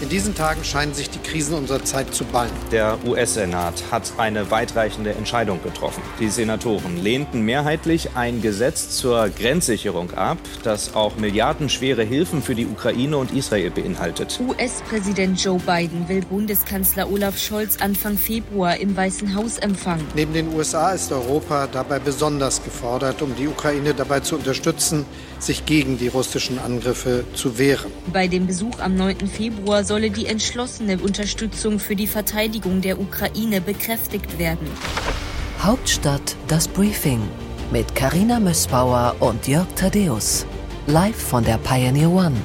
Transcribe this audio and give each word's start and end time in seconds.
In 0.00 0.08
diesen 0.08 0.34
Tagen 0.34 0.64
scheinen 0.64 0.94
sich 0.94 1.10
die 1.10 1.18
Krisen 1.18 1.54
unserer 1.54 1.84
Zeit 1.84 2.14
zu 2.14 2.24
ballen. 2.24 2.50
Der 2.72 2.96
US-Senat 3.04 3.84
hat 3.90 4.14
eine 4.16 4.50
weitreichende 4.50 5.12
Entscheidung 5.12 5.62
getroffen. 5.62 6.02
Die 6.18 6.30
Senatoren 6.30 6.96
lehnten 6.96 7.42
mehrheitlich 7.42 8.16
ein 8.16 8.40
Gesetz 8.40 8.96
zur 8.96 9.28
Grenzsicherung 9.28 10.12
ab, 10.12 10.38
das 10.62 10.94
auch 10.94 11.16
milliardenschwere 11.16 12.02
Hilfen 12.02 12.40
für 12.40 12.54
die 12.54 12.66
Ukraine 12.66 13.18
und 13.18 13.32
Israel 13.32 13.68
beinhaltet. 13.68 14.40
US-Präsident 14.40 15.38
Joe 15.44 15.58
Biden 15.58 16.08
will 16.08 16.22
Bundeskanzler 16.22 17.10
Olaf 17.12 17.38
Scholz 17.38 17.76
Anfang 17.82 18.16
Februar 18.16 18.78
im 18.78 18.96
Weißen 18.96 19.34
Haus 19.34 19.58
empfangen. 19.58 20.06
Neben 20.14 20.32
den 20.32 20.54
USA 20.54 20.92
ist 20.92 21.12
Europa 21.12 21.66
dabei 21.66 21.98
besonders 21.98 22.64
gefordert, 22.64 23.20
um 23.20 23.36
die 23.36 23.48
Ukraine 23.48 23.92
dabei 23.92 24.20
zu 24.20 24.36
unterstützen, 24.36 25.04
sich 25.38 25.66
gegen 25.66 25.98
die 25.98 26.08
russischen 26.08 26.58
Angriffe 26.58 27.24
zu 27.34 27.58
wehren. 27.58 27.92
Bei 28.10 28.28
dem 28.28 28.46
Besuch 28.46 28.78
am 28.78 28.94
9. 28.94 29.26
Februar 29.26 29.84
solle 29.90 30.12
die 30.12 30.26
entschlossene 30.26 30.98
Unterstützung 30.98 31.80
für 31.80 31.96
die 31.96 32.06
Verteidigung 32.06 32.80
der 32.80 33.00
Ukraine 33.00 33.60
bekräftigt 33.60 34.38
werden. 34.38 34.68
Hauptstadt 35.58 36.36
das 36.46 36.68
Briefing 36.68 37.20
mit 37.72 37.96
Karina 37.96 38.38
Mössbauer 38.38 39.16
und 39.18 39.48
Jörg 39.48 39.66
Thaddeus. 39.74 40.46
Live 40.86 41.20
von 41.20 41.42
der 41.42 41.58
Pioneer 41.58 42.08
One. 42.08 42.36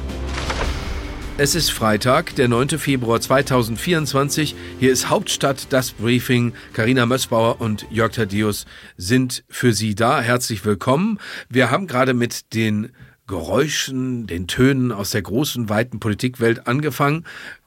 Es 1.38 1.54
ist 1.54 1.70
Freitag, 1.70 2.36
der 2.36 2.48
9. 2.48 2.80
Februar 2.80 3.22
2024. 3.22 4.56
Hier 4.80 4.92
ist 4.92 5.12
Hauptstadt 5.12 5.68
das 5.70 5.92
Briefing. 5.92 6.54
Karina 6.74 7.06
Mössbauer 7.06 7.62
und 7.62 7.86
Jörg 7.92 8.14
Thaddeus 8.14 8.66
sind 8.98 9.44
für 9.50 9.72
Sie 9.72 9.94
da. 9.94 10.20
Herzlich 10.20 10.66
willkommen. 10.66 11.20
Wir 11.48 11.70
haben 11.70 11.86
gerade 11.86 12.16
mit 12.16 12.56
den 12.56 12.92
Geräuschen, 13.28 14.28
den 14.28 14.48
Tönen 14.48 14.92
aus 14.92 15.12
der 15.12 15.22
großen, 15.22 15.70
weiten 15.70 16.00
Politikwelt 16.00 16.68
angefangen, 16.68 17.26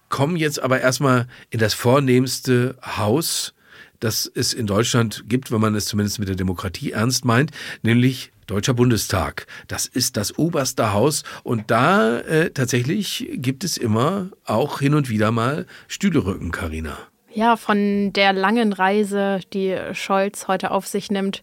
kommen 0.08 0.36
jetzt 0.36 0.62
aber 0.62 0.80
erstmal 0.80 1.26
in 1.50 1.58
das 1.58 1.74
vornehmste 1.74 2.76
Haus, 2.82 3.54
das 4.00 4.30
es 4.32 4.52
in 4.52 4.66
Deutschland 4.66 5.24
gibt, 5.28 5.50
wenn 5.50 5.60
man 5.60 5.74
es 5.74 5.86
zumindest 5.86 6.18
mit 6.18 6.28
der 6.28 6.36
Demokratie 6.36 6.92
ernst 6.92 7.24
meint, 7.24 7.50
nämlich 7.82 8.32
Deutscher 8.46 8.72
Bundestag. 8.72 9.46
Das 9.66 9.86
ist 9.86 10.16
das 10.16 10.38
oberste 10.38 10.92
Haus 10.92 11.22
und 11.42 11.70
da 11.70 12.20
äh, 12.20 12.50
tatsächlich 12.50 13.28
gibt 13.34 13.62
es 13.62 13.76
immer 13.76 14.30
auch 14.44 14.78
hin 14.78 14.94
und 14.94 15.10
wieder 15.10 15.32
mal 15.32 15.66
Stühlerücken, 15.86 16.50
Karina. 16.50 17.07
Ja, 17.30 17.56
von 17.56 18.12
der 18.14 18.32
langen 18.32 18.72
Reise, 18.72 19.40
die 19.52 19.76
Scholz 19.92 20.48
heute 20.48 20.70
auf 20.70 20.86
sich 20.86 21.10
nimmt, 21.10 21.42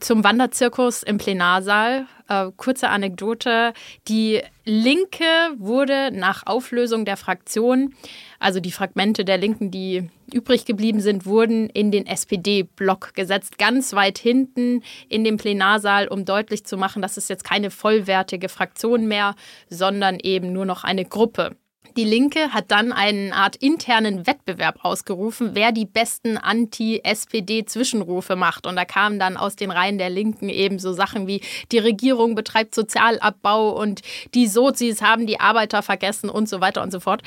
zum 0.00 0.24
Wanderzirkus 0.24 1.02
im 1.02 1.16
Plenarsaal. 1.16 2.06
Äh, 2.28 2.50
kurze 2.56 2.88
Anekdote. 2.88 3.72
Die 4.08 4.42
Linke 4.64 5.24
wurde 5.58 6.10
nach 6.12 6.44
Auflösung 6.46 7.04
der 7.04 7.16
Fraktion, 7.16 7.94
also 8.40 8.60
die 8.60 8.72
Fragmente 8.72 9.24
der 9.24 9.38
Linken, 9.38 9.70
die 9.70 10.10
übrig 10.32 10.64
geblieben 10.64 11.00
sind, 11.00 11.24
wurden 11.24 11.70
in 11.70 11.90
den 11.90 12.06
SPD-Block 12.06 13.14
gesetzt, 13.14 13.58
ganz 13.58 13.92
weit 13.92 14.18
hinten 14.18 14.82
in 15.08 15.24
dem 15.24 15.36
Plenarsaal, 15.36 16.08
um 16.08 16.24
deutlich 16.24 16.64
zu 16.64 16.76
machen, 16.76 17.00
dass 17.00 17.16
es 17.16 17.28
jetzt 17.28 17.44
keine 17.44 17.70
vollwertige 17.70 18.48
Fraktion 18.48 19.06
mehr, 19.06 19.34
sondern 19.70 20.18
eben 20.20 20.52
nur 20.52 20.66
noch 20.66 20.84
eine 20.84 21.04
Gruppe. 21.04 21.56
Die 21.96 22.04
Linke 22.04 22.52
hat 22.52 22.70
dann 22.70 22.92
eine 22.92 23.34
Art 23.34 23.56
internen 23.56 24.26
Wettbewerb 24.26 24.84
ausgerufen, 24.84 25.50
wer 25.54 25.72
die 25.72 25.86
besten 25.86 26.36
Anti-SPD-Zwischenrufe 26.36 28.36
macht. 28.36 28.66
Und 28.66 28.76
da 28.76 28.84
kamen 28.84 29.18
dann 29.18 29.38
aus 29.38 29.56
den 29.56 29.70
Reihen 29.70 29.96
der 29.96 30.10
Linken 30.10 30.50
eben 30.50 30.78
so 30.78 30.92
Sachen 30.92 31.26
wie, 31.26 31.40
die 31.72 31.78
Regierung 31.78 32.34
betreibt 32.34 32.74
Sozialabbau 32.74 33.70
und 33.70 34.02
die 34.34 34.46
Sozis 34.46 35.00
haben 35.00 35.26
die 35.26 35.40
Arbeiter 35.40 35.82
vergessen 35.82 36.28
und 36.28 36.50
so 36.50 36.60
weiter 36.60 36.82
und 36.82 36.90
so 36.90 37.00
fort. 37.00 37.22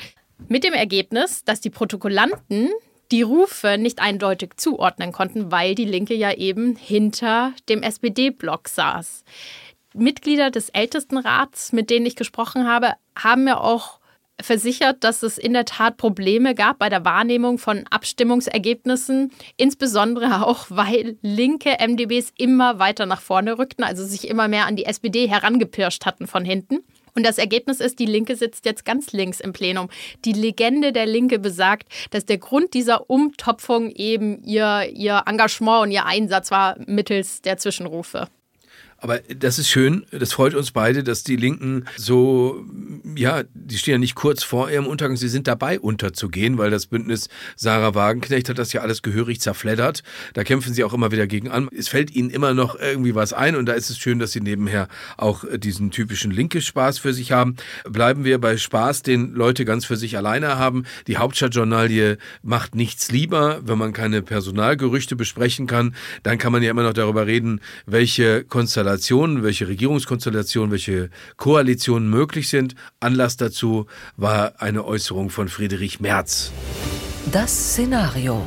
Mit 0.48 0.62
dem 0.62 0.72
Ergebnis, 0.72 1.44
dass 1.44 1.60
die 1.60 1.70
Protokollanten 1.70 2.70
die 3.10 3.22
Rufe 3.22 3.76
nicht 3.76 4.00
eindeutig 4.00 4.50
zuordnen 4.56 5.10
konnten, 5.10 5.50
weil 5.50 5.74
die 5.74 5.84
Linke 5.84 6.14
ja 6.14 6.32
eben 6.32 6.76
hinter 6.76 7.52
dem 7.68 7.82
SPD-Block 7.82 8.68
saß. 8.68 9.24
Mitglieder 9.94 10.52
des 10.52 10.68
Ältestenrats, 10.68 11.72
mit 11.72 11.90
denen 11.90 12.06
ich 12.06 12.14
gesprochen 12.14 12.68
habe, 12.68 12.92
haben 13.16 13.44
mir 13.44 13.60
auch 13.60 13.99
versichert, 14.42 15.02
dass 15.04 15.22
es 15.22 15.38
in 15.38 15.52
der 15.52 15.64
Tat 15.64 15.96
Probleme 15.96 16.54
gab 16.54 16.78
bei 16.78 16.88
der 16.88 17.04
Wahrnehmung 17.04 17.58
von 17.58 17.84
Abstimmungsergebnissen, 17.90 19.32
insbesondere 19.56 20.46
auch, 20.46 20.66
weil 20.68 21.16
linke 21.22 21.76
MDBs 21.80 22.32
immer 22.36 22.78
weiter 22.78 23.06
nach 23.06 23.20
vorne 23.20 23.58
rückten, 23.58 23.84
also 23.84 24.04
sich 24.04 24.28
immer 24.28 24.48
mehr 24.48 24.66
an 24.66 24.76
die 24.76 24.86
SPD 24.86 25.28
herangepirscht 25.28 26.06
hatten 26.06 26.26
von 26.26 26.44
hinten. 26.44 26.80
Und 27.14 27.26
das 27.26 27.38
Ergebnis 27.38 27.80
ist, 27.80 27.98
die 27.98 28.06
Linke 28.06 28.36
sitzt 28.36 28.64
jetzt 28.64 28.84
ganz 28.84 29.12
links 29.12 29.40
im 29.40 29.52
Plenum. 29.52 29.88
Die 30.24 30.32
Legende 30.32 30.92
der 30.92 31.06
Linke 31.06 31.38
besagt, 31.38 31.88
dass 32.10 32.24
der 32.24 32.38
Grund 32.38 32.72
dieser 32.74 33.10
Umtopfung 33.10 33.90
eben 33.90 34.42
ihr, 34.44 34.88
ihr 34.92 35.24
Engagement 35.26 35.82
und 35.82 35.90
ihr 35.90 36.06
Einsatz 36.06 36.50
war 36.50 36.76
mittels 36.86 37.42
der 37.42 37.56
Zwischenrufe. 37.56 38.28
Aber 39.00 39.20
das 39.34 39.58
ist 39.58 39.68
schön, 39.68 40.04
das 40.10 40.34
freut 40.34 40.54
uns 40.54 40.72
beide, 40.72 41.02
dass 41.02 41.24
die 41.24 41.36
Linken 41.36 41.86
so, 41.96 42.66
ja, 43.16 43.44
die 43.54 43.78
stehen 43.78 43.92
ja 43.92 43.98
nicht 43.98 44.14
kurz 44.14 44.42
vor 44.42 44.70
ihrem 44.70 44.86
Untergang, 44.86 45.16
sie 45.16 45.30
sind 45.30 45.46
dabei 45.46 45.80
unterzugehen, 45.80 46.58
weil 46.58 46.70
das 46.70 46.86
Bündnis 46.86 47.28
Sarah 47.56 47.94
Wagenknecht 47.94 48.50
hat 48.50 48.58
das 48.58 48.74
ja 48.74 48.82
alles 48.82 49.00
gehörig 49.00 49.40
zerfleddert. 49.40 50.02
Da 50.34 50.44
kämpfen 50.44 50.74
sie 50.74 50.84
auch 50.84 50.92
immer 50.92 51.12
wieder 51.12 51.26
gegen 51.26 51.48
an. 51.48 51.70
Es 51.74 51.88
fällt 51.88 52.14
ihnen 52.14 52.28
immer 52.28 52.52
noch 52.52 52.78
irgendwie 52.78 53.14
was 53.14 53.32
ein 53.32 53.56
und 53.56 53.66
da 53.66 53.72
ist 53.72 53.88
es 53.88 53.98
schön, 53.98 54.18
dass 54.18 54.32
sie 54.32 54.42
nebenher 54.42 54.88
auch 55.16 55.44
diesen 55.56 55.90
typischen 55.90 56.30
linke 56.30 56.60
Spaß 56.60 56.98
für 56.98 57.14
sich 57.14 57.32
haben. 57.32 57.56
Bleiben 57.88 58.24
wir 58.24 58.38
bei 58.38 58.58
Spaß, 58.58 59.00
den 59.00 59.32
Leute 59.32 59.64
ganz 59.64 59.86
für 59.86 59.96
sich 59.96 60.18
alleine 60.18 60.58
haben. 60.58 60.84
Die 61.06 61.16
Hauptstadtjournalie 61.16 62.18
macht 62.42 62.74
nichts 62.74 63.10
lieber, 63.10 63.60
wenn 63.64 63.78
man 63.78 63.94
keine 63.94 64.20
Personalgerüchte 64.20 65.16
besprechen 65.16 65.66
kann, 65.66 65.94
dann 66.22 66.36
kann 66.36 66.52
man 66.52 66.62
ja 66.62 66.70
immer 66.70 66.82
noch 66.82 66.92
darüber 66.92 67.26
reden, 67.26 67.60
welche 67.86 68.44
Konstellationen 68.44 68.89
Konstellationen, 68.90 69.44
welche 69.44 69.68
Regierungskonstellationen, 69.68 70.72
welche 70.72 71.10
Koalitionen 71.36 72.10
möglich 72.10 72.48
sind. 72.48 72.74
Anlass 72.98 73.36
dazu 73.36 73.86
war 74.16 74.54
eine 74.58 74.84
Äußerung 74.84 75.30
von 75.30 75.48
Friedrich 75.48 76.00
Merz. 76.00 76.50
Das 77.30 77.70
Szenario. 77.70 78.44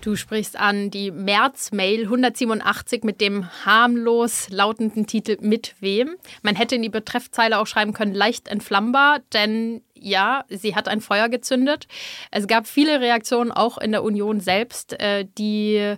Du 0.00 0.16
sprichst 0.16 0.58
an 0.58 0.90
die 0.90 1.12
März-Mail 1.12 2.04
187 2.04 3.04
mit 3.04 3.20
dem 3.20 3.48
harmlos 3.64 4.48
lautenden 4.48 5.06
Titel 5.06 5.36
Mit 5.40 5.76
wem? 5.78 6.16
Man 6.42 6.56
hätte 6.56 6.74
in 6.74 6.82
die 6.82 6.88
Betreffzeile 6.88 7.58
auch 7.58 7.66
schreiben 7.66 7.92
können, 7.92 8.14
leicht 8.14 8.48
entflammbar, 8.48 9.20
denn 9.32 9.82
ja, 9.94 10.44
sie 10.48 10.74
hat 10.74 10.88
ein 10.88 11.00
Feuer 11.00 11.28
gezündet. 11.28 11.86
Es 12.32 12.48
gab 12.48 12.66
viele 12.66 13.00
Reaktionen 13.00 13.52
auch 13.52 13.78
in 13.78 13.92
der 13.92 14.02
Union 14.02 14.40
selbst, 14.40 14.98
äh, 14.98 15.26
die 15.38 15.96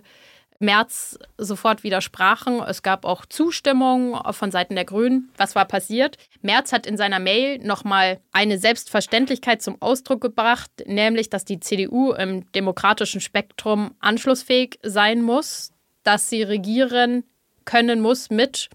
März 0.63 1.19
sofort 1.37 1.83
widersprachen. 1.83 2.61
Es 2.67 2.81
gab 2.81 3.05
auch 3.05 3.25
Zustimmung 3.25 4.17
von 4.31 4.49
Seiten 4.49 4.75
der 4.75 4.85
Grünen. 4.85 5.31
Was 5.37 5.55
war 5.55 5.65
passiert? 5.65 6.17
Merz 6.41 6.71
hat 6.73 6.87
in 6.87 6.97
seiner 6.97 7.19
Mail 7.19 7.59
nochmal 7.59 8.19
eine 8.31 8.57
Selbstverständlichkeit 8.57 9.61
zum 9.61 9.79
Ausdruck 9.81 10.21
gebracht, 10.21 10.71
nämlich, 10.87 11.29
dass 11.29 11.45
die 11.45 11.59
CDU 11.59 12.13
im 12.13 12.51
demokratischen 12.53 13.21
Spektrum 13.21 13.91
anschlussfähig 13.99 14.79
sein 14.81 15.21
muss, 15.21 15.71
dass 16.03 16.29
sie 16.29 16.41
regieren 16.41 17.23
können 17.65 18.01
muss 18.01 18.29
mit 18.29 18.69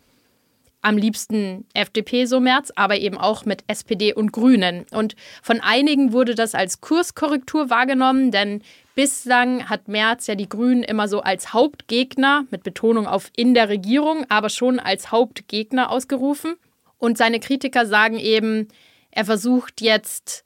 am 0.80 0.96
liebsten 0.96 1.66
FDP 1.74 2.26
so 2.26 2.38
März, 2.38 2.72
aber 2.76 2.98
eben 2.98 3.18
auch 3.18 3.44
mit 3.44 3.64
SPD 3.66 4.14
und 4.14 4.32
Grünen. 4.32 4.86
Und 4.92 5.16
von 5.42 5.60
einigen 5.60 6.12
wurde 6.12 6.34
das 6.34 6.54
als 6.54 6.80
Kurskorrektur 6.80 7.68
wahrgenommen, 7.68 8.30
denn 8.30 8.62
bislang 8.98 9.70
hat 9.70 9.86
Merz 9.86 10.26
ja 10.26 10.34
die 10.34 10.48
Grünen 10.48 10.82
immer 10.82 11.06
so 11.06 11.20
als 11.20 11.52
Hauptgegner, 11.52 12.46
mit 12.50 12.64
Betonung 12.64 13.06
auf 13.06 13.30
in 13.36 13.54
der 13.54 13.68
Regierung, 13.68 14.26
aber 14.28 14.48
schon 14.48 14.80
als 14.80 15.12
Hauptgegner 15.12 15.92
ausgerufen. 15.92 16.56
Und 16.96 17.16
seine 17.16 17.38
Kritiker 17.38 17.86
sagen 17.86 18.18
eben, 18.18 18.66
er 19.12 19.24
versucht 19.24 19.82
jetzt 19.82 20.42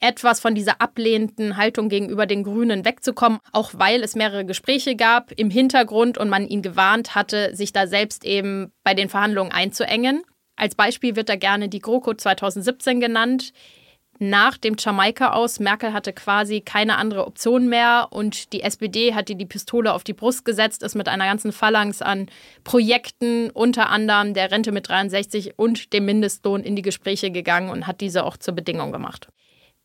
etwas 0.00 0.40
von 0.40 0.56
dieser 0.56 0.80
ablehnenden 0.80 1.56
Haltung 1.56 1.88
gegenüber 1.88 2.26
den 2.26 2.42
Grünen 2.42 2.84
wegzukommen, 2.84 3.38
auch 3.52 3.70
weil 3.76 4.02
es 4.02 4.16
mehrere 4.16 4.44
Gespräche 4.44 4.96
gab 4.96 5.30
im 5.36 5.48
Hintergrund 5.48 6.18
und 6.18 6.28
man 6.28 6.48
ihn 6.48 6.62
gewarnt 6.62 7.14
hatte, 7.14 7.54
sich 7.54 7.72
da 7.72 7.86
selbst 7.86 8.24
eben 8.24 8.72
bei 8.82 8.94
den 8.94 9.08
Verhandlungen 9.08 9.52
einzuengen. 9.52 10.24
Als 10.56 10.74
Beispiel 10.74 11.14
wird 11.14 11.28
da 11.28 11.36
gerne 11.36 11.68
die 11.68 11.78
GroKo 11.78 12.14
2017 12.14 12.98
genannt. 12.98 13.52
Nach 14.18 14.56
dem 14.56 14.76
Jamaika 14.78 15.32
aus, 15.32 15.60
Merkel 15.60 15.92
hatte 15.92 16.12
quasi 16.12 16.60
keine 16.62 16.96
andere 16.96 17.26
Option 17.26 17.68
mehr 17.68 18.08
und 18.10 18.52
die 18.52 18.62
SPD 18.62 19.14
hat 19.14 19.28
ihr 19.28 19.36
die 19.36 19.46
Pistole 19.46 19.92
auf 19.92 20.04
die 20.04 20.14
Brust 20.14 20.44
gesetzt, 20.44 20.82
ist 20.82 20.94
mit 20.94 21.08
einer 21.08 21.26
ganzen 21.26 21.52
Phalanx 21.52 22.00
an 22.00 22.28
Projekten, 22.64 23.50
unter 23.50 23.90
anderem 23.90 24.32
der 24.32 24.50
Rente 24.50 24.72
mit 24.72 24.88
63 24.88 25.58
und 25.58 25.92
dem 25.92 26.06
Mindestlohn 26.06 26.62
in 26.62 26.76
die 26.76 26.82
Gespräche 26.82 27.30
gegangen 27.30 27.70
und 27.70 27.86
hat 27.86 28.00
diese 28.00 28.24
auch 28.24 28.36
zur 28.36 28.54
Bedingung 28.54 28.90
gemacht. 28.90 29.28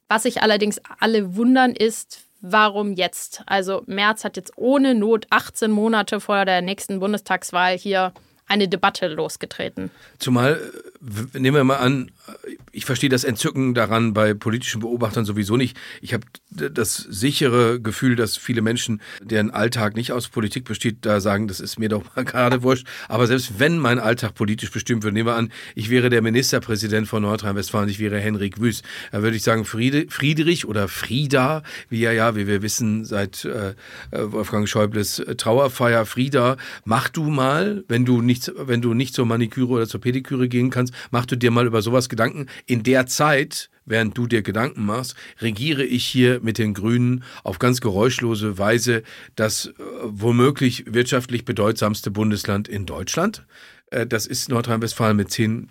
Was 0.08 0.24
sich 0.24 0.42
allerdings 0.42 0.82
alle 1.00 1.36
wundern, 1.36 1.72
ist, 1.72 2.26
warum 2.42 2.94
jetzt? 2.94 3.44
Also 3.46 3.84
Merz 3.86 4.24
hat 4.24 4.38
jetzt 4.38 4.54
ohne 4.58 4.96
Not 4.96 5.26
18 5.30 5.72
Monate 5.72 6.20
vor 6.20 6.46
der 6.46 6.62
nächsten 6.62 7.00
Bundestagswahl 7.00 7.78
hier 7.78 8.14
eine 8.48 8.68
Debatte 8.68 9.08
losgetreten. 9.08 9.92
Zumal, 10.20 10.60
nehmen 11.34 11.56
wir 11.56 11.64
mal 11.64 11.78
an, 11.78 12.12
ich 12.72 12.86
verstehe 12.86 13.10
das 13.10 13.24
Entzücken 13.24 13.74
daran 13.74 14.14
bei 14.14 14.34
politischen 14.34 14.82
Beobachtern 14.82 15.26
sowieso 15.26 15.58
nicht. 15.58 15.78
Ich 16.02 16.14
habe 16.14 16.26
das 16.50 16.96
sichere 16.96 17.80
Gefühl, 17.82 18.16
dass 18.16 18.38
viele 18.38 18.62
Menschen, 18.62 19.02
deren 19.22 19.52
Alltag 19.52 19.96
nicht 19.96 20.12
aus 20.12 20.30
Politik 20.30 20.66
besteht, 20.66 20.98
da 21.02 21.20
sagen, 21.20 21.48
das 21.48 21.60
ist 21.60 21.80
mir 21.80 21.90
doch 21.90 22.04
mal 22.16 22.24
gerade 22.26 22.62
wurscht. 22.64 22.86
Aber 23.08 23.28
selbst 23.28 23.60
wenn 23.60 23.78
mein 23.80 24.00
Alltag 24.00 24.36
politisch 24.36 24.72
bestimmt 24.72 25.04
wird, 25.04 25.14
nehmen 25.14 25.28
wir 25.28 25.36
an, 25.36 25.52
ich 25.76 25.90
wäre 25.90 26.10
der 26.10 26.22
Ministerpräsident 26.22 27.08
von 27.08 27.24
Nordrhein-Westfalen, 27.24 27.90
ich 27.90 28.00
wäre 28.00 28.20
Henrik 28.20 28.62
Wüst, 28.62 28.84
da 29.12 29.24
würde 29.24 29.36
ich 29.36 29.44
sagen, 29.44 29.66
Friede, 29.66 30.06
Friedrich 30.10 30.68
oder 30.68 30.88
Frieda, 30.88 31.64
wie 31.90 32.02
ja, 32.02 32.12
ja, 32.12 32.36
wie 32.36 32.48
wir 32.48 32.62
wissen, 32.62 33.06
seit 33.06 33.44
äh, 33.46 33.74
Wolfgang 34.12 34.70
Schäubles 34.70 35.22
Trauerfeier, 35.38 36.06
Frieda, 36.06 36.58
mach 36.86 37.10
du 37.10 37.24
mal, 37.30 37.84
wenn 37.88 38.06
du 38.06 38.22
nicht, 38.22 38.52
wenn 38.56 38.82
du 38.82 38.94
nicht 38.94 39.16
zur 39.16 39.26
Maniküre 39.26 39.70
oder 39.74 39.88
zur 39.88 40.00
Pediküre 40.00 40.48
gehen 40.48 40.70
kannst, 40.70 40.91
mach 41.12 41.26
du 41.26 41.38
dir 41.38 41.52
mal 41.52 41.68
über 41.68 41.82
sowas 41.82 42.10
Gedanken 42.10 42.48
in 42.66 42.84
der 42.84 43.08
Zeit, 43.08 43.70
während 43.86 44.18
du 44.18 44.28
dir 44.28 44.42
Gedanken 44.42 44.86
machst, 44.86 45.16
regiere 45.42 45.84
ich 45.84 46.06
hier 46.06 46.40
mit 46.42 46.58
den 46.58 46.74
Grünen 46.74 47.24
auf 47.44 47.60
ganz 47.60 47.82
geräuschlose 47.82 48.58
Weise 48.58 49.04
das 49.36 49.68
äh, 49.68 49.72
womöglich 50.04 50.86
wirtschaftlich 50.88 51.46
bedeutsamste 51.46 52.12
Bundesland 52.12 52.68
in 52.68 52.86
Deutschland. 52.86 53.46
Äh, 53.92 54.08
das 54.08 54.26
ist 54.26 54.50
Nordrhein-Westfalen 54.50 55.18
mit 55.18 55.32
zehn 55.32 55.70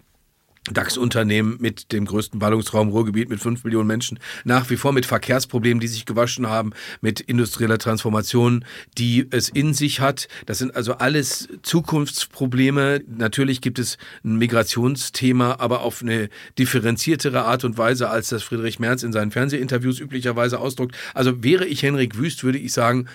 DAX-Unternehmen 0.65 1.57
mit 1.59 1.91
dem 1.91 2.05
größten 2.05 2.39
Ballungsraum 2.39 2.91
Ruhrgebiet 2.91 3.31
mit 3.31 3.41
fünf 3.41 3.65
Millionen 3.65 3.87
Menschen, 3.87 4.19
nach 4.45 4.69
wie 4.69 4.77
vor 4.77 4.93
mit 4.93 5.07
Verkehrsproblemen, 5.07 5.81
die 5.81 5.89
sich 5.89 6.05
gewaschen 6.05 6.49
haben, 6.49 6.73
mit 7.01 7.21
industrieller 7.21 7.79
Transformation, 7.79 8.65
die 8.99 9.27
es 9.31 9.49
in 9.49 9.73
sich 9.73 10.01
hat. 10.01 10.29
Das 10.45 10.59
sind 10.59 10.77
also 10.77 10.95
alles 10.95 11.49
Zukunftsprobleme. 11.63 13.03
Natürlich 13.09 13.63
gibt 13.63 13.79
es 13.79 13.97
ein 14.23 14.37
Migrationsthema, 14.37 15.57
aber 15.59 15.81
auf 15.81 16.03
eine 16.03 16.29
differenziertere 16.59 17.45
Art 17.45 17.65
und 17.65 17.79
Weise, 17.79 18.11
als 18.11 18.29
das 18.29 18.43
Friedrich 18.43 18.79
Merz 18.79 19.03
in 19.03 19.13
seinen 19.13 19.31
Fernsehinterviews 19.31 19.99
üblicherweise 19.99 20.59
ausdruckt. 20.59 20.95
Also 21.15 21.43
wäre 21.43 21.65
ich 21.65 21.83
Henrik 21.83 22.19
Wüst, 22.19 22.45
würde 22.45 22.59
ich 22.59 22.73
sagen, 22.73 23.09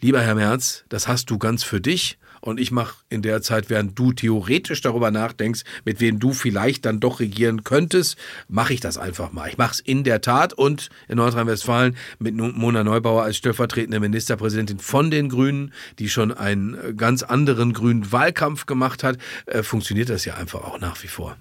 lieber 0.00 0.20
Herr 0.20 0.34
Merz, 0.34 0.84
das 0.88 1.06
hast 1.06 1.30
du 1.30 1.38
ganz 1.38 1.62
für 1.62 1.80
dich 1.80 2.18
und 2.46 2.60
ich 2.60 2.70
mache 2.70 2.96
in 3.08 3.22
der 3.22 3.42
Zeit, 3.42 3.70
während 3.70 3.98
du 3.98 4.12
theoretisch 4.12 4.80
darüber 4.80 5.10
nachdenkst, 5.10 5.62
mit 5.84 6.00
wem 6.00 6.18
du 6.18 6.32
vielleicht 6.32 6.84
dann 6.84 7.00
doch 7.00 7.20
regieren 7.20 7.64
könntest, 7.64 8.16
mache 8.48 8.74
ich 8.74 8.80
das 8.80 8.98
einfach 8.98 9.32
mal. 9.32 9.48
Ich 9.48 9.58
mache 9.58 9.72
es 9.72 9.80
in 9.80 10.04
der 10.04 10.20
Tat 10.20 10.52
und 10.52 10.88
in 11.08 11.16
Nordrhein-Westfalen 11.16 11.96
mit 12.18 12.34
Mona 12.34 12.84
Neubauer 12.84 13.22
als 13.22 13.36
stellvertretende 13.36 14.00
Ministerpräsidentin 14.00 14.78
von 14.78 15.10
den 15.10 15.28
Grünen, 15.28 15.72
die 15.98 16.08
schon 16.08 16.32
einen 16.32 16.96
ganz 16.96 17.22
anderen 17.22 17.72
grünen 17.72 18.12
Wahlkampf 18.12 18.66
gemacht 18.66 19.02
hat, 19.02 19.18
äh, 19.46 19.62
funktioniert 19.62 20.08
das 20.08 20.24
ja 20.24 20.34
einfach 20.34 20.62
auch 20.64 20.78
nach 20.78 21.02
wie 21.02 21.08
vor. 21.08 21.36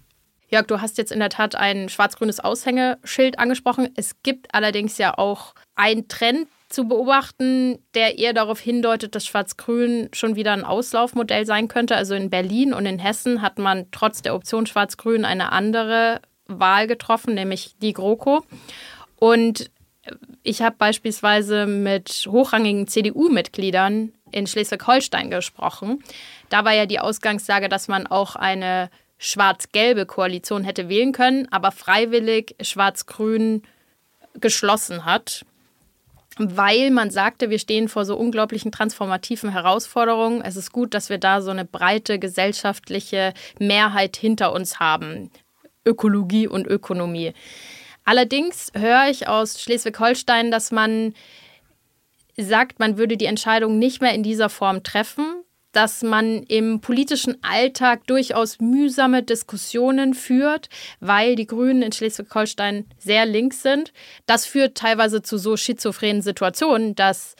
Jörg, 0.49 0.67
du 0.67 0.79
hast 0.79 0.97
jetzt 0.97 1.11
in 1.11 1.19
der 1.19 1.29
Tat 1.29 1.55
ein 1.55 1.89
schwarz-grünes 1.89 2.39
Aushängeschild 2.39 3.39
angesprochen. 3.39 3.89
Es 3.95 4.15
gibt 4.21 4.53
allerdings 4.53 4.97
ja 4.97 5.17
auch 5.17 5.55
einen 5.75 6.07
Trend, 6.07 6.47
zu 6.75 6.89
beobachten, 6.89 7.79
der 7.93 8.19
eher 8.19 8.33
darauf 8.33 8.59
hindeutet, 8.59 9.15
dass 9.15 9.25
Schwarz-Grün 9.25 10.09
schon 10.13 10.35
wieder 10.35 10.51
ein 10.51 10.65
Auslaufmodell 10.65 11.45
sein 11.45 11.69
könnte. 11.69 11.95
Also 11.95 12.15
in 12.15 12.29
Berlin 12.29 12.73
und 12.73 12.85
in 12.85 12.99
Hessen 12.99 13.41
hat 13.41 13.57
man 13.57 13.87
trotz 13.91 14.21
der 14.21 14.35
Option 14.35 14.65
Schwarz-Grün 14.65 15.23
eine 15.23 15.53
andere 15.53 16.19
Wahl 16.47 16.87
getroffen, 16.87 17.33
nämlich 17.33 17.75
die 17.81 17.93
GroKo. 17.93 18.43
Und 19.15 19.71
ich 20.43 20.61
habe 20.61 20.75
beispielsweise 20.77 21.65
mit 21.65 22.27
hochrangigen 22.29 22.87
CDU-Mitgliedern 22.87 24.11
in 24.31 24.45
Schleswig-Holstein 24.45 25.31
gesprochen. 25.31 26.03
Da 26.49 26.65
war 26.65 26.73
ja 26.73 26.85
die 26.85 26.99
Ausgangslage, 26.99 27.69
dass 27.69 27.87
man 27.87 28.05
auch 28.05 28.35
eine 28.35 28.89
schwarz-gelbe 29.17 30.05
Koalition 30.05 30.65
hätte 30.65 30.89
wählen 30.89 31.13
können, 31.13 31.47
aber 31.51 31.71
freiwillig 31.71 32.57
schwarz-grün 32.61 33.63
geschlossen 34.41 35.05
hat 35.05 35.45
weil 36.37 36.91
man 36.91 37.11
sagte, 37.11 37.49
wir 37.49 37.59
stehen 37.59 37.87
vor 37.87 38.05
so 38.05 38.17
unglaublichen 38.17 38.71
transformativen 38.71 39.51
Herausforderungen. 39.51 40.41
Es 40.41 40.55
ist 40.57 40.71
gut, 40.71 40.93
dass 40.93 41.09
wir 41.09 41.17
da 41.17 41.41
so 41.41 41.51
eine 41.51 41.65
breite 41.65 42.19
gesellschaftliche 42.19 43.33
Mehrheit 43.59 44.17
hinter 44.17 44.51
uns 44.51 44.79
haben. 44.79 45.31
Ökologie 45.85 46.47
und 46.47 46.67
Ökonomie. 46.67 47.33
Allerdings 48.03 48.71
höre 48.75 49.09
ich 49.09 49.27
aus 49.27 49.61
Schleswig-Holstein, 49.61 50.51
dass 50.51 50.71
man 50.71 51.13
sagt, 52.37 52.79
man 52.79 52.97
würde 52.97 53.17
die 53.17 53.25
Entscheidung 53.25 53.79
nicht 53.79 54.01
mehr 54.01 54.13
in 54.13 54.23
dieser 54.23 54.49
Form 54.49 54.83
treffen, 54.83 55.44
dass 55.75 56.03
man 56.03 56.43
im 56.43 56.79
politischen 56.79 57.43
Alltag 57.43 58.07
durchaus 58.07 58.59
mühsame 58.59 59.23
Diskussionen 59.23 60.13
führt, 60.13 60.69
weil 61.01 61.35
die 61.35 61.47
Grünen 61.47 61.81
in 61.81 61.91
Schleswig-Holstein 61.91 62.85
sehr 62.97 63.25
links 63.25 63.61
sind. 63.61 63.91
Das 64.25 64.45
führt 64.45 64.77
teilweise 64.77 65.21
zu 65.21 65.37
so 65.37 65.57
schizophrenen 65.57 66.21
Situationen, 66.21 66.95
dass 66.95 67.35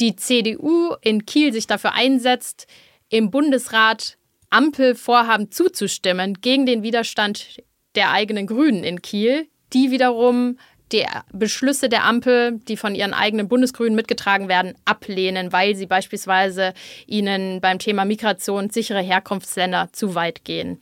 die 0.00 0.16
CDU 0.16 0.94
in 1.02 1.26
Kiel 1.26 1.52
sich 1.52 1.66
dafür 1.66 1.92
einsetzt, 1.92 2.66
im 3.10 3.30
Bundesrat 3.30 4.16
Ampelvorhaben 4.48 5.50
zuzustimmen 5.50 6.40
gegen 6.40 6.64
den 6.64 6.82
Widerstand 6.82 7.62
der 7.94 8.12
eigenen 8.12 8.46
Grünen 8.46 8.82
in 8.82 9.02
Kiel, 9.02 9.46
die 9.74 9.90
wiederum 9.90 10.58
die 10.92 11.06
Beschlüsse 11.32 11.88
der 11.88 12.04
Ampel, 12.04 12.60
die 12.68 12.76
von 12.76 12.94
ihren 12.94 13.14
eigenen 13.14 13.48
Bundesgrünen 13.48 13.94
mitgetragen 13.94 14.48
werden, 14.48 14.74
ablehnen, 14.84 15.52
weil 15.52 15.74
sie 15.74 15.86
beispielsweise 15.86 16.74
ihnen 17.06 17.60
beim 17.60 17.78
Thema 17.78 18.04
Migration 18.04 18.70
sichere 18.70 19.00
Herkunftsländer 19.00 19.88
zu 19.92 20.14
weit 20.14 20.44
gehen. 20.44 20.80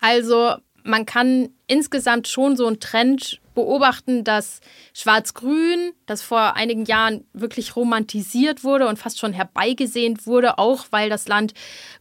Also 0.00 0.54
man 0.84 1.04
kann 1.04 1.48
insgesamt 1.66 2.28
schon 2.28 2.56
so 2.56 2.66
einen 2.66 2.80
Trend 2.80 3.40
beobachten, 3.54 4.22
dass 4.22 4.60
Schwarz-Grün, 4.92 5.92
das 6.04 6.22
vor 6.22 6.54
einigen 6.54 6.84
Jahren 6.84 7.24
wirklich 7.32 7.74
romantisiert 7.74 8.62
wurde 8.62 8.86
und 8.86 8.98
fast 8.98 9.18
schon 9.18 9.32
herbeigesehnt 9.32 10.26
wurde, 10.26 10.58
auch 10.58 10.86
weil 10.90 11.10
das 11.10 11.26
Land 11.26 11.54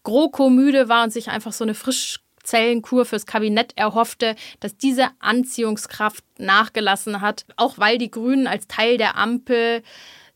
GroKo 0.04 0.50
müde 0.50 0.90
war 0.90 1.04
und 1.04 1.12
sich 1.12 1.30
einfach 1.30 1.54
so 1.54 1.64
eine 1.64 1.74
frisch 1.74 2.20
Zellenkur 2.46 3.06
fürs 3.06 3.26
Kabinett 3.26 3.74
erhoffte, 3.76 4.36
dass 4.60 4.78
diese 4.78 5.08
Anziehungskraft 5.20 6.24
nachgelassen 6.38 7.22
hat, 7.22 7.46
auch 7.58 7.78
weil 7.78 7.98
die 7.98 8.12
Grünen 8.12 8.48
als 8.48 8.68
Teil 8.68 8.98
der 8.98 9.18
Ampel 9.18 9.84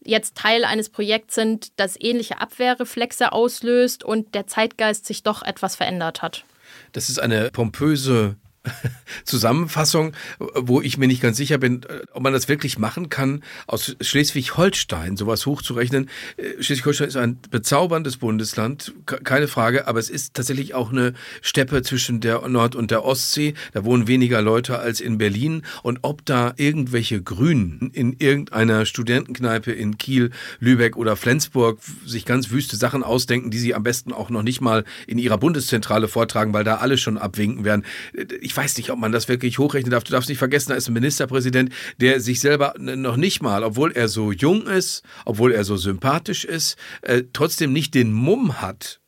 jetzt 0.03 0.35
Teil 0.35 0.65
eines 0.65 0.89
Projekts 0.89 1.35
sind, 1.35 1.79
das 1.79 1.99
ähnliche 1.99 2.41
Abwehrreflexe 2.41 3.31
auslöst 3.31 4.03
und 4.03 4.33
der 4.33 4.47
Zeitgeist 4.47 5.05
sich 5.05 5.23
doch 5.23 5.43
etwas 5.43 5.75
verändert 5.75 6.21
hat. 6.21 6.45
Das 6.93 7.09
ist 7.09 7.19
eine 7.19 7.51
pompöse 7.51 8.35
Zusammenfassung, 9.23 10.13
wo 10.39 10.81
ich 10.81 10.97
mir 10.97 11.07
nicht 11.07 11.21
ganz 11.21 11.37
sicher 11.37 11.57
bin, 11.57 11.83
äh, 11.83 12.01
ob 12.13 12.23
man 12.23 12.33
das 12.33 12.47
wirklich 12.47 12.77
machen 12.77 13.09
kann, 13.09 13.43
aus 13.67 13.95
Schleswig-Holstein 13.99 15.17
sowas 15.17 15.45
hochzurechnen. 15.45 16.09
Äh, 16.37 16.61
Schleswig-Holstein 16.61 17.07
ist 17.07 17.15
ein 17.15 17.39
bezauberndes 17.49 18.17
Bundesland, 18.17 18.93
keine 19.05 19.47
Frage, 19.47 19.87
aber 19.87 19.99
es 19.99 20.09
ist 20.09 20.33
tatsächlich 20.33 20.73
auch 20.73 20.91
eine 20.91 21.13
Steppe 21.41 21.81
zwischen 21.81 22.19
der 22.19 22.47
Nord- 22.47 22.75
und 22.75 22.91
der 22.91 23.05
Ostsee. 23.05 23.53
Da 23.73 23.83
wohnen 23.85 24.07
weniger 24.07 24.41
Leute 24.41 24.79
als 24.79 25.01
in 25.01 25.17
Berlin. 25.17 25.63
Und 25.83 25.99
ob 26.01 26.25
da 26.25 26.53
irgendwelche 26.57 27.21
Grünen 27.21 27.91
in 27.93 28.13
irgendeiner 28.19 28.85
Studentenkneipe 28.85 29.71
in 29.71 29.97
Kiel, 29.97 30.31
Lübeck 30.59 30.95
oder 30.95 31.15
Flensburg 31.15 31.79
sich 32.05 32.25
ganz 32.25 32.51
wüste 32.51 32.75
Sachen 32.75 33.03
ausdenken, 33.03 33.51
die 33.51 33.59
sie 33.59 33.75
am 33.75 33.83
besten 33.83 34.13
auch 34.13 34.29
noch 34.29 34.43
nicht 34.43 34.61
mal 34.61 34.85
in 35.07 35.17
ihrer 35.17 35.37
Bundeszentrale 35.37 36.07
vortragen, 36.07 36.53
weil 36.53 36.63
da 36.63 36.75
alle 36.75 36.97
schon 36.97 37.17
abwinken 37.17 37.65
werden. 37.65 37.83
Äh, 38.13 38.25
ich 38.41 38.53
weiß 38.59 38.75
nicht, 38.75 38.91
ob 38.91 38.99
man 38.99 39.13
das 39.13 39.29
wirklich 39.29 39.57
hochrechnen 39.57 39.91
darf. 39.91 40.03
Du 40.03 40.11
darfst 40.11 40.27
nicht 40.27 40.37
vergessen, 40.37 40.71
da 40.71 40.75
ist 40.75 40.89
ein 40.89 40.93
Ministerpräsident, 40.93 41.71
der 42.01 42.19
sich 42.19 42.41
selber 42.41 42.73
noch 42.77 43.15
nicht 43.15 43.41
mal, 43.41 43.63
obwohl 43.63 43.93
er 43.93 44.09
so 44.09 44.33
jung 44.33 44.67
ist, 44.67 45.01
obwohl 45.23 45.53
er 45.53 45.63
so 45.63 45.77
sympathisch 45.77 46.43
ist, 46.43 46.75
äh, 47.01 47.23
trotzdem 47.31 47.71
nicht 47.71 47.95
den 47.95 48.11
Mumm 48.11 48.61
hat, 48.61 48.99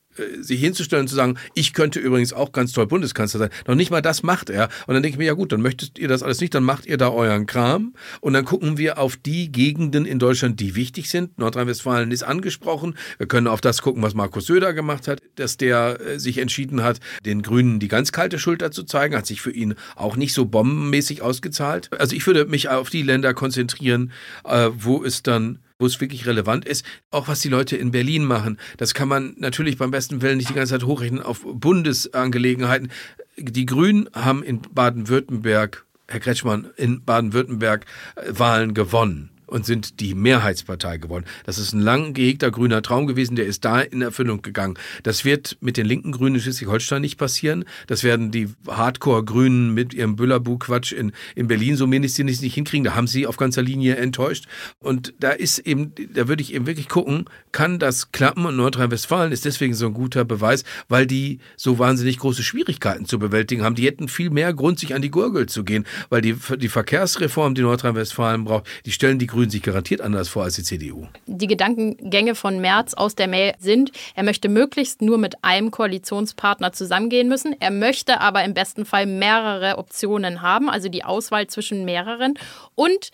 sich 0.42 0.60
hinzustellen 0.60 1.04
und 1.04 1.08
zu 1.08 1.16
sagen, 1.16 1.38
ich 1.54 1.74
könnte 1.74 2.00
übrigens 2.00 2.34
auch 2.34 2.52
ganz 2.52 2.72
toll 2.72 2.88
Bundeskanzler 2.88 3.40
sein. 3.40 3.50
Noch 3.68 3.76
nicht 3.76 3.92
mal 3.92 4.02
das 4.02 4.24
macht 4.24 4.50
er. 4.50 4.70
Und 4.88 4.94
dann 4.94 5.04
denke 5.04 5.16
ich 5.16 5.18
mir, 5.18 5.26
ja 5.26 5.34
gut, 5.34 5.52
dann 5.52 5.62
möchtet 5.62 6.00
ihr 6.00 6.08
das 6.08 6.24
alles 6.24 6.42
nicht, 6.42 6.54
dann 6.54 6.64
macht 6.64 6.86
ihr 6.86 6.98
da 6.98 7.10
euren 7.10 7.46
Kram. 7.46 7.94
Und 8.20 8.34
dann 8.34 8.46
gucken 8.46 8.78
wir 8.78 8.98
auf 8.98 9.18
die 9.18 9.52
Gegenden 9.52 10.06
in 10.06 10.20
Deutschland, 10.20 10.60
die 10.60 10.76
wichtig 10.76 11.10
sind. 11.10 11.38
Nordrhein-Westfalen 11.38 12.12
ist 12.12 12.24
angesprochen. 12.24 12.96
Wir 13.18 13.28
können 13.28 13.48
auf 13.48 13.62
das 13.62 13.82
gucken, 13.82 14.02
was 14.04 14.14
Markus 14.14 14.46
Söder 14.46 14.74
gemacht 14.74 15.08
hat, 15.08 15.22
dass 15.36 15.58
der 15.58 16.00
äh, 16.00 16.20
sich 16.20 16.38
entschieden 16.38 16.84
hat, 16.84 17.00
den 17.26 17.42
Grünen 17.42 17.80
die 17.80 17.88
ganz 17.88 18.12
kalte 18.12 18.40
Schulter 18.40 18.72
zu 18.72 18.84
zeigen, 18.84 19.16
hat 19.16 19.26
sich 19.26 19.42
für 19.42 19.52
ihn 19.52 19.76
auch 19.96 20.16
nicht 20.16 20.34
so 20.34 20.46
bombenmäßig 20.46 21.22
ausgezahlt. 21.22 21.90
Also 21.98 22.16
ich 22.16 22.26
würde 22.28 22.46
mich 22.46 22.70
auf 22.70 22.90
die 22.90 23.04
Länder 23.04 23.34
konzentrieren, 23.34 24.12
äh, 24.46 24.70
wo 24.76 25.04
es 25.04 25.24
dann 25.24 25.60
wo 25.82 25.86
es 25.86 26.00
wirklich 26.00 26.26
relevant 26.26 26.66
ist. 26.66 26.86
Auch 27.10 27.28
was 27.28 27.40
die 27.40 27.50
Leute 27.50 27.76
in 27.76 27.92
Berlin 27.92 28.24
machen, 28.24 28.58
das 28.78 28.94
kann 28.94 29.08
man 29.08 29.36
natürlich 29.38 29.78
beim 29.78 29.92
besten 29.92 30.22
Willen 30.22 30.38
nicht 30.38 30.50
die 30.50 30.54
ganze 30.54 30.74
Zeit 30.74 30.84
hochrechnen 30.84 31.22
auf 31.22 31.42
Bundesangelegenheiten. 31.44 32.92
Die 33.38 33.66
Grünen 33.66 34.10
haben 34.14 34.44
in 34.44 34.62
Baden-Württemberg, 34.62 35.86
Herr 36.08 36.20
Kretschmann, 36.20 36.70
in 36.78 37.04
Baden-Württemberg 37.04 37.86
äh, 38.16 38.32
Wahlen 38.38 38.74
gewonnen 38.74 39.32
und 39.52 39.66
sind 39.66 40.00
die 40.00 40.16
Mehrheitspartei 40.16 40.98
geworden. 40.98 41.26
Das 41.46 41.58
ist 41.58 41.74
ein 41.74 41.82
lang 41.82 42.14
gehegter 42.14 42.52
grüner 42.52 42.82
Traum 42.82 43.06
gewesen, 43.06 43.36
der 43.36 43.46
ist 43.46 43.66
da 43.66 43.82
in 43.82 44.02
Erfüllung 44.02 44.42
gegangen. 44.42 44.76
Das 45.04 45.26
wird 45.26 45.58
mit 45.60 45.76
den 45.76 45.86
linken 45.86 46.14
Grünen 46.14 46.36
in 46.36 46.42
Schleswig-Holstein 46.42 47.02
nicht 47.02 47.18
passieren. 47.18 47.66
Das 47.88 48.04
werden 48.04 48.32
die 48.32 48.50
Hardcore-Grünen 48.66 49.74
mit 49.74 49.94
ihrem 49.94 50.16
Büllerbu-Quatsch 50.16 50.94
in, 50.94 51.12
in 51.36 51.48
Berlin 51.48 51.76
so 51.76 51.86
mindestens 51.86 52.42
nicht 52.42 52.54
hinkriegen. 52.54 52.86
Da 52.86 52.96
haben 52.96 53.08
sie 53.08 53.28
auf 53.28 53.36
ganzer 53.36 53.62
Linie 53.62 53.98
enttäuscht. 53.98 54.46
Und 54.80 55.14
da 55.20 55.32
ist 55.32 55.60
eben, 55.60 55.94
da 56.14 56.30
würde 56.30 56.42
ich 56.42 56.54
eben 56.54 56.66
wirklich 56.66 56.88
gucken, 56.88 57.26
kann 57.52 57.78
das 57.78 58.14
klappen? 58.14 58.46
Und 58.46 58.56
Nordrhein-Westfalen 58.56 59.34
ist 59.34 59.44
deswegen 59.44 59.74
so 59.74 59.88
ein 59.88 59.94
guter 59.94 60.24
Beweis, 60.24 60.64
weil 60.88 61.06
die 61.06 61.40
so 61.58 61.78
wahnsinnig 61.78 62.20
große 62.20 62.42
Schwierigkeiten 62.42 63.06
zu 63.06 63.20
bewältigen 63.20 63.64
haben. 63.64 63.76
Die 63.76 63.86
hätten 63.86 64.08
viel 64.08 64.30
mehr 64.30 64.54
Grund, 64.54 64.80
sich 64.80 64.96
an 64.96 65.02
die 65.02 65.12
Gurgel 65.12 65.48
zu 65.48 65.66
gehen, 65.66 65.86
weil 66.10 66.22
die, 66.22 66.36
die 66.58 66.70
Verkehrsreform, 66.70 67.54
die 67.54 67.64
Nordrhein-Westfalen 67.64 68.46
braucht, 68.46 68.68
die 68.86 68.92
stellen 68.92 69.20
die 69.20 69.28
Grünen 69.28 69.41
sich 69.50 69.64
garantiert 69.64 70.02
anders 70.02 70.30
vor 70.30 70.44
als 70.44 70.56
die 70.56 70.64
CDU. 70.64 71.08
Die 71.26 71.48
Gedankengänge 71.48 72.36
von 72.36 72.60
Merz 72.60 72.94
aus 72.94 73.16
der 73.16 73.28
Mail 73.28 73.54
sind, 73.60 73.92
er 74.14 74.24
möchte 74.24 74.50
möglichst 74.50 75.02
nur 75.02 75.18
mit 75.18 75.44
einem 75.44 75.72
Koalitionspartner 75.72 76.74
zusammengehen 76.74 77.30
müssen. 77.30 77.56
Er 77.60 77.72
möchte 77.72 78.20
aber 78.20 78.44
im 78.44 78.54
besten 78.54 78.86
Fall 78.86 79.06
mehrere 79.06 79.78
Optionen 79.78 80.42
haben, 80.42 80.70
also 80.70 80.90
die 80.90 81.04
Auswahl 81.06 81.48
zwischen 81.48 81.86
mehreren 81.86 82.36
und 82.76 83.12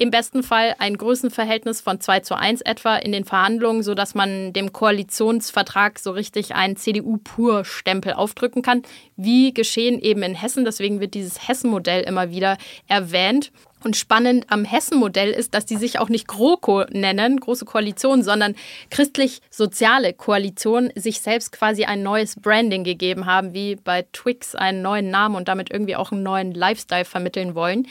im 0.00 0.12
besten 0.12 0.44
Fall 0.44 0.76
ein 0.78 0.96
Größenverhältnis 0.96 1.80
von 1.80 2.00
2 2.00 2.20
zu 2.20 2.38
1 2.38 2.60
etwa 2.60 2.94
in 2.94 3.10
den 3.10 3.24
Verhandlungen, 3.24 3.82
sodass 3.82 4.14
man 4.14 4.52
dem 4.52 4.72
Koalitionsvertrag 4.72 5.98
so 5.98 6.12
richtig 6.12 6.54
einen 6.54 6.76
CDU-Pur-Stempel 6.76 8.12
aufdrücken 8.12 8.62
kann, 8.62 8.82
wie 9.16 9.52
geschehen 9.52 9.98
eben 9.98 10.22
in 10.22 10.36
Hessen. 10.36 10.64
Deswegen 10.64 11.00
wird 11.00 11.14
dieses 11.14 11.48
Hessen-Modell 11.48 12.04
immer 12.04 12.30
wieder 12.30 12.58
erwähnt. 12.86 13.50
Und 13.84 13.96
spannend 13.96 14.46
am 14.48 14.64
Hessen-Modell 14.64 15.30
ist, 15.30 15.54
dass 15.54 15.66
die 15.66 15.76
sich 15.76 15.98
auch 15.98 16.08
nicht 16.08 16.26
GroKo 16.26 16.84
nennen, 16.90 17.38
große 17.38 17.64
Koalition, 17.64 18.22
sondern 18.22 18.54
christlich-soziale 18.90 20.14
Koalition, 20.14 20.90
sich 20.96 21.20
selbst 21.20 21.52
quasi 21.52 21.84
ein 21.84 22.02
neues 22.02 22.36
Branding 22.36 22.84
gegeben 22.84 23.26
haben, 23.26 23.54
wie 23.54 23.76
bei 23.76 24.06
Twix 24.12 24.54
einen 24.54 24.82
neuen 24.82 25.10
Namen 25.10 25.36
und 25.36 25.48
damit 25.48 25.70
irgendwie 25.70 25.96
auch 25.96 26.10
einen 26.10 26.22
neuen 26.22 26.52
Lifestyle 26.52 27.04
vermitteln 27.04 27.54
wollen. 27.54 27.86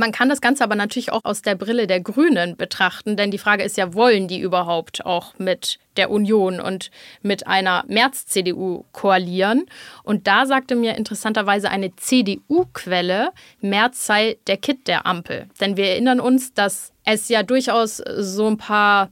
Man 0.00 0.12
kann 0.12 0.30
das 0.30 0.40
Ganze 0.40 0.64
aber 0.64 0.76
natürlich 0.76 1.12
auch 1.12 1.20
aus 1.24 1.42
der 1.42 1.54
Brille 1.54 1.86
der 1.86 2.00
Grünen 2.00 2.56
betrachten, 2.56 3.18
denn 3.18 3.30
die 3.30 3.36
Frage 3.36 3.64
ist 3.64 3.76
ja, 3.76 3.92
wollen 3.92 4.28
die 4.28 4.40
überhaupt 4.40 5.04
auch 5.04 5.38
mit 5.38 5.78
der 5.98 6.10
Union 6.10 6.58
und 6.58 6.90
mit 7.20 7.46
einer 7.46 7.84
März-CDU 7.86 8.86
koalieren? 8.92 9.66
Und 10.02 10.26
da 10.26 10.46
sagte 10.46 10.74
mir 10.74 10.96
interessanterweise 10.96 11.68
eine 11.68 11.94
CDU-Quelle, 11.94 13.28
März 13.60 14.06
sei 14.06 14.38
der 14.46 14.56
Kit 14.56 14.88
der 14.88 15.04
Ampel. 15.04 15.50
Denn 15.60 15.76
wir 15.76 15.88
erinnern 15.88 16.20
uns, 16.20 16.54
dass 16.54 16.94
es 17.04 17.28
ja 17.28 17.42
durchaus 17.42 17.98
so 17.98 18.46
ein 18.46 18.56
paar 18.56 19.10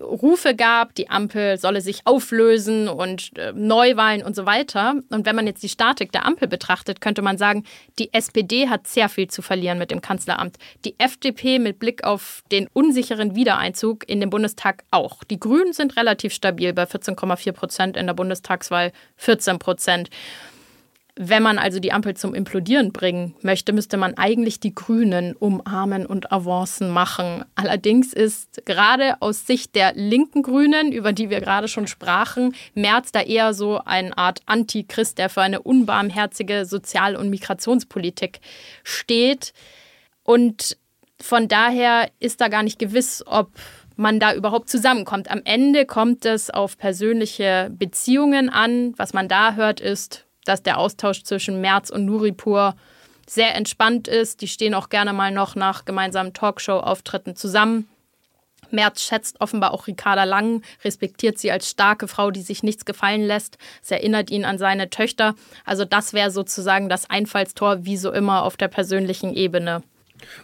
Rufe 0.00 0.54
gab, 0.54 0.94
die 0.94 1.10
Ampel 1.10 1.58
solle 1.58 1.80
sich 1.80 2.02
auflösen 2.04 2.88
und 2.88 3.36
äh, 3.38 3.52
Neuwahlen 3.54 4.22
und 4.22 4.34
so 4.36 4.46
weiter. 4.46 4.94
Und 5.10 5.26
wenn 5.26 5.36
man 5.36 5.46
jetzt 5.46 5.62
die 5.62 5.68
Statik 5.68 6.12
der 6.12 6.26
Ampel 6.26 6.48
betrachtet, 6.48 7.00
könnte 7.00 7.22
man 7.22 7.38
sagen, 7.38 7.64
die 7.98 8.12
SPD 8.12 8.68
hat 8.68 8.86
sehr 8.86 9.08
viel 9.08 9.28
zu 9.28 9.42
verlieren 9.42 9.78
mit 9.78 9.90
dem 9.90 10.00
Kanzleramt. 10.00 10.56
Die 10.84 10.94
FDP 10.98 11.58
mit 11.58 11.78
Blick 11.78 12.04
auf 12.04 12.42
den 12.50 12.68
unsicheren 12.72 13.34
Wiedereinzug 13.34 14.08
in 14.08 14.20
den 14.20 14.30
Bundestag 14.30 14.84
auch. 14.90 15.24
Die 15.24 15.40
Grünen 15.40 15.72
sind 15.72 15.96
relativ 15.96 16.32
stabil 16.32 16.72
bei 16.72 16.84
14,4 16.84 17.52
Prozent 17.52 17.96
in 17.96 18.06
der 18.06 18.14
Bundestagswahl 18.14 18.92
14 19.16 19.58
Prozent. 19.58 20.10
Wenn 21.18 21.42
man 21.42 21.58
also 21.58 21.80
die 21.80 21.92
Ampel 21.92 22.14
zum 22.14 22.34
Implodieren 22.34 22.92
bringen 22.92 23.34
möchte, 23.40 23.72
müsste 23.72 23.96
man 23.96 24.18
eigentlich 24.18 24.60
die 24.60 24.74
Grünen 24.74 25.34
umarmen 25.34 26.04
und 26.04 26.30
Avancen 26.30 26.90
machen. 26.90 27.42
Allerdings 27.54 28.12
ist 28.12 28.62
gerade 28.66 29.16
aus 29.20 29.46
Sicht 29.46 29.74
der 29.74 29.94
linken 29.94 30.42
Grünen, 30.42 30.92
über 30.92 31.14
die 31.14 31.30
wir 31.30 31.40
gerade 31.40 31.68
schon 31.68 31.86
sprachen, 31.86 32.54
Merz 32.74 33.12
da 33.12 33.22
eher 33.22 33.54
so 33.54 33.80
eine 33.82 34.16
Art 34.18 34.42
Antichrist, 34.44 35.16
der 35.16 35.30
für 35.30 35.40
eine 35.40 35.62
unbarmherzige 35.62 36.66
Sozial- 36.66 37.16
und 37.16 37.30
Migrationspolitik 37.30 38.40
steht. 38.84 39.54
Und 40.22 40.76
von 41.18 41.48
daher 41.48 42.10
ist 42.20 42.42
da 42.42 42.48
gar 42.48 42.62
nicht 42.62 42.78
gewiss, 42.78 43.24
ob 43.26 43.52
man 43.96 44.20
da 44.20 44.34
überhaupt 44.34 44.68
zusammenkommt. 44.68 45.30
Am 45.30 45.40
Ende 45.44 45.86
kommt 45.86 46.26
es 46.26 46.50
auf 46.50 46.76
persönliche 46.76 47.70
Beziehungen 47.72 48.50
an. 48.50 48.92
Was 48.98 49.14
man 49.14 49.28
da 49.28 49.54
hört, 49.54 49.80
ist, 49.80 50.25
dass 50.48 50.62
der 50.62 50.78
Austausch 50.78 51.22
zwischen 51.22 51.60
Merz 51.60 51.90
und 51.90 52.04
Nuripur 52.04 52.74
sehr 53.28 53.54
entspannt 53.54 54.08
ist. 54.08 54.40
Die 54.40 54.48
stehen 54.48 54.74
auch 54.74 54.88
gerne 54.88 55.12
mal 55.12 55.30
noch 55.30 55.54
nach 55.54 55.84
gemeinsamen 55.84 56.32
Talkshow-Auftritten 56.32 57.36
zusammen. 57.36 57.88
Merz 58.70 59.02
schätzt 59.02 59.40
offenbar 59.40 59.72
auch 59.72 59.86
Ricarda 59.86 60.24
Lang, 60.24 60.62
respektiert 60.84 61.38
sie 61.38 61.52
als 61.52 61.70
starke 61.70 62.08
Frau, 62.08 62.30
die 62.30 62.42
sich 62.42 62.62
nichts 62.62 62.84
gefallen 62.84 63.22
lässt. 63.22 63.58
Es 63.82 63.90
erinnert 63.90 64.30
ihn 64.30 64.44
an 64.44 64.58
seine 64.58 64.90
Töchter. 64.90 65.34
Also 65.64 65.84
das 65.84 66.12
wäre 66.12 66.30
sozusagen 66.30 66.88
das 66.88 67.08
Einfallstor, 67.08 67.84
wie 67.84 67.96
so 67.96 68.12
immer 68.12 68.42
auf 68.42 68.56
der 68.56 68.68
persönlichen 68.68 69.34
Ebene. 69.34 69.82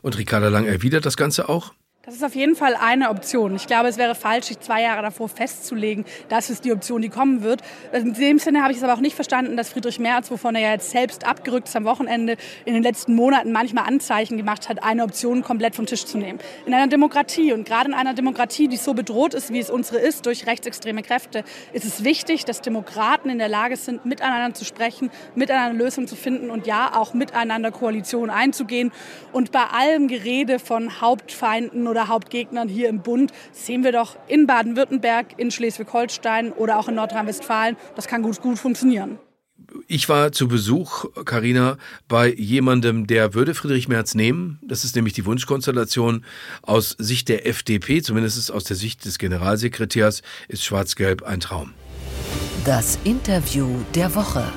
Und 0.02 0.18
Ricarda 0.18 0.49
Lang 0.49 0.66
erwidert 0.66 1.06
das 1.06 1.16
Ganze 1.16 1.49
auch? 1.49 1.73
Das 2.04 2.16
ist 2.16 2.25
auf 2.25 2.35
jeden 2.35 2.56
Fall 2.56 2.75
eine 2.75 3.11
Option. 3.11 3.54
Ich 3.54 3.68
glaube, 3.68 3.87
es 3.87 3.97
wäre 3.97 4.16
falsch, 4.16 4.47
sich 4.47 4.59
zwei 4.59 4.82
Jahre 4.82 5.02
davor 5.02 5.28
festzulegen, 5.28 6.04
das 6.28 6.50
ist 6.50 6.64
die 6.64 6.73
Option, 6.73 7.00
die 7.00 7.09
kommen 7.09 7.42
wird. 7.42 7.62
In 7.92 8.12
dem 8.14 8.40
Sinne 8.40 8.62
habe 8.62 8.73
ich 8.73 8.78
es 8.78 8.82
aber 8.82 8.94
auch 8.94 9.00
nicht 9.00 9.14
verstanden, 9.14 9.56
dass 9.56 9.68
Friedrich 9.68 10.00
Merz, 10.00 10.28
wovon 10.28 10.56
er 10.56 10.62
ja 10.62 10.71
jetzt 10.73 10.90
selbst 10.90 11.25
abgerückt 11.25 11.68
ist 11.68 11.76
am 11.76 11.85
Wochenende, 11.85 12.37
in 12.64 12.75
den 12.75 12.82
letzten 12.82 13.14
Monaten 13.14 13.52
manchmal 13.52 13.87
Anzeichen 13.87 14.37
gemacht 14.37 14.68
hat, 14.68 14.82
eine 14.82 15.04
Option 15.04 15.44
komplett 15.44 15.76
vom 15.76 15.87
Tisch 15.87 16.04
zu 16.04 16.18
nehmen. 16.18 16.40
In 16.66 16.75
einer 16.75 16.88
Demokratie 16.88 17.52
und 17.52 17.68
gerade 17.68 17.90
in 17.90 17.94
einer 17.94 18.14
Demokratie, 18.14 18.66
die 18.66 18.78
so 18.78 18.94
bedroht 18.94 19.32
ist, 19.32 19.52
wie 19.52 19.61
es 19.61 19.71
unsere 19.71 20.00
ist, 20.00 20.26
durch 20.26 20.49
rechtsextreme 20.49 21.02
Kräfte, 21.02 21.44
ist 21.73 21.85
es 21.85 22.02
wichtig, 22.02 22.44
dass 22.44 22.62
Demokraten 22.62 23.30
in 23.30 23.38
der 23.38 23.49
Lage 23.49 23.76
sind, 23.76 24.04
miteinander 24.06 24.54
zu 24.54 24.64
sprechen, 24.64 25.12
miteinander 25.37 25.71
eine 25.71 25.78
Lösung 25.78 26.09
zu 26.09 26.16
finden 26.16 26.50
und 26.50 26.66
ja, 26.66 26.97
auch 26.97 27.14
miteinander 27.14 27.71
Koalitionen 27.71 28.30
einzugehen. 28.30 28.90
Und 29.30 29.52
bei 29.52 29.62
allem 29.62 30.09
Gerede 30.09 30.59
von 30.59 31.00
Hauptfeinden 31.00 31.92
oder 31.93 32.09
Hauptgegnern 32.09 32.69
hier 32.69 32.89
im 32.89 33.03
Bund 33.03 33.33
sehen 33.53 33.85
wir 33.85 33.93
doch 33.93 34.17
in 34.27 34.47
Baden-Württemberg, 34.47 35.39
in 35.39 35.51
Schleswig-Holstein 35.51 36.51
oder 36.53 36.79
auch 36.79 36.89
in 36.89 36.95
Nordrhein-Westfalen. 36.95 37.77
Das 37.97 38.07
kann 38.07 38.23
gut, 38.23 38.41
gut 38.41 38.59
funktionieren. 38.59 39.19
Ich 39.89 40.09
war 40.09 40.33
zu 40.33 40.49
Besuch, 40.49 41.05
Karina, 41.27 41.77
bei 42.09 42.33
jemandem, 42.33 43.07
der 43.07 43.35
würde 43.35 43.55
Friedrich 43.55 43.89
Merz 43.89 44.15
nehmen. 44.15 44.59
Das 44.67 44.85
ist 44.85 44.97
nämlich 44.97 45.13
die 45.13 45.27
Wunschkonstellation. 45.27 46.25
Aus 46.63 46.97
Sicht 46.99 47.29
der 47.29 47.47
FDP, 47.47 48.01
zumindest 48.01 48.51
aus 48.51 48.65
der 48.65 48.77
Sicht 48.77 49.05
des 49.05 49.19
Generalsekretärs, 49.19 50.23
ist 50.49 50.65
Schwarz-Gelb 50.65 51.23
ein 51.23 51.41
Traum. 51.41 51.75
Das 52.65 52.99
Interview 53.05 53.69
der 53.95 54.15
Woche. 54.15 54.51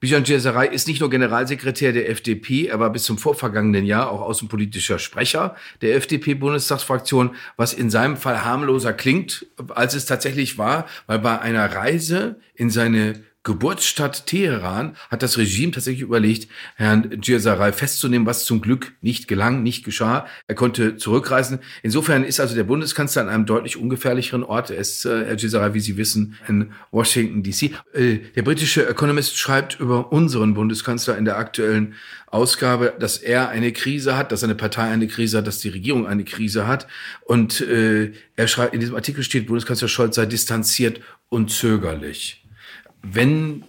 Bijan 0.00 0.24
Djeserei 0.24 0.66
ist 0.66 0.88
nicht 0.88 1.00
nur 1.00 1.10
Generalsekretär 1.10 1.92
der 1.92 2.08
FDP, 2.08 2.66
er 2.66 2.80
war 2.80 2.88
bis 2.88 3.02
zum 3.02 3.18
vorvergangenen 3.18 3.84
Jahr 3.84 4.10
auch 4.10 4.22
außenpolitischer 4.22 4.98
Sprecher 4.98 5.56
der 5.82 5.94
FDP-Bundestagsfraktion, 5.96 7.34
was 7.58 7.74
in 7.74 7.90
seinem 7.90 8.16
Fall 8.16 8.42
harmloser 8.42 8.94
klingt, 8.94 9.46
als 9.68 9.92
es 9.92 10.06
tatsächlich 10.06 10.56
war, 10.56 10.86
weil 11.06 11.18
bei 11.18 11.38
einer 11.38 11.66
Reise 11.74 12.40
in 12.54 12.70
seine 12.70 13.22
Geburtsstadt 13.42 14.26
Teheran 14.26 14.96
hat 15.08 15.22
das 15.22 15.38
Regime 15.38 15.72
tatsächlich 15.72 16.02
überlegt, 16.02 16.48
Herrn 16.76 17.08
Djirsaray 17.22 17.72
festzunehmen, 17.72 18.26
was 18.26 18.44
zum 18.44 18.60
Glück 18.60 18.92
nicht 19.00 19.28
gelang, 19.28 19.62
nicht 19.62 19.82
geschah. 19.82 20.26
Er 20.46 20.54
konnte 20.54 20.98
zurückreisen. 20.98 21.60
Insofern 21.82 22.22
ist 22.22 22.38
also 22.38 22.54
der 22.54 22.64
Bundeskanzler 22.64 23.22
an 23.22 23.30
einem 23.30 23.46
deutlich 23.46 23.78
ungefährlicheren 23.78 24.44
Ort. 24.44 24.70
Er 24.70 24.76
ist, 24.76 25.06
äh, 25.06 25.24
Herr 25.24 25.36
Djirsaray, 25.36 25.72
wie 25.72 25.80
Sie 25.80 25.96
wissen, 25.96 26.36
in 26.48 26.72
Washington 26.90 27.42
DC. 27.42 27.72
Äh, 27.94 28.18
der 28.36 28.42
britische 28.42 28.86
Economist 28.86 29.38
schreibt 29.38 29.80
über 29.80 30.12
unseren 30.12 30.52
Bundeskanzler 30.52 31.16
in 31.16 31.24
der 31.24 31.38
aktuellen 31.38 31.94
Ausgabe, 32.26 32.92
dass 33.00 33.16
er 33.16 33.48
eine 33.48 33.72
Krise 33.72 34.18
hat, 34.18 34.32
dass 34.32 34.40
seine 34.40 34.54
Partei 34.54 34.82
eine 34.82 35.08
Krise 35.08 35.38
hat, 35.38 35.46
dass 35.46 35.60
die 35.60 35.70
Regierung 35.70 36.06
eine 36.06 36.24
Krise 36.24 36.66
hat. 36.66 36.86
Und 37.22 37.62
äh, 37.62 38.12
er 38.36 38.48
schreibt, 38.48 38.74
in 38.74 38.80
diesem 38.80 38.96
Artikel 38.96 39.24
steht, 39.24 39.46
Bundeskanzler 39.46 39.88
Scholz 39.88 40.16
sei 40.16 40.26
distanziert 40.26 41.00
und 41.30 41.50
zögerlich 41.50 42.39
wenn 43.02 43.64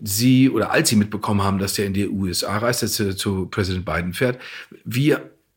Sie 0.00 0.48
oder 0.48 0.70
als 0.70 0.88
Sie 0.88 0.96
mitbekommen 0.96 1.42
haben, 1.42 1.58
dass 1.58 1.74
der 1.74 1.86
in 1.86 1.94
die 1.94 2.08
USA 2.08 2.58
reist, 2.58 2.82
dass 2.82 3.00
er 3.00 3.16
zu 3.16 3.46
Präsident 3.46 3.84
Biden 3.84 4.14
fährt, 4.14 4.38
wie 4.84 5.16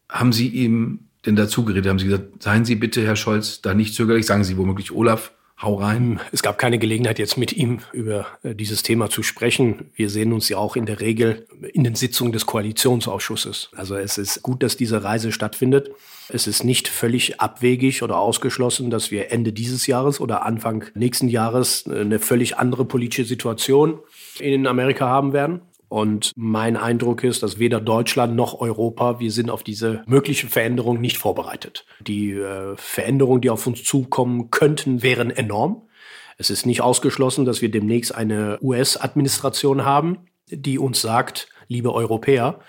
haben 0.10 0.34
Sie 0.34 0.48
ihm 0.48 1.00
denn 1.25 1.36
dazu 1.36 1.63
geredet? 1.63 1.89
Haben 1.89 2.00
Sie 2.00 2.06
gesagt, 2.06 2.41
seien 2.41 2.65
Sie 2.65 2.75
bitte, 2.75 3.06
Herr 3.06 3.15
Scholz, 3.15 3.62
da 3.62 3.74
nicht 3.74 3.94
zögerlich, 3.94 4.25
sagen 4.25 4.44
Sie 4.44 4.58
womöglich 4.58 4.91
Olaf, 4.91 5.32
hau 5.62 5.75
rein? 5.75 6.20
Es 6.32 6.41
gab 6.41 6.58
keine 6.58 6.80
Gelegenheit, 6.80 7.20
jetzt 7.20 7.38
mit 7.38 7.53
ihm 7.53 7.80
über 7.94 8.25
äh, 8.44 8.56
dieses 8.56 8.84
Thema 8.84 9.10
zu 9.10 9.24
sprechen. 9.24 9.91
Wir 9.96 10.10
sehen 10.10 10.34
uns 10.34 10.50
ja 10.50 10.58
auch 10.58 10.75
in 10.75 10.86
der 10.86 11.00
Regel 11.00 11.48
in 11.74 11.84
den 11.84 11.96
Sitzungen 11.96 12.34
des 12.34 12.46
Koalitionsausschusses. 12.46 13.70
Also 13.75 13.96
es 13.96 14.18
ist 14.18 14.41
gut, 14.41 14.63
dass 14.63 14.77
diese 14.77 15.03
Reise 15.03 15.32
stattfindet. 15.32 15.91
Es 16.30 16.48
ist 16.48 16.63
nicht 16.63 16.88
völlig 16.88 17.39
abwegig 17.41 18.03
oder 18.03 18.18
ausgeschlossen, 18.18 18.89
dass 18.89 19.12
wir 19.12 19.32
Ende 19.32 19.51
dieses 19.53 19.86
Jahres 19.88 20.20
oder 20.20 20.46
Anfang 20.46 20.86
nächsten 20.96 21.27
Jahres 21.27 21.86
eine 21.88 22.20
völlig 22.20 22.58
andere 22.58 22.86
politische 22.86 23.25
Situation 23.25 24.00
in 24.39 24.65
Amerika 24.65 25.08
haben 25.08 25.34
werden. 25.34 25.62
Und 25.91 26.31
mein 26.38 26.77
Eindruck 26.77 27.21
ist, 27.25 27.43
dass 27.43 27.60
weder 27.60 27.81
Deutschland 27.81 28.33
noch 28.33 28.62
Europa, 28.62 29.19
wir 29.19 29.29
sind 29.29 29.50
auf 29.50 29.62
diese 29.62 30.03
mögliche 30.07 30.48
Veränderung 30.48 31.01
nicht 31.01 31.17
vorbereitet. 31.17 31.86
Die 32.00 32.31
äh, 32.31 32.77
Veränderungen, 32.77 33.41
die 33.41 33.50
auf 33.50 33.67
uns 33.67 33.83
zukommen 33.83 34.51
könnten, 34.51 35.03
wären 35.03 35.31
enorm. 35.31 35.89
Es 36.38 36.50
ist 36.50 36.65
nicht 36.65 36.79
ausgeschlossen, 36.79 37.43
dass 37.43 37.62
wir 37.62 37.69
demnächst 37.69 38.15
eine 38.15 38.57
US-Administration 38.62 39.83
haben, 39.83 40.19
die 40.50 40.79
uns 40.79 41.01
sagt, 41.01 41.50
liebe 41.67 41.93
Europäer, 41.93 42.62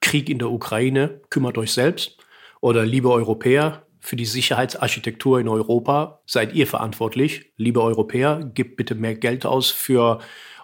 Krieg 0.00 0.30
in 0.30 0.38
der 0.38 0.52
Ukraine, 0.52 1.20
kümmert 1.30 1.58
euch 1.58 1.72
selbst. 1.72 2.18
Oder 2.60 2.86
liebe 2.86 3.10
Europäer, 3.10 3.86
für 3.98 4.14
die 4.14 4.24
Sicherheitsarchitektur 4.24 5.40
in 5.40 5.48
Europa 5.48 6.22
seid 6.26 6.54
ihr 6.54 6.68
verantwortlich. 6.68 7.52
Liebe 7.56 7.82
Europäer, 7.82 8.48
gebt 8.54 8.76
bitte 8.76 8.94
mehr 8.94 9.16
Geld 9.16 9.46
aus 9.46 9.72
für 9.72 10.20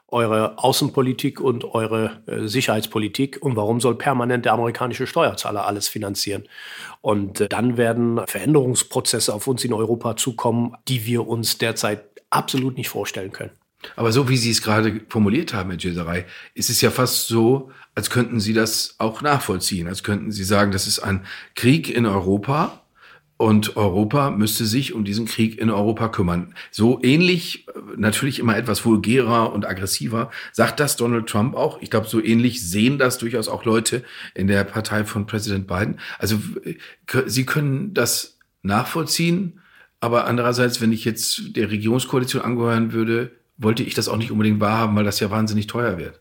eure 0.09 0.59
Außenpolitik 0.59 1.41
und 1.41 1.65
eure 1.65 2.23
äh, 2.27 2.47
Sicherheitspolitik 2.47 3.39
und 3.41 3.57
warum 3.57 3.81
soll 3.81 3.97
permanent 3.97 4.45
der 4.45 4.53
amerikanische 4.53 5.07
Steuerzahler 5.07 5.67
alles 5.67 5.89
finanzieren? 5.89 6.45
Und 7.01 7.41
äh, 7.41 7.49
dann 7.49 7.77
werden 7.77 8.21
Veränderungsprozesse 8.27 9.35
auf 9.35 9.47
uns 9.47 9.65
in 9.65 9.73
Europa 9.73 10.17
zukommen, 10.17 10.75
die 10.89 11.07
wir 11.07 11.27
uns 11.27 11.59
derzeit 11.59 12.05
absolut 12.31 12.77
nicht 12.77 12.89
vorstellen 12.89 13.33
können. 13.33 13.53
Aber 13.97 14.13
so 14.13 14.29
wie 14.29 14.37
Sie 14.37 14.51
es 14.51 14.63
gerade 14.63 15.01
formuliert 15.09 15.53
haben, 15.53 15.71
Herr 15.71 15.79
Jeserei, 15.79 16.27
ist 16.55 16.71
es 16.71 16.81
ja 16.81 16.91
fast 16.91 17.29
so, 17.29 17.71
als 17.95 18.11
könnten 18.11 18.41
Sie 18.41 18.55
das 18.55 18.95
auch 18.99 19.23
nachvollziehen, 19.23 19.89
als 19.89 20.03
könnten 20.03 20.33
Sie 20.33 20.45
sagen, 20.45 20.73
das 20.73 20.87
ist 20.87 21.01
ein 21.01 21.27
Krieg 21.55 21.95
in 21.95 22.07
Europa 22.07 22.84
und 23.37 23.77
Europa 23.77 24.31
müsste 24.31 24.65
sich 24.65 24.93
um 24.95 25.05
diesen 25.05 25.27
Krieg 25.27 25.59
in 25.59 25.71
Europa 25.71 26.09
kümmern. 26.09 26.55
So 26.71 27.01
ähnlich, 27.03 27.67
natürlich 27.97 28.39
immer 28.39 28.57
etwas 28.57 28.85
vulgärer 28.85 29.53
und 29.53 29.67
aggressiver, 29.67 30.31
sagt 30.53 30.79
das 30.79 30.97
Donald 30.97 31.29
Trump 31.29 31.55
auch. 31.55 31.83
Ich 31.83 31.91
glaube, 31.91 32.07
so 32.07 32.23
ähnlich 32.23 32.69
sehen 32.69 32.99
das 32.99 33.19
durchaus 33.19 33.49
auch 33.49 33.65
Leute 33.65 34.05
in 34.35 34.47
der 34.47 34.63
Partei 34.65 35.05
von 35.05 35.27
Präsident 35.27 35.67
Biden. 35.67 35.99
Also 36.19 36.39
Sie 37.27 37.45
können 37.45 37.93
das 37.93 38.39
nachvollziehen, 38.63 39.61
aber 40.01 40.27
andererseits, 40.27 40.81
wenn 40.81 40.93
ich 40.93 41.05
jetzt 41.05 41.57
der 41.57 41.71
Regierungskoalition 41.71 42.43
angehören 42.43 42.93
würde, 42.93 43.33
wollte 43.57 43.83
ich 43.83 43.95
das 43.95 44.09
auch 44.09 44.17
nicht 44.17 44.31
unbedingt 44.31 44.61
wahrhaben, 44.61 44.97
weil 44.97 45.05
das 45.05 45.21
ja 45.21 45.31
wahnsinnig 45.31 45.67
teuer 45.67 45.99
wird. 45.99 46.21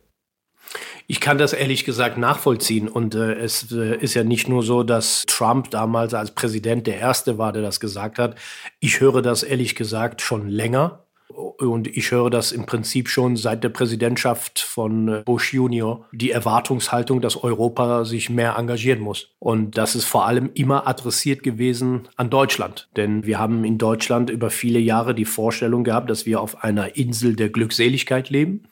Ich 1.13 1.19
kann 1.19 1.37
das 1.37 1.53
ehrlich 1.53 1.85
gesagt 1.85 2.17
nachvollziehen. 2.17 2.87
Und 2.87 3.13
äh, 3.13 3.33
es 3.35 3.71
äh, 3.71 3.97
ist 3.97 4.15
ja 4.15 4.23
nicht 4.23 4.49
nur 4.49 4.63
so, 4.63 4.81
dass 4.81 5.25
Trump 5.27 5.69
damals 5.69 6.15
als 6.15 6.31
Präsident 6.31 6.87
der 6.87 6.97
Erste 6.97 7.37
war, 7.37 7.53
der 7.53 7.61
das 7.61 7.79
gesagt 7.79 8.17
hat. 8.17 8.35
Ich 8.79 8.99
höre 8.99 9.21
das 9.21 9.43
ehrlich 9.43 9.75
gesagt 9.75 10.23
schon 10.23 10.47
länger. 10.47 11.03
Und 11.29 11.85
ich 11.85 12.09
höre 12.09 12.31
das 12.31 12.51
im 12.51 12.65
Prinzip 12.65 13.09
schon 13.09 13.37
seit 13.37 13.63
der 13.63 13.69
Präsidentschaft 13.69 14.59
von 14.59 15.21
Bush 15.23 15.53
Junior, 15.53 16.07
die 16.11 16.31
Erwartungshaltung, 16.31 17.21
dass 17.21 17.43
Europa 17.43 18.05
sich 18.05 18.31
mehr 18.31 18.55
engagieren 18.57 18.99
muss. 18.99 19.29
Und 19.37 19.77
das 19.77 19.95
ist 19.95 20.05
vor 20.05 20.25
allem 20.25 20.49
immer 20.55 20.87
adressiert 20.87 21.43
gewesen 21.43 22.07
an 22.15 22.31
Deutschland. 22.31 22.89
Denn 22.95 23.23
wir 23.23 23.37
haben 23.37 23.65
in 23.65 23.77
Deutschland 23.77 24.31
über 24.31 24.49
viele 24.49 24.79
Jahre 24.79 25.13
die 25.13 25.25
Vorstellung 25.25 25.83
gehabt, 25.83 26.09
dass 26.09 26.25
wir 26.25 26.41
auf 26.41 26.63
einer 26.63 26.95
Insel 26.97 27.35
der 27.35 27.49
Glückseligkeit 27.49 28.31
leben 28.31 28.63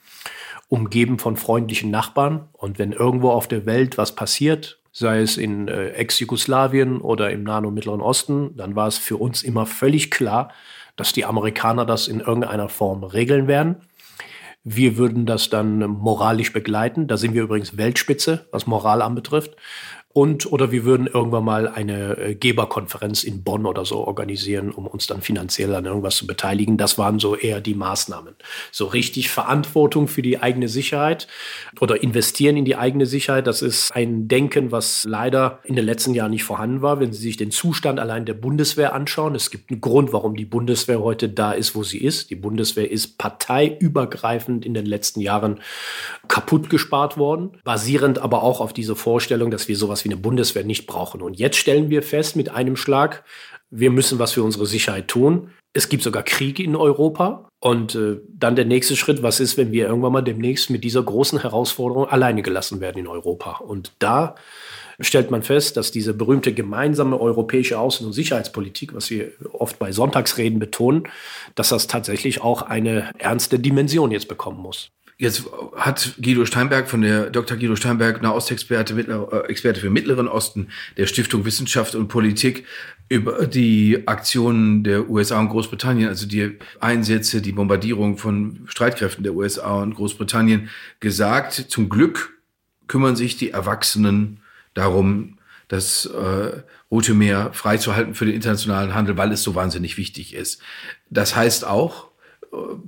umgeben 0.72 1.20
von 1.20 1.36
freundlichen 1.36 1.92
Nachbarn. 1.92 2.48
Und 2.54 2.80
wenn 2.80 2.94
irgendwo 2.94 3.30
auf 3.30 3.50
der 3.50 3.66
Welt 3.66 3.98
was 3.98 4.16
passiert, 4.16 4.80
sei 4.94 5.20
es 5.20 5.36
in 5.36 5.68
äh, 5.68 5.90
Ex-Jugoslawien 5.90 7.02
oder 7.02 7.30
im 7.30 7.44
Nahen 7.44 7.66
und 7.66 7.74
Mittleren 7.74 8.00
Osten, 8.00 8.56
dann 8.56 8.74
war 8.74 8.88
es 8.88 8.98
für 8.98 9.18
uns 9.18 9.44
immer 9.44 9.66
völlig 9.66 10.12
klar, 10.12 10.54
dass 10.96 11.12
die 11.12 11.26
Amerikaner 11.26 11.86
das 11.86 12.08
in 12.08 12.22
irgendeiner 12.22 12.70
Form 12.70 13.04
regeln 13.04 13.48
werden. 13.48 13.76
Wir 14.64 14.96
würden 14.96 15.26
das 15.26 15.50
dann 15.50 15.80
moralisch 15.80 16.54
begleiten. 16.54 17.08
Da 17.08 17.18
sind 17.18 17.34
wir 17.34 17.44
übrigens 17.44 17.76
Weltspitze, 17.76 18.48
was 18.52 18.66
Moral 18.66 19.02
anbetrifft. 19.02 19.58
Und 20.14 20.52
oder 20.52 20.72
wir 20.72 20.84
würden 20.84 21.08
irgendwann 21.08 21.46
mal 21.46 21.68
eine 21.68 22.18
äh, 22.18 22.36
Geberkonferenz 22.36 23.24
in 23.24 23.44
Bonn 23.44 23.66
oder 23.66 23.86
so 23.86 24.00
organisieren, 24.00 24.72
um 24.72 24.88
uns 24.88 25.08
dann 25.08 25.22
finanziell 25.22 25.74
an 25.74 25.86
irgendwas 25.86 26.18
zu 26.18 26.28
beteiligen. 26.28 26.78
Das 26.78 26.98
waren 26.98 27.20
so 27.20 27.36
eher 27.36 27.62
die 27.62 27.76
Maßnahmen. 27.76 28.36
So 28.72 28.86
richtig 28.86 29.30
Verantwortung 29.30 30.08
für 30.08 30.22
die 30.22 30.42
eigene 30.42 30.68
Sicherheit 30.68 31.28
oder 31.80 32.04
investieren 32.04 32.58
in 32.58 32.66
die 32.66 32.76
eigene 32.76 33.06
Sicherheit, 33.06 33.48
das 33.48 33.62
ist 33.62 33.92
ein 33.94 34.28
Denken, 34.28 34.72
was 34.72 35.06
leider 35.06 35.60
in 35.64 35.76
den 35.76 35.86
letzten 35.86 36.14
Jahren 36.14 36.32
nicht 36.32 36.44
vorhanden 36.44 36.82
war. 36.82 37.00
Wenn 37.00 37.14
Sie 37.14 37.22
sich 37.22 37.38
den 37.38 37.52
Zustand 37.52 38.00
allein 38.00 38.26
der 38.26 38.34
Bundeswehr 38.34 38.94
anschauen, 38.94 39.36
es 39.36 39.50
gibt 39.50 39.72
einen 39.72 39.82
Grund, 39.82 40.12
warum 40.12 40.36
die 40.36 40.46
Bundeswehr 40.46 41.02
heute 41.02 41.30
da 41.30 41.54
ist, 41.54 41.76
wo 41.76 41.84
sie 41.84 42.00
ist. 42.00 42.30
Die 42.30 42.36
Bundeswehr 42.36 42.90
ist 42.92 43.18
parteiübergreifend 43.18 44.66
in 44.66 44.74
den 44.74 44.86
letzten 44.86 45.22
Jahren 45.22 45.60
kaputt 46.28 46.70
gespart 46.70 47.18
worden, 47.18 47.52
basierend 47.64 48.20
aber 48.20 48.44
auch 48.44 48.60
auf 48.60 48.74
diese 48.74 48.96
Vorstellung, 48.96 49.52
dass 49.52 49.68
wir 49.68 49.76
sowas 49.76 50.01
sowas 50.02 50.06
wie 50.06 50.10
eine 50.10 50.22
Bundeswehr 50.22 50.64
nicht 50.64 50.88
brauchen. 50.88 51.22
Und 51.22 51.40
jetzt 51.40 51.58
stellen 51.58 51.90
wir 51.90 52.04
fest 52.04 52.36
mit 52.36 52.50
einem 52.50 52.76
Schlag, 52.76 53.24
wir 53.70 53.92
müssen 53.92 54.20
was 54.20 54.34
für 54.34 54.44
unsere 54.44 54.66
Sicherheit 54.66 55.08
tun. 55.08 55.52
Es 55.74 55.88
gibt 55.88 56.04
sogar 56.04 56.24
Kriege 56.24 56.64
in 56.64 56.76
Europa. 56.76 57.48
Und 57.64 57.96
äh, 57.96 58.18
dann 58.28 58.56
der 58.56 58.66
nächste 58.66 58.96
Schritt, 58.96 59.22
was 59.22 59.40
ist, 59.40 59.56
wenn 59.56 59.72
wir 59.72 59.88
irgendwann 59.88 60.12
mal 60.12 60.24
demnächst 60.24 60.70
mit 60.70 60.84
dieser 60.84 61.04
großen 61.04 61.42
Herausforderung 61.42 62.08
alleine 62.10 62.42
gelassen 62.42 62.82
werden 62.82 62.98
in 62.98 63.08
Europa? 63.08 63.60
Und 63.60 63.92
da 64.00 64.36
stellt 65.00 65.32
man 65.32 65.44
fest, 65.44 65.78
dass 65.78 65.92
diese 65.92 66.14
berühmte 66.14 66.54
gemeinsame 66.54 67.20
europäische 67.20 67.78
Außen- 67.78 68.06
und 68.06 68.14
Sicherheitspolitik, 68.14 68.94
was 68.94 69.10
wir 69.10 69.32
oft 69.54 69.80
bei 69.80 69.92
Sonntagsreden 69.92 70.60
betonen, 70.60 71.04
dass 71.56 71.70
das 71.70 71.88
tatsächlich 71.88 72.42
auch 72.42 72.64
eine 72.64 73.12
ernste 73.18 73.60
Dimension 73.60 74.12
jetzt 74.12 74.28
bekommen 74.28 74.60
muss. 74.60 74.92
Jetzt 75.22 75.44
hat 75.76 76.16
Guido 76.20 76.46
Steinberg 76.46 76.90
von 76.90 77.04
der 77.04 77.30
Dr. 77.30 77.56
Guido 77.56 77.76
Steinberg, 77.76 78.24
Nahostexperte, 78.24 78.96
äh, 78.96 79.50
Experte 79.52 79.80
für 79.80 79.92
Mittleren 79.92 80.28
Osten 80.28 80.70
der 80.98 81.06
Stiftung 81.06 81.46
Wissenschaft 81.46 81.94
und 81.94 82.08
Politik 82.08 82.66
über 83.08 83.46
die 83.46 84.08
Aktionen 84.08 84.84
der 84.84 85.12
USA 85.12 85.40
und 85.40 85.50
Großbritannien, 85.50 86.10
also 86.10 86.26
die 86.26 86.58
Einsätze, 86.80 87.40
die 87.44 87.52
Bombardierung 87.52 88.18
von 88.18 88.62
Streitkräften 88.66 89.24
der 89.24 89.36
USA 89.36 89.84
und 89.84 89.94
Großbritannien 89.94 90.70
gesagt. 91.02 91.54
Zum 91.54 91.88
Glück 91.90 92.40
kümmern 92.88 93.16
sich 93.16 93.38
die 93.38 93.52
Erwachsenen 93.52 94.40
darum, 94.74 95.38
das 95.68 96.08
äh, 96.08 96.64
Rote 96.90 97.14
Meer 97.14 97.54
freizuhalten 97.54 98.16
für 98.16 98.26
den 98.26 98.34
internationalen 98.34 98.96
Handel, 98.96 99.18
weil 99.18 99.32
es 99.32 99.44
so 99.44 99.54
wahnsinnig 99.54 99.98
wichtig 99.98 100.34
ist. 100.34 100.64
Das 101.12 101.36
heißt 101.36 101.64
auch, 101.64 102.11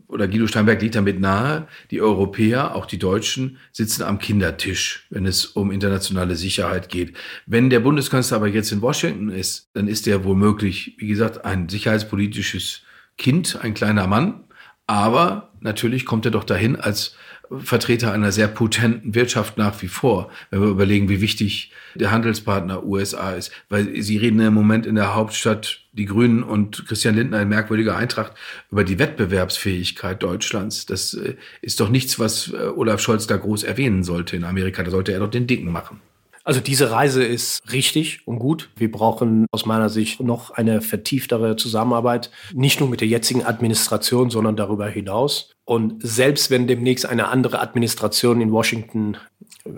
oder 0.08 0.28
Guido 0.28 0.48
Steinberg 0.48 0.82
liegt 0.82 0.96
damit 0.96 1.20
nahe, 1.20 1.68
die 1.90 2.02
Europäer, 2.02 2.76
auch 2.76 2.86
die 2.86 3.00
Deutschen, 3.00 3.58
sitzen 3.72 4.04
am 4.04 4.20
Kindertisch, 4.20 5.08
wenn 5.10 5.26
es 5.26 5.46
um 5.46 5.72
internationale 5.72 6.36
Sicherheit 6.36 6.90
geht. 6.90 7.16
Wenn 7.46 7.70
der 7.70 7.80
Bundeskanzler 7.80 8.38
aber 8.38 8.48
jetzt 8.48 8.72
in 8.72 8.82
Washington 8.82 9.30
ist, 9.30 9.70
dann 9.74 9.88
ist 9.88 10.08
er 10.08 10.26
womöglich, 10.26 10.96
wie 10.98 11.08
gesagt, 11.08 11.46
ein 11.46 11.70
sicherheitspolitisches 11.70 12.82
Kind, 13.18 13.60
ein 13.62 13.74
kleiner 13.74 14.08
Mann. 14.08 14.44
Aber 14.86 15.54
natürlich 15.62 16.06
kommt 16.06 16.26
er 16.26 16.32
doch 16.32 16.44
dahin 16.44 16.76
als 16.76 17.16
Vertreter 17.60 18.12
einer 18.12 18.32
sehr 18.32 18.48
potenten 18.48 19.16
Wirtschaft 19.16 19.58
nach 19.58 19.82
wie 19.82 19.88
vor, 19.88 20.30
wenn 20.50 20.62
wir 20.62 20.70
überlegen, 20.70 21.10
wie 21.10 21.22
wichtig 21.22 21.72
der 21.96 22.12
Handelspartner 22.12 22.84
USA 22.84 23.32
ist. 23.32 23.52
Weil 23.70 24.02
Sie 24.02 24.18
reden 24.18 24.40
im 24.40 24.54
Moment 24.54 24.86
in 24.86 24.96
der 24.96 25.16
Hauptstadt, 25.16 25.82
die 25.92 26.06
Grünen 26.06 26.44
und 26.44 26.88
Christian 26.88 27.16
Lindner 27.16 27.42
in 27.42 27.50
merkwürdiger 27.50 27.96
Eintracht, 27.96 28.34
über 28.72 28.84
die 28.84 29.00
Wettbewerbsfähigkeit 29.00 30.22
Deutschlands. 30.24 30.86
Das 30.86 31.14
äh, 31.14 31.36
ist 31.62 31.80
doch 31.80 31.90
nichts, 31.90 32.20
was 32.20 32.52
äh, 32.52 32.68
Olaf 32.76 33.00
Scholz 33.00 33.28
da 33.28 33.38
groß 33.38 33.64
erwähnen 33.64 34.04
sollte 34.04 34.36
in 34.36 34.44
Amerika. 34.44 34.84
Da 34.84 34.92
sollte 34.92 35.12
er 35.12 35.20
doch 35.20 35.30
den 35.30 35.48
Dicken 35.48 35.72
machen. 35.72 36.00
Also 36.46 36.60
diese 36.60 36.92
Reise 36.92 37.24
ist 37.24 37.72
richtig 37.72 38.28
und 38.28 38.40
gut. 38.40 38.70
Wir 38.76 38.92
brauchen 38.92 39.48
aus 39.52 39.66
meiner 39.66 39.88
Sicht 39.88 40.20
noch 40.20 40.52
eine 40.52 40.82
vertieftere 40.82 41.56
Zusammenarbeit, 41.56 42.32
nicht 42.54 42.82
nur 42.82 42.90
mit 42.90 43.00
der 43.00 43.08
jetzigen 43.08 43.46
Administration, 43.46 44.30
sondern 44.30 44.58
darüber 44.58 44.88
hinaus. 44.88 45.53
Und 45.66 46.06
selbst 46.06 46.52
wenn 46.52 46.68
demnächst 46.68 47.06
eine 47.06 47.30
andere 47.30 47.60
Administration 47.62 48.42
in 48.42 48.52
Washington 48.52 49.18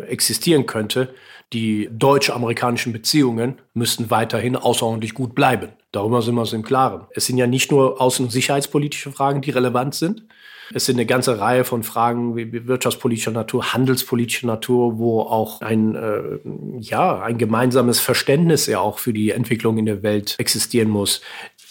existieren 0.08 0.66
könnte, 0.66 1.14
die 1.54 1.90
deutsch-amerikanischen 1.92 2.92
Beziehungen 2.92 3.60
müssten 3.74 4.10
weiterhin 4.10 4.56
außerordentlich 4.56 5.14
gut 5.14 5.36
bleiben. 5.36 5.70
Darüber 5.92 6.22
sind 6.22 6.36
wir 6.36 6.42
uns 6.42 6.54
im 6.54 6.64
Klaren. 6.64 7.06
Es 7.12 7.28
sind 7.28 7.38
ja 7.38 7.46
nicht 7.46 7.72
nur 7.72 8.02
außen- 8.02 8.24
und 8.24 8.32
sicherheitspolitische 8.32 9.12
Fragen, 9.12 9.42
die 9.42 9.52
relevant 9.52 9.94
sind, 9.94 10.26
es 10.74 10.86
sind 10.86 10.96
eine 10.96 11.06
ganze 11.06 11.40
Reihe 11.40 11.64
von 11.64 11.84
Fragen 11.84 12.36
wie 12.36 12.68
wirtschaftspolitischer 12.68 13.32
Natur, 13.32 13.74
handelspolitischer 13.74 14.48
Natur, 14.48 14.98
wo 14.98 15.22
auch 15.22 15.62
ein, 15.62 15.96
äh, 15.96 16.40
ja, 16.80 17.22
ein 17.22 17.38
gemeinsames 17.38 18.00
Verständnis 18.00 18.66
ja 18.66 18.80
auch 18.80 18.98
für 18.98 19.14
die 19.14 19.32
Entwicklung 19.32 19.78
in 19.78 19.86
der 19.86 20.02
Welt 20.02 20.36
existieren 20.40 20.90
muss. 20.90 21.22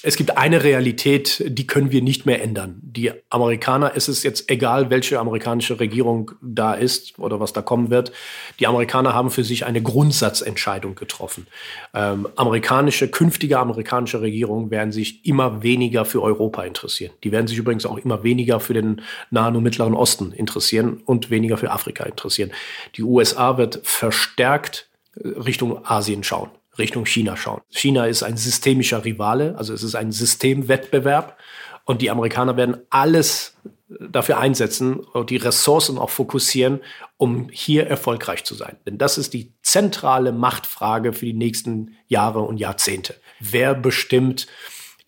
Es 0.07 0.17
gibt 0.17 0.37
eine 0.37 0.63
Realität, 0.63 1.43
die 1.49 1.67
können 1.67 1.91
wir 1.91 2.03
nicht 2.03 2.27
mehr 2.27 2.43
ändern. 2.43 2.79
Die 2.83 3.11
Amerikaner, 3.31 3.93
es 3.95 4.07
ist 4.07 4.23
jetzt 4.23 4.51
egal, 4.51 4.91
welche 4.91 5.19
amerikanische 5.19 5.81
Regierung 5.81 6.33
da 6.43 6.75
ist 6.75 7.19
oder 7.19 7.41
was 7.41 7.55
da 7.55 7.63
kommen 7.63 7.89
wird. 7.89 8.13
Die 8.61 8.67
Amerikaner 8.67 9.15
haben 9.15 9.31
für 9.31 9.45
sich 9.45 9.65
eine 9.65 9.81
Grundsatzentscheidung 9.81 10.95
getroffen. 10.95 11.47
Ähm, 11.95 12.29
amerikanische, 12.37 13.09
künftige 13.09 13.59
amerikanische 13.59 14.21
Regierungen 14.21 14.71
werden 14.71 14.93
sich 14.93 15.25
immer 15.25 15.63
weniger 15.63 16.05
für 16.05 16.21
Europa 16.21 16.65
interessieren. 16.65 17.15
Die 17.25 17.33
werden 17.33 17.47
sich 17.47 17.57
übrigens 17.57 17.87
auch 17.87 17.97
immer 17.97 18.23
weniger 18.23 18.61
für 18.61 18.75
den 18.75 19.01
Nahen 19.31 19.57
und 19.57 19.63
Mittleren 19.63 19.95
Osten 19.95 20.33
interessieren 20.33 21.01
und 21.07 21.31
weniger 21.31 21.57
für 21.57 21.71
Afrika 21.71 22.05
interessieren. 22.05 22.51
Die 22.97 23.03
USA 23.03 23.57
wird 23.57 23.81
verstärkt 23.85 24.87
äh, 25.17 25.29
Richtung 25.29 25.83
Asien 25.87 26.25
schauen. 26.25 26.51
Richtung 26.79 27.07
China 27.07 27.37
schauen. 27.37 27.61
China 27.71 28.07
ist 28.07 28.23
ein 28.23 28.37
systemischer 28.37 29.05
Rivale, 29.05 29.55
also 29.57 29.73
es 29.73 29.83
ist 29.83 29.95
ein 29.95 30.13
Systemwettbewerb 30.13 31.39
und 31.85 32.03
die 32.03 32.11
Amerikaner 32.11 32.57
werden 32.57 32.79
alles 32.91 33.57
dafür 34.01 34.39
einsetzen 34.39 34.99
und 34.99 35.31
die 35.31 35.37
Ressourcen 35.37 35.99
auch 35.99 36.11
fokussieren, 36.11 36.81
um 37.17 37.49
hier 37.51 37.87
erfolgreich 37.87 38.45
zu 38.45 38.55
sein. 38.55 38.77
Denn 38.87 38.99
das 38.99 39.19
ist 39.19 39.35
die 39.35 39.53
zentrale 39.63 40.33
Machtfrage 40.33 41.13
für 41.13 41.27
die 41.27 41.35
nächsten 41.35 41.97
Jahre 42.07 42.41
und 42.41 42.59
Jahrzehnte. 42.59 43.15
Wer 43.41 43.75
bestimmt 43.75 44.47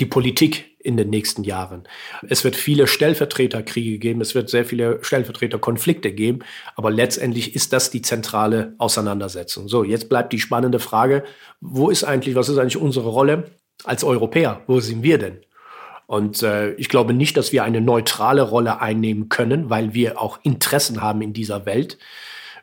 die 0.01 0.07
Politik 0.07 0.77
in 0.79 0.97
den 0.97 1.11
nächsten 1.11 1.43
Jahren. 1.43 1.89
Es 2.29 2.45
wird 2.45 2.55
viele 2.55 2.87
Stellvertreterkriege 2.87 3.99
geben, 3.99 4.21
es 4.21 4.35
wird 4.35 4.49
sehr 4.49 4.65
viele 4.65 5.03
Stellvertreterkonflikte 5.03 6.13
geben, 6.13 6.41
aber 6.77 6.91
letztendlich 6.91 7.57
ist 7.57 7.73
das 7.73 7.91
die 7.91 8.03
zentrale 8.03 8.75
Auseinandersetzung. 8.79 9.69
So, 9.69 9.83
jetzt 9.83 10.09
bleibt 10.09 10.33
die 10.33 10.39
spannende 10.39 10.79
Frage, 10.79 11.25
wo 11.61 11.91
ist 11.91 12.05
eigentlich, 12.05 12.37
was 12.37 12.49
ist 12.49 12.59
eigentlich 12.59 12.77
unsere 12.77 13.09
Rolle 13.09 13.51
als 13.85 14.05
Europäer? 14.05 14.63
Wo 14.67 14.79
sind 14.81 15.03
wir 15.03 15.19
denn? 15.19 15.41
Und 16.07 16.43
äh, 16.43 16.73
ich 16.75 16.89
glaube 16.89 17.13
nicht, 17.13 17.37
dass 17.37 17.53
wir 17.53 17.65
eine 17.65 17.81
neutrale 17.81 18.43
Rolle 18.43 18.81
einnehmen 18.81 19.29
können, 19.29 19.71
weil 19.71 19.93
wir 19.93 20.21
auch 20.21 20.39
Interessen 20.45 21.03
haben 21.03 21.21
in 21.21 21.33
dieser 21.33 21.67
Welt. 21.67 21.99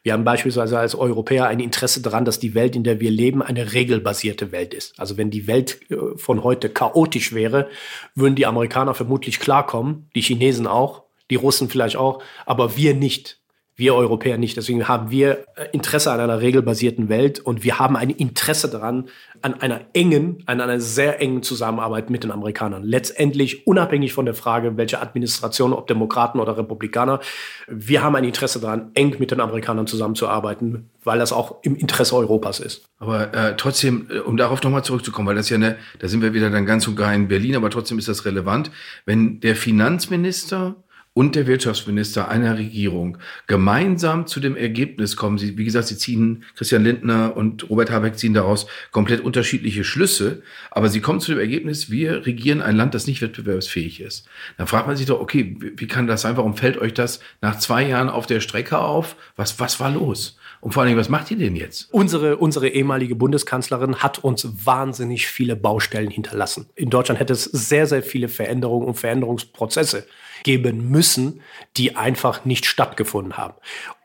Wir 0.04 0.12
haben 0.12 0.26
beispielsweise 0.26 0.78
als 0.78 0.96
Europäer 0.96 1.48
ein 1.48 1.62
Interesse 1.62 2.02
daran, 2.02 2.26
dass 2.26 2.38
die 2.38 2.54
Welt, 2.54 2.76
in 2.76 2.84
der 2.84 3.00
wir 3.00 3.10
leben, 3.10 3.42
eine 3.42 3.72
regelbasierte 3.72 4.52
Welt 4.52 4.74
ist. 4.74 5.00
Also 5.00 5.18
wenn 5.18 5.32
die 5.32 5.48
Welt 5.48 5.80
äh, 5.89 6.18
von 6.18 6.44
heute 6.44 6.70
chaotisch 6.70 7.34
wäre, 7.34 7.70
würden 8.13 8.36
die 8.36 8.46
Amerikaner 8.46 8.94
vermutlich 8.94 9.39
klarkommen, 9.39 10.10
die 10.13 10.22
Chinesen 10.22 10.68
auch, 10.68 11.04
die 11.30 11.36
Russen 11.36 11.70
vielleicht 11.70 11.96
auch, 11.96 12.22
aber 12.46 12.76
wir 12.76 12.94
nicht. 12.94 13.39
Wir 13.76 13.96
Europäer 13.96 14.38
nicht. 14.38 14.56
Deswegen 14.56 14.88
haben 14.88 15.10
wir 15.10 15.46
äh, 15.56 15.66
Interesse 15.72 16.12
an 16.12 16.20
einer 16.20 16.42
regelbasierten 16.42 17.10
Welt 17.10 17.40
und 17.40 17.64
wir 17.64 17.80
haben 17.80 17.96
ein 17.96 18.12
Interesse 18.12 18.70
daran, 18.70 19.10
an 19.42 19.56
einer 19.56 19.82
engen, 19.94 20.42
an 20.46 20.62
einer 20.62 20.80
sehr 20.80 21.20
engen 21.20 21.44
Zusammenarbeit 21.44 22.10
mit 22.10 22.24
den 22.24 22.32
Amerikanern. 22.32 22.84
Letztendlich 22.84 23.68
unabhängig 23.68 24.14
von 24.14 24.26
der 24.26 24.36
Frage, 24.36 24.78
welche 24.78 25.02
Administration, 25.02 25.74
ob 25.74 25.88
Demokraten 25.88 26.40
oder 26.40 26.58
Republikaner, 26.58 27.20
wir 27.68 28.04
haben 28.04 28.16
ein 28.16 28.24
Interesse 28.24 28.60
daran, 28.60 28.92
eng 28.94 29.16
mit 29.20 29.32
den 29.32 29.42
Amerikanern 29.42 29.86
zusammenzuarbeiten, 29.88 30.90
weil 31.04 31.20
das 31.20 31.34
auch 31.34 31.58
im 31.64 31.76
Interesse 31.76 32.16
Europas 32.16 32.60
ist. 32.60 32.86
Aber 33.00 33.34
äh, 33.34 33.56
trotzdem, 33.58 34.08
äh, 34.10 34.20
um 34.20 34.38
darauf 34.38 34.64
nochmal 34.64 34.84
zurückzukommen, 34.84 35.28
weil 35.28 35.36
das 35.36 35.50
ja 35.50 35.58
eine, 35.58 35.78
da 36.00 36.08
sind 36.08 36.22
wir 36.22 36.34
wieder 36.34 36.50
dann 36.50 36.66
ganz 36.66 36.88
und 36.88 36.96
gar 36.96 37.14
in 37.14 37.28
Berlin, 37.28 37.56
aber 37.56 37.70
trotzdem 37.70 37.98
ist 37.98 38.08
das 38.08 38.26
relevant, 38.26 38.72
wenn 39.06 39.42
der 39.42 39.56
Finanzminister 39.56 40.76
und 41.13 41.36
der 41.36 41.45
Wirtschaftsminister 41.45 42.28
einer 42.30 42.58
Regierung 42.58 43.19
gemeinsam 43.45 44.26
zu 44.26 44.39
dem 44.39 44.56
Ergebnis 44.56 45.15
kommen. 45.15 45.38
Sie, 45.38 45.58
wie 45.58 45.65
gesagt, 45.65 45.88
sie 45.88 45.97
ziehen, 45.97 46.43
Christian 46.56 46.84
Lindner 46.84 47.38
und 47.38 47.69
Robert 47.69 47.91
Habeck 47.91 48.17
ziehen 48.17 48.34
daraus 48.34 48.65
komplett 48.91 49.21
unterschiedliche 49.21 49.84
Schlüsse, 49.84 50.41
aber 50.71 50.89
sie 50.89 51.02
kommen 51.02 51.19
zu 51.19 51.32
dem 51.32 51.39
Ergebnis, 51.39 51.91
wir 51.91 52.26
regieren 52.26 52.62
ein 52.62 52.76
Land, 52.76 52.95
das 52.95 53.06
nicht 53.06 53.21
wettbewerbsfähig 53.21 54.02
ist. 54.02 54.28
Dann 54.58 54.67
fragt 54.67 54.88
man 54.88 54.97
sich 54.97 55.06
doch, 55.06 55.19
okay, 55.19 55.56
wie 55.60 55.88
kann 55.88 56.08
das 56.08 56.21
sein? 56.21 56.38
Warum 56.38 56.56
fällt 56.56 56.78
euch 56.78 56.93
das 56.93 57.19
nach 57.41 57.60
zwei 57.60 57.88
Jahren 57.88 58.10
auf 58.10 58.26
der 58.26 58.39
Strecke 58.39 58.80
auf? 58.80 59.15
Was, 59.36 59.60
was 59.60 59.80
war 59.80 59.91
los? 59.91 60.38
Und 60.62 60.73
vor 60.73 60.82
allen 60.82 60.88
Dingen, 60.88 60.99
was 60.99 61.10
macht 61.10 61.30
ihr 61.30 61.38
denn 61.38 61.58
jetzt? 61.58 61.93
Unsere, 61.93 62.38
unsere 62.38 62.69
ehemalige 62.69 63.15
Bundeskanzlerin 63.15 63.97
hat 63.97 64.19
uns 64.19 64.47
wahnsinnig 64.65 65.28
viele 65.28 65.58
Baustellen 65.58 66.10
hinterlassen. 66.10 66.67
In 66.76 66.89
Deutschland 66.89 67.19
hätte 67.19 67.34
es 67.34 67.43
sehr, 67.43 67.86
sehr 67.86 68.02
viele 68.02 68.30
Veränderungen 68.30 68.88
und 68.88 68.95
Veränderungsprozesse 68.95 70.08
geben 70.43 70.89
müssen, 70.89 71.41
die 71.77 71.95
einfach 71.95 72.45
nicht 72.45 72.65
stattgefunden 72.65 73.38
haben. 73.38 73.56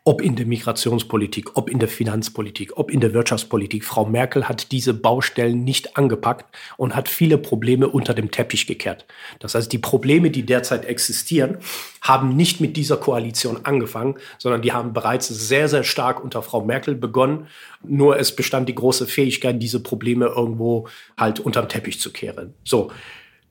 Ob 0.05 0.23
in 0.23 0.37
der 0.37 0.47
Migrationspolitik, 0.47 1.59
ob 1.59 1.69
in 1.69 1.79
der 1.79 1.89
Finanzpolitik, 1.89 2.79
ob 2.79 2.91
in 2.91 3.01
der 3.01 3.13
Wirtschaftspolitik. 3.13 3.85
Frau 3.85 4.07
Merkel 4.07 4.49
hat 4.49 4.73
diese 4.73 4.95
Baustellen 4.95 5.65
nicht 5.65 5.99
angepackt 5.99 6.47
und 6.79 6.97
hat 6.97 7.11
viele 7.11 7.37
Probleme 7.37 7.89
unter 7.89 8.15
dem 8.15 8.31
Teppich 8.31 8.67
gekehrt. 8.67 9.05
Das 9.39 9.55
heißt, 9.55 9.71
die 9.71 9.77
Probleme, 9.77 10.31
die 10.31 10.47
derzeit 10.47 10.87
existieren, 10.87 11.59
haben 12.01 12.35
nicht 12.37 12.59
mit 12.63 12.79
dieser 12.79 12.97
Koalition 12.97 13.67
angefangen, 13.67 14.15
sondern 14.39 14.63
die 14.63 14.73
haben 14.73 14.95
bereits 14.95 15.29
sehr, 15.29 15.69
sehr 15.69 15.85
stark 15.85 16.25
unter 16.25 16.41
Frau 16.41 16.65
Merkel 16.65 16.95
begonnen. 16.95 17.49
Nur 17.83 18.19
es 18.19 18.35
bestand 18.35 18.67
die 18.71 18.75
große 18.75 19.07
Fähigkeit, 19.07 19.61
diese 19.61 19.83
Probleme 19.83 20.27
irgendwo 20.27 20.89
halt 21.19 21.39
unterm 21.39 21.69
Teppich 21.69 22.01
zu 22.01 22.13
kehren. 22.13 22.55
So. 22.65 22.91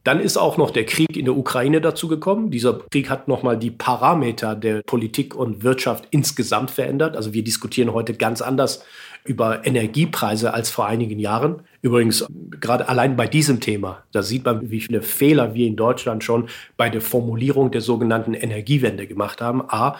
Dann 0.08 0.22
ist 0.22 0.38
auch 0.38 0.56
noch 0.56 0.72
der 0.72 0.86
Krieg 0.86 1.18
in 1.18 1.26
der 1.26 1.36
Ukraine 1.36 1.82
dazu 1.82 2.08
gekommen. 2.08 2.50
Dieser 2.50 2.80
Krieg 2.92 3.10
hat 3.10 3.28
nochmal 3.28 3.58
die 3.58 3.72
Parameter 3.72 4.56
der 4.56 4.82
Politik 4.84 5.36
und 5.36 5.64
Wirtschaft 5.64 6.08
insgesamt 6.12 6.72
verändert. 6.72 7.18
Also 7.18 7.34
wir 7.34 7.44
diskutieren 7.44 7.92
heute 7.92 8.14
ganz 8.14 8.42
anders 8.42 8.86
über 9.26 9.66
Energiepreise 9.66 10.54
als 10.54 10.70
vor 10.70 10.86
einigen 10.86 11.20
Jahren. 11.20 11.64
Übrigens, 11.82 12.26
gerade 12.62 12.88
allein 12.88 13.18
bei 13.18 13.28
diesem 13.28 13.60
Thema, 13.60 14.02
da 14.14 14.24
sieht 14.24 14.46
man, 14.46 14.72
wie 14.72 14.80
viele 14.80 15.02
Fehler 15.02 15.56
wir 15.56 15.68
in 15.68 15.76
Deutschland 15.76 16.24
schon 16.24 16.48
bei 16.78 16.90
der 16.90 17.02
Formulierung 17.02 17.72
der 17.72 17.82
sogenannten 17.82 18.34
Energiewende 18.34 19.08
gemacht 19.08 19.42
haben. 19.42 19.62
A. 19.68 19.98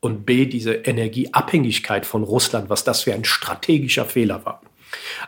Und 0.00 0.24
B, 0.24 0.46
diese 0.46 0.72
Energieabhängigkeit 0.72 2.06
von 2.06 2.22
Russland, 2.22 2.70
was 2.70 2.84
das 2.84 3.02
für 3.02 3.12
ein 3.12 3.26
strategischer 3.26 4.06
Fehler 4.06 4.42
war. 4.46 4.62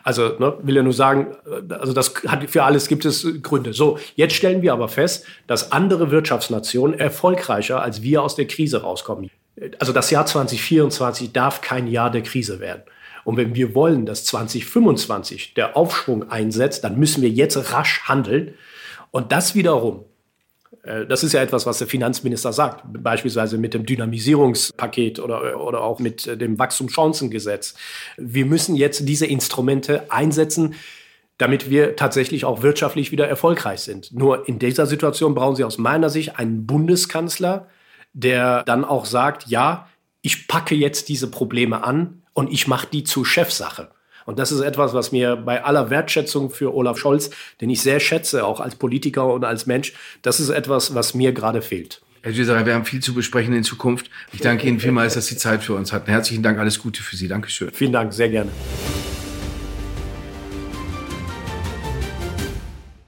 Also 0.03 0.37
ne, 0.38 0.57
will 0.62 0.77
ja 0.77 0.83
nur 0.83 0.92
sagen, 0.92 1.37
also 1.68 1.92
das 1.92 2.14
hat 2.27 2.48
für 2.51 2.64
alles 2.64 2.88
gibt 2.88 3.05
es 3.05 3.27
Gründe. 3.42 3.72
So, 3.72 3.98
jetzt 4.16 4.35
stellen 4.35 4.62
wir 4.62 4.72
aber 4.72 4.88
fest, 4.88 5.27
dass 5.46 5.72
andere 5.72 6.11
Wirtschaftsnationen 6.11 6.98
erfolgreicher 6.98 7.83
als 7.83 8.03
wir 8.03 8.22
aus 8.22 8.37
der 8.37 8.46
Krise 8.46 8.83
rauskommen. 8.83 9.31
Also 9.79 9.92
das 9.92 10.11
Jahr 10.11 10.27
2024 10.27 11.33
darf 11.33 11.61
kein 11.61 11.87
Jahr 11.87 12.11
der 12.11 12.22
Krise 12.22 12.61
werden. 12.61 12.83
Und 13.25 13.37
wenn 13.37 13.55
wir 13.55 13.75
wollen, 13.75 14.07
dass 14.07 14.25
2025 14.25 15.55
der 15.55 15.77
Aufschwung 15.77 16.31
einsetzt, 16.31 16.83
dann 16.85 16.98
müssen 16.98 17.22
wir 17.22 17.29
jetzt 17.29 17.72
rasch 17.72 18.03
handeln. 18.05 18.55
Und 19.11 19.31
das 19.31 19.55
wiederum 19.55 20.05
das 21.07 21.23
ist 21.23 21.33
ja 21.33 21.40
etwas, 21.40 21.64
was 21.64 21.79
der 21.79 21.87
Finanzminister 21.87 22.53
sagt, 22.53 22.83
beispielsweise 22.85 23.57
mit 23.57 23.73
dem 23.73 23.87
Dynamisierungspaket 23.87 25.21
oder, 25.21 25.61
oder 25.61 25.83
auch 25.83 26.01
mit 26.01 26.27
äh, 26.27 26.37
dem 26.37 26.59
Wachstumschancengesetz. 26.59 27.75
Wir 28.16 28.47
müssen 28.47 28.75
jetzt 28.75 29.09
diese 29.09 29.27
Instrumente 29.27 30.11
einsetzen, 30.11 30.75
damit 31.38 31.71
wir 31.71 31.97
tatsächlich 31.97 32.45
auch 32.45 32.62
wirtschaftlich 32.62 33.12
wieder 33.12 33.29
erfolgreich 33.29 33.81
sind. 33.81 34.12
Nur 34.12 34.49
in 34.49 34.59
dieser 34.59 34.87
Situation 34.87 35.35
brauchen 35.35 35.57
Sie 35.57 35.64
aus 35.64 35.79
meiner 35.79 36.11
Sicht 36.11 36.38
einen 36.38 36.66
Bundeskanzler, 36.66 37.68
der 38.12 38.62
dann 38.64 38.85
auch 38.85 39.07
sagt, 39.07 39.47
ja, 39.47 39.88
ich 40.21 40.47
packe 40.47 40.75
jetzt 40.75 41.09
diese 41.09 41.31
Probleme 41.31 41.85
an 41.85 42.23
und 42.33 42.53
ich 42.53 42.66
mache 42.66 42.87
die 42.92 43.05
zur 43.05 43.25
Chefsache. 43.25 43.90
Und 44.27 44.39
das 44.39 44.53
ist 44.53 44.61
etwas, 44.61 44.95
was 44.95 45.13
mir 45.13 45.37
bei 45.37 45.65
aller 45.65 45.91
Wertschätzung 45.91 46.51
für 46.51 46.75
Olaf 46.75 46.99
Scholz, 46.99 47.31
den 47.61 47.71
ich 47.71 47.83
sehr 47.83 48.01
schätze, 48.01 48.45
auch 48.45 48.61
als 48.61 48.75
Politiker 48.75 49.33
und 49.33 49.45
als 49.45 49.67
Mensch, 49.67 49.93
das 50.23 50.41
ist 50.41 50.51
etwas, 50.51 50.95
was 50.95 51.15
mir 51.15 51.33
gerade 51.33 51.63
fehlt. 51.63 52.03
Herr 52.23 52.33
Gisera, 52.33 52.65
wir 52.65 52.75
haben 52.75 52.85
viel 52.85 53.01
zu 53.01 53.15
besprechen 53.15 53.53
in 53.53 53.65
Zukunft. 53.65 54.09
Ich 54.33 54.41
danke 54.41 54.69
Ihnen 54.69 54.79
vielmals, 54.79 55.15
dass 55.15 55.27
Sie 55.27 55.37
Zeit 55.37 55.65
für 55.65 55.75
uns 55.75 55.93
hatten. 55.93 56.09
Herzlichen 56.09 56.45
Dank, 56.45 56.59
alles 56.59 56.79
Gute 56.79 57.03
für 57.03 57.17
Sie. 57.17 57.27
Dankeschön. 57.27 57.71
Vielen 57.73 57.93
Dank, 57.93 58.13
sehr 58.13 58.29
gerne. 58.29 58.51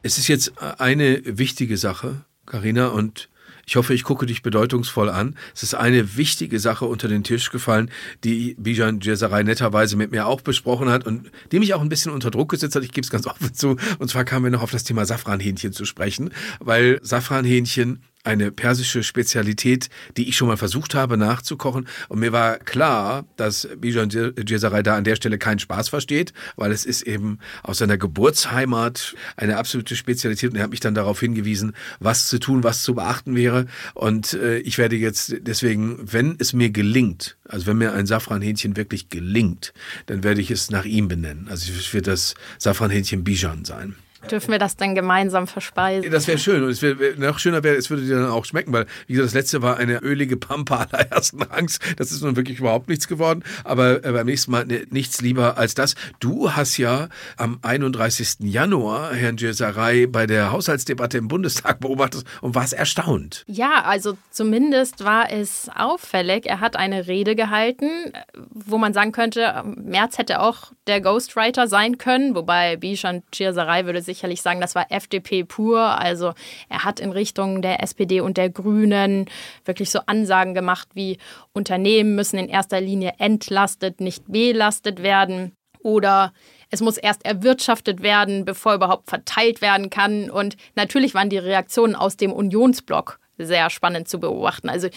Es 0.03 0.19
ist 0.19 0.27
jetzt 0.29 0.53
eine 0.79 1.23
wichtige 1.25 1.77
Sache, 1.77 2.25
Karina, 2.45 2.89
und 2.89 3.29
ich 3.67 3.77
hoffe, 3.77 3.95
ich 3.95 4.05
gucke 4.05 4.27
dich 4.27 4.43
bedeutungsvoll 4.43 5.09
an. 5.09 5.37
Es 5.55 5.63
ist 5.63 5.75
eine 5.75 6.17
wichtige 6.17 6.59
Sache 6.59 6.85
unter 6.85 7.09
den 7.09 7.25
Tisch 7.25 7.51
gefallen, 7.51 7.91
die 8.23 8.55
Bijan 8.59 9.01
Djesaray 9.01 9.45
netterweise 9.45 9.97
mit 9.97 10.11
mir 10.11 10.27
auch 10.27 10.41
besprochen 10.41 10.89
hat 10.89 11.07
und 11.07 11.31
die 11.53 11.59
mich 11.59 11.75
auch 11.75 11.81
ein 11.81 11.89
bisschen 11.89 12.13
unter 12.13 12.31
Druck 12.31 12.51
gesetzt 12.51 12.77
hat. 12.77 12.85
Ich 12.85 12.93
gebe 12.93 13.05
es 13.05 13.11
ganz 13.11 13.27
offen 13.35 13.55
zu. 13.55 13.77
Und 13.99 14.09
zwar 14.09 14.25
kamen 14.25 14.45
wir 14.45 14.51
noch 14.51 14.63
auf 14.63 14.71
das 14.71 14.85
Thema 14.85 15.07
Safranhähnchen 15.07 15.73
zu 15.73 15.85
sprechen, 15.85 16.31
weil 16.61 17.01
Safranhähnchen 17.03 18.03
eine 18.25 18.51
persische 18.51 19.03
Spezialität, 19.03 19.91
die 20.17 20.29
ich 20.29 20.37
schon 20.37 20.49
mal 20.49 20.57
versucht 20.57 20.95
habe 20.95 21.17
nachzukochen. 21.17 21.87
Und 22.09 22.19
mir 22.19 22.33
war 22.33 22.59
klar, 22.59 23.25
dass 23.37 23.69
Bijan 23.79 24.09
Djesaray 24.09 24.83
da 24.83 24.97
an 24.97 25.05
der 25.05 25.17
Stelle 25.17 25.39
keinen 25.39 25.59
Spaß 25.59 25.91
versteht, 25.91 26.33
weil 26.57 26.73
es 26.73 26.85
ist 26.85 27.03
eben 27.03 27.39
aus 27.63 27.79
seiner 27.79 27.99
Geburtsheimat 27.99 29.15
eine 29.37 29.59
absolute 29.59 29.95
Spezialität. 29.95 30.51
Und 30.51 30.57
er 30.57 30.65
hat 30.65 30.71
mich 30.71 30.81
dann 30.81 30.95
darauf 30.95 31.21
hingewiesen, 31.21 31.75
was 32.01 32.29
zu 32.29 32.39
tun, 32.39 32.65
was 32.65 32.83
zu 32.83 32.95
beachten 32.95 33.37
wäre. 33.37 33.67
Und 33.95 34.33
äh, 34.33 34.59
ich 34.59 34.79
werde 34.79 34.97
jetzt 34.97 35.37
deswegen, 35.41 35.99
wenn 36.01 36.37
es 36.39 36.53
mir 36.55 36.71
gelingt, 36.71 37.37
also 37.47 37.67
wenn 37.67 37.79
mir 37.79 37.93
ein 37.93 38.07
Safranhähnchen 38.07 38.77
wirklich 38.77 39.11
gelingt, 39.11 39.75
dann 40.07 40.25
werde 40.25 40.41
ich 40.41 40.51
es 40.51 40.71
nach 40.71 40.87
ihm 40.87 41.09
benennen. 41.09 41.49
Also 41.51 41.71
es 41.73 41.93
wird 41.93 42.07
das 42.07 42.35
Safranhähnchen 42.59 43.23
Bijan 43.23 43.65
sein. 43.65 43.97
Dürfen 44.31 44.53
wir 44.53 44.59
das 44.59 44.77
dann 44.77 44.95
gemeinsam 44.95 45.47
verspeisen? 45.47 46.11
Das 46.11 46.27
wäre 46.27 46.39
schön. 46.39 46.63
Und 46.63 46.71
es 46.71 46.83
wär, 46.83 46.97
noch 47.17 47.39
schöner 47.39 47.63
wäre, 47.63 47.77
es 47.77 47.91
würde 47.91 48.05
dir 48.05 48.17
dann 48.17 48.31
auch 48.31 48.45
schmecken, 48.45 48.73
weil, 48.73 48.87
wie 49.07 49.15
gesagt, 49.15 49.29
das 49.29 49.35
letzte 49.35 49.63
war 49.63 49.77
eine 49.77 50.03
ölige 50.03 50.37
Pampa 50.37 50.87
allerersten 50.91 51.43
Rangs. 51.43 51.79
Das 51.97 52.13
ist 52.13 52.23
nun 52.23 52.37
wirklich 52.37 52.59
überhaupt 52.59 52.89
nichts 52.89 53.09
geworden. 53.09 53.43
Aber 53.65 54.05
äh, 54.05 54.13
beim 54.13 54.27
nächsten 54.27 54.51
Mal 54.51 54.67
ne, 54.67 54.87
nichts 54.91 55.21
lieber 55.21 55.59
als 55.59 55.75
das. 55.75 55.95
Du 56.21 56.53
hast 56.53 56.77
ja 56.79 57.09
am 57.37 57.59
31. 57.63 58.37
Januar 58.41 59.15
Herrn 59.15 59.37
Jesaray 59.37 60.07
bei 60.07 60.27
der 60.27 60.53
Haushaltsdebatte 60.53 61.19
im 61.19 61.29
Bundestag 61.29 61.81
beobachtet 61.81 62.25
und 62.41 62.55
warst 62.55 62.73
erstaunt. 62.73 63.45
Ja, 63.47 63.83
also 63.85 64.17
zumindest 64.31 65.05
war 65.05 65.31
es 65.31 65.69
auffällig. 65.75 66.47
Er 66.47 66.61
hat 66.61 66.77
eine 66.77 67.07
Rede 67.07 67.35
gehalten, 67.35 68.13
wo 68.51 68.79
man 68.79 68.93
sagen 68.93 69.13
könnte, 69.13 69.63
März 69.65 70.19
hätte 70.19 70.41
auch 70.41 70.73
der 70.87 71.01
Ghostwriter 71.01 71.69
sein 71.69 71.99
können, 71.99 72.35
wobei 72.35 72.77
Bishan 72.77 73.23
Jesaray 73.33 73.87
würde 73.87 74.03
sicherlich 74.15 74.43
sagen, 74.43 74.61
das 74.61 74.75
war 74.75 74.91
FDP 74.91 75.45
pur. 75.45 75.81
Also 75.81 76.33
er 76.69 76.85
hat 76.85 77.01
in 77.01 77.13
Richtung 77.13 77.63
der 77.63 77.83
SPD 77.83 78.21
und 78.21 78.37
der 78.37 78.51
Grünen 78.51 79.27
wirklich 79.65 79.91
so 79.91 80.01
Ansagen 80.07 80.55
gemacht 80.55 80.89
wie 80.95 81.19
Unternehmen 81.53 82.15
müssen 82.15 82.39
in 82.39 82.49
erster 82.49 82.81
Linie 82.81 83.15
entlastet, 83.19 84.01
nicht 84.01 84.25
belastet 84.27 85.03
werden 85.03 85.53
oder 85.85 86.33
es 86.71 86.81
muss 86.81 86.97
erst 86.97 87.25
erwirtschaftet 87.25 88.03
werden, 88.03 88.45
bevor 88.45 88.75
überhaupt 88.75 89.09
verteilt 89.09 89.61
werden 89.61 89.91
kann. 89.91 90.31
Und 90.31 90.57
natürlich 90.75 91.15
waren 91.15 91.29
die 91.31 91.39
Reaktionen 91.39 91.95
aus 91.95 92.17
dem 92.17 92.33
Unionsblock 92.33 93.21
sehr 93.39 93.69
spannend 93.71 94.09
zu 94.09 94.19
beobachten. 94.19 94.69
Also 94.69 94.89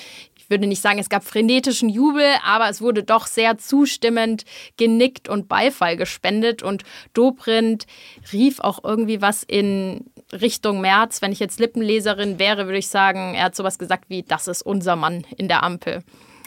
ich 0.47 0.49
würde 0.49 0.65
nicht 0.65 0.81
sagen, 0.81 0.97
es 0.97 1.09
gab 1.09 1.25
frenetischen 1.25 1.89
Jubel, 1.89 2.23
aber 2.41 2.69
es 2.69 2.79
wurde 2.79 3.03
doch 3.03 3.27
sehr 3.27 3.57
zustimmend 3.57 4.45
genickt 4.77 5.27
und 5.27 5.49
Beifall 5.49 5.97
gespendet. 5.97 6.63
Und 6.63 6.83
Dobrindt 7.13 7.85
rief 8.31 8.61
auch 8.61 8.81
irgendwie 8.81 9.21
was 9.21 9.43
in 9.43 10.05
Richtung 10.31 10.79
März. 10.79 11.21
Wenn 11.21 11.33
ich 11.33 11.39
jetzt 11.39 11.59
Lippenleserin 11.59 12.39
wäre, 12.39 12.65
würde 12.65 12.77
ich 12.77 12.87
sagen, 12.87 13.33
er 13.33 13.43
hat 13.43 13.57
sowas 13.57 13.77
gesagt 13.77 14.05
wie, 14.07 14.23
das 14.23 14.47
ist 14.47 14.61
unser 14.61 14.95
Mann 14.95 15.25
in 15.35 15.49
der 15.49 15.63
Ampel. 15.63 16.01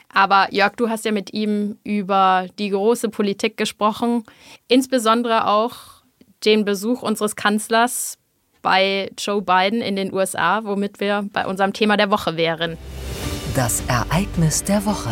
Aber 0.09 0.49
Jörg, 0.51 0.77
du 0.77 0.89
hast 0.89 1.05
ja 1.05 1.13
mit 1.13 1.35
ihm 1.35 1.77
über 1.85 2.47
die 2.59 2.71
große 2.71 3.11
Politik 3.11 3.59
gesprochen, 3.59 4.25
insbesondere 4.67 5.47
auch 5.47 5.75
den 6.47 6.65
Besuch 6.65 7.03
unseres 7.03 7.37
Kanzlers 7.37 8.17
bei 8.63 9.11
Joe 9.19 9.43
Biden 9.43 9.83
in 9.83 9.97
den 9.97 10.11
USA, 10.11 10.65
womit 10.65 11.01
wir 11.01 11.29
bei 11.35 11.47
unserem 11.47 11.75
Thema 11.75 11.99
der 11.99 12.11
Woche 12.11 12.39
wären. 12.39 12.79
Das 13.55 13.83
Ereignis 13.89 14.63
der 14.63 14.85
Woche. 14.85 15.11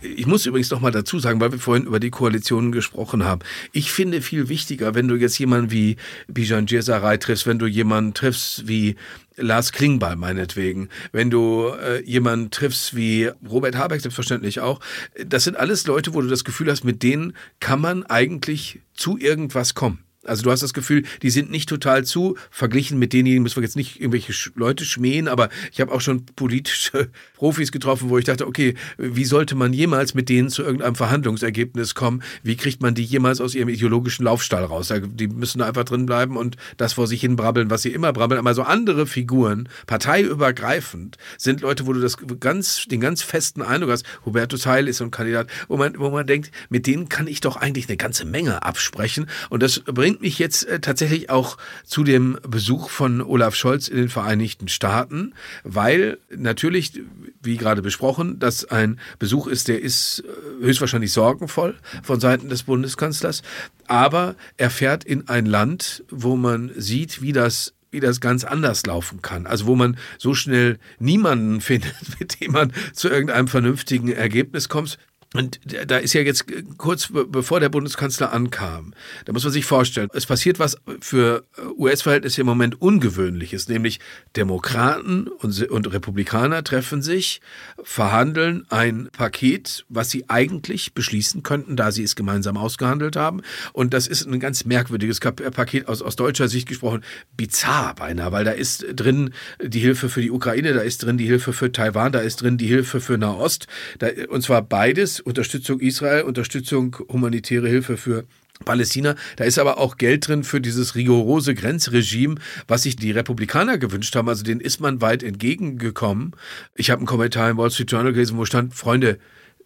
Ich 0.00 0.26
muss 0.26 0.46
übrigens 0.46 0.70
noch 0.70 0.80
mal 0.80 0.90
dazu 0.90 1.18
sagen, 1.18 1.40
weil 1.40 1.52
wir 1.52 1.58
vorhin 1.58 1.86
über 1.86 2.00
die 2.00 2.10
Koalitionen 2.10 2.72
gesprochen 2.72 3.24
haben. 3.24 3.40
Ich 3.72 3.90
finde 3.90 4.22
viel 4.22 4.48
wichtiger, 4.48 4.94
wenn 4.94 5.08
du 5.08 5.16
jetzt 5.16 5.38
jemanden 5.38 5.70
wie 5.70 5.96
Bijan 6.28 6.66
Jesaray 6.66 7.18
triffst, 7.18 7.46
wenn 7.46 7.58
du 7.58 7.66
jemanden 7.66 8.14
triffst 8.14 8.68
wie 8.68 8.96
Lars 9.36 9.72
Klingbeil 9.72 10.16
meinetwegen, 10.16 10.88
wenn 11.12 11.30
du 11.30 11.68
äh, 11.68 12.02
jemanden 12.04 12.50
triffst 12.50 12.94
wie 12.94 13.30
Robert 13.50 13.76
Habeck 13.76 14.00
selbstverständlich 14.00 14.60
auch. 14.60 14.80
Das 15.26 15.44
sind 15.44 15.56
alles 15.56 15.86
Leute, 15.86 16.14
wo 16.14 16.22
du 16.22 16.28
das 16.28 16.44
Gefühl 16.44 16.70
hast, 16.70 16.84
mit 16.84 17.02
denen 17.02 17.34
kann 17.58 17.80
man 17.80 18.04
eigentlich 18.04 18.80
zu 18.94 19.18
irgendwas 19.18 19.74
kommen. 19.74 20.03
Also 20.26 20.42
du 20.42 20.50
hast 20.50 20.62
das 20.62 20.74
Gefühl, 20.74 21.04
die 21.22 21.30
sind 21.30 21.50
nicht 21.50 21.68
total 21.68 22.04
zu, 22.04 22.36
verglichen 22.50 22.98
mit 22.98 23.12
denjenigen, 23.12 23.42
müssen 23.42 23.56
wir 23.56 23.62
jetzt 23.62 23.76
nicht 23.76 24.00
irgendwelche 24.00 24.32
Leute 24.54 24.84
schmähen, 24.84 25.28
aber 25.28 25.48
ich 25.72 25.80
habe 25.80 25.92
auch 25.92 26.00
schon 26.00 26.24
politische 26.36 27.10
Profis 27.36 27.72
getroffen, 27.72 28.10
wo 28.10 28.18
ich 28.18 28.24
dachte, 28.24 28.46
okay, 28.46 28.74
wie 28.98 29.24
sollte 29.24 29.54
man 29.54 29.72
jemals 29.72 30.14
mit 30.14 30.28
denen 30.28 30.48
zu 30.48 30.62
irgendeinem 30.62 30.94
Verhandlungsergebnis 30.94 31.94
kommen? 31.94 32.22
Wie 32.42 32.56
kriegt 32.56 32.82
man 32.82 32.94
die 32.94 33.04
jemals 33.04 33.40
aus 33.40 33.54
ihrem 33.54 33.68
ideologischen 33.68 34.24
Laufstall 34.24 34.64
raus? 34.64 34.92
Die 35.02 35.28
müssen 35.28 35.58
da 35.58 35.66
einfach 35.66 35.84
drin 35.84 36.06
bleiben 36.06 36.36
und 36.36 36.56
das 36.76 36.94
vor 36.94 37.06
sich 37.06 37.20
hin 37.20 37.36
brabbeln, 37.36 37.70
was 37.70 37.82
sie 37.82 37.90
immer 37.90 38.12
brabbeln. 38.12 38.38
Aber 38.38 38.54
so 38.54 38.62
andere 38.62 39.06
Figuren, 39.06 39.68
parteiübergreifend, 39.86 41.18
sind 41.38 41.60
Leute, 41.60 41.86
wo 41.86 41.92
du 41.92 42.00
das 42.00 42.16
ganz, 42.40 42.86
den 42.86 43.00
ganz 43.00 43.22
festen 43.22 43.62
Eindruck 43.62 43.90
hast, 43.90 44.04
Hubertus 44.24 44.66
Heil 44.66 44.88
ist 44.88 44.98
so 44.98 45.04
ein 45.04 45.10
Kandidat, 45.10 45.48
wo 45.68 45.76
man, 45.76 45.98
wo 45.98 46.10
man 46.10 46.26
denkt, 46.26 46.50
mit 46.68 46.86
denen 46.86 47.08
kann 47.08 47.26
ich 47.26 47.40
doch 47.40 47.56
eigentlich 47.56 47.88
eine 47.88 47.96
ganze 47.96 48.24
Menge 48.24 48.62
absprechen 48.62 49.26
und 49.50 49.62
das 49.62 49.80
bringt 49.80 50.13
bringt 50.14 50.22
mich 50.22 50.38
jetzt 50.38 50.64
äh, 50.68 50.78
tatsächlich 50.78 51.28
auch 51.28 51.56
zu 51.84 52.04
dem 52.04 52.38
Besuch 52.46 52.88
von 52.88 53.20
Olaf 53.20 53.56
Scholz 53.56 53.88
in 53.88 53.96
den 53.96 54.08
Vereinigten 54.08 54.68
Staaten, 54.68 55.34
weil 55.64 56.18
natürlich, 56.30 57.00
wie 57.42 57.56
gerade 57.56 57.82
besprochen, 57.82 58.38
das 58.38 58.64
ein 58.64 59.00
Besuch 59.18 59.48
ist, 59.48 59.66
der 59.66 59.82
ist 59.82 60.22
äh, 60.60 60.64
höchstwahrscheinlich 60.66 61.12
sorgenvoll 61.12 61.74
von 62.04 62.20
Seiten 62.20 62.48
des 62.48 62.62
Bundeskanzlers, 62.62 63.42
aber 63.88 64.36
er 64.56 64.70
fährt 64.70 65.02
in 65.02 65.28
ein 65.28 65.46
Land, 65.46 66.04
wo 66.10 66.36
man 66.36 66.70
sieht, 66.76 67.20
wie 67.20 67.32
das 67.32 67.74
wie 67.90 68.00
das 68.00 68.20
ganz 68.20 68.42
anders 68.42 68.84
laufen 68.86 69.22
kann. 69.22 69.46
Also 69.46 69.66
wo 69.66 69.76
man 69.76 69.96
so 70.18 70.34
schnell 70.34 70.78
niemanden 70.98 71.60
findet, 71.60 71.94
mit 72.18 72.40
dem 72.40 72.52
man 72.52 72.72
zu 72.92 73.08
irgendeinem 73.08 73.46
vernünftigen 73.46 74.08
Ergebnis 74.08 74.68
kommt. 74.68 74.98
Und 75.36 75.58
da 75.64 75.96
ist 75.96 76.12
ja 76.12 76.20
jetzt 76.20 76.46
kurz 76.78 77.08
bevor 77.12 77.58
der 77.58 77.68
Bundeskanzler 77.68 78.32
ankam, 78.32 78.94
da 79.24 79.32
muss 79.32 79.42
man 79.42 79.52
sich 79.52 79.64
vorstellen, 79.64 80.08
es 80.14 80.26
passiert 80.26 80.60
was 80.60 80.76
für 81.00 81.44
US-Verhältnisse 81.76 82.42
im 82.42 82.46
Moment 82.46 82.80
Ungewöhnliches, 82.80 83.68
nämlich 83.68 83.98
Demokraten 84.36 85.26
und, 85.26 85.92
Republikaner 85.92 86.62
treffen 86.62 87.02
sich, 87.02 87.40
verhandeln 87.82 88.64
ein 88.70 89.08
Paket, 89.10 89.84
was 89.88 90.10
sie 90.10 90.30
eigentlich 90.30 90.94
beschließen 90.94 91.42
könnten, 91.42 91.74
da 91.74 91.90
sie 91.90 92.04
es 92.04 92.14
gemeinsam 92.14 92.56
ausgehandelt 92.56 93.16
haben. 93.16 93.42
Und 93.72 93.92
das 93.92 94.06
ist 94.06 94.28
ein 94.28 94.38
ganz 94.38 94.64
merkwürdiges 94.64 95.18
Paket 95.18 95.88
aus, 95.88 96.00
aus 96.00 96.14
deutscher 96.14 96.46
Sicht 96.46 96.68
gesprochen, 96.68 97.02
bizarr 97.36 97.96
beinahe, 97.96 98.30
weil 98.30 98.44
da 98.44 98.52
ist 98.52 98.86
drin 98.94 99.34
die 99.60 99.80
Hilfe 99.80 100.08
für 100.08 100.22
die 100.22 100.30
Ukraine, 100.30 100.74
da 100.74 100.80
ist 100.82 101.02
drin 101.02 101.18
die 101.18 101.26
Hilfe 101.26 101.52
für 101.52 101.72
Taiwan, 101.72 102.12
da 102.12 102.20
ist 102.20 102.40
drin 102.40 102.56
die 102.56 102.68
Hilfe 102.68 103.00
für 103.00 103.18
Nahost, 103.18 103.66
da, 103.98 104.08
und 104.28 104.42
zwar 104.42 104.62
beides 104.62 105.23
Unterstützung 105.24 105.80
Israel, 105.80 106.22
Unterstützung 106.22 106.96
humanitäre 107.08 107.68
Hilfe 107.68 107.96
für 107.96 108.24
Palästina. 108.64 109.16
Da 109.36 109.44
ist 109.44 109.58
aber 109.58 109.78
auch 109.78 109.96
Geld 109.96 110.28
drin 110.28 110.44
für 110.44 110.60
dieses 110.60 110.94
rigorose 110.94 111.54
Grenzregime, 111.54 112.36
was 112.68 112.84
sich 112.84 112.96
die 112.96 113.10
Republikaner 113.10 113.78
gewünscht 113.78 114.14
haben. 114.14 114.28
Also 114.28 114.44
den 114.44 114.60
ist 114.60 114.80
man 114.80 115.00
weit 115.00 115.22
entgegengekommen. 115.22 116.32
Ich 116.74 116.90
habe 116.90 117.00
einen 117.00 117.06
Kommentar 117.06 117.50
im 117.50 117.56
Wall 117.56 117.70
Street 117.70 117.90
Journal 117.90 118.12
gelesen, 118.12 118.36
wo 118.36 118.44
stand, 118.44 118.74
Freunde, 118.74 119.18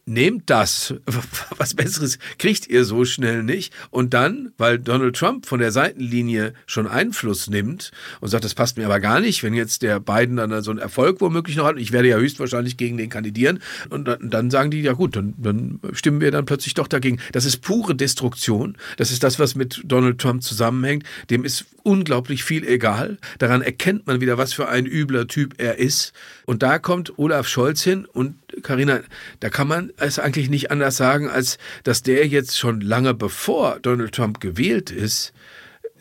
nehmt 0.09 0.51
das. 0.51 0.95
Was 1.57 1.75
Besseres 1.75 2.19
kriegt 2.39 2.67
ihr 2.67 2.85
so 2.85 3.05
schnell 3.05 3.43
nicht. 3.43 3.73
Und 3.91 4.15
dann, 4.15 4.53
weil 4.57 4.79
Donald 4.79 5.17
Trump 5.17 5.47
von 5.47 5.61
der 5.61 5.71
Seitenlinie 5.71 6.55
schon 6.67 6.89
Einfluss 6.89 7.49
nimmt 7.49 7.93
und 8.21 8.29
sagt, 8.29 8.45
das 8.45 8.55
passt 8.55 8.79
mir 8.79 8.87
aber 8.87 9.01
gar 9.01 9.21
nicht, 9.21 9.43
wenn 9.43 9.55
jetzt 9.55 9.83
der 9.83 10.01
Biden 10.01 10.37
dann 10.37 10.63
so 10.63 10.71
einen 10.71 10.81
Erfolg 10.81 11.21
womöglich 11.21 11.57
noch 11.57 11.67
hat, 11.67 11.79
ich 11.79 11.93
werde 11.93 12.09
ja 12.09 12.17
höchstwahrscheinlich 12.17 12.77
gegen 12.77 12.97
den 12.97 13.11
kandidieren. 13.11 13.61
Und 13.91 14.09
dann, 14.21 14.51
sagen 14.51 14.71
die, 14.71 14.81
ja 14.81 14.95
gut, 14.95 15.15
dann, 15.15 15.35
dann 15.37 15.81
stimmen 15.93 16.21
wir 16.21 16.31
dann 16.31 16.47
plötzlich 16.47 16.75
doch 16.75 16.89
dagegen. 16.89 17.21
Das 17.33 17.45
ist 17.45 17.59
pure 17.59 17.95
Destruktion. 17.95 18.77
Das 18.97 19.11
ist 19.11 19.23
das, 19.23 19.39
was 19.39 19.55
mit 19.55 19.83
Donald 19.85 20.19
Trump 20.19 20.43
zusammenhängt. 20.43 21.05
Dem 21.29 21.45
ist 21.45 21.67
unglaublich 21.83 22.45
viel 22.45 22.67
egal. 22.67 23.19
Daran 23.39 23.63
erkennt 23.63 24.07
man 24.07 24.21
wieder, 24.21 24.39
was 24.39 24.53
für 24.53 24.69
ein 24.69 24.87
übler 24.87 25.27
Typ 25.27 25.55
er 25.59 25.79
ist. 25.79 26.13
Und 26.47 26.63
da 26.63 26.79
kommt 26.79 27.19
Olaf 27.19 27.47
Scholz 27.49 27.83
hin 27.83 28.07
und 28.07 28.37
Karina, 28.63 29.01
da 29.41 29.51
kann 29.51 29.69
man 29.69 29.93
es 29.99 30.19
eigentlich 30.19 30.51
nicht 30.51 30.71
anders 30.71 30.97
sagen, 30.97 31.29
als 31.29 31.59
dass 31.85 32.03
der 32.03 32.27
jetzt 32.27 32.59
schon 32.59 32.81
lange 32.81 33.15
bevor 33.15 33.79
Donald 33.81 34.15
Trump 34.15 34.41
gewählt 34.41 34.91
ist, 34.91 35.33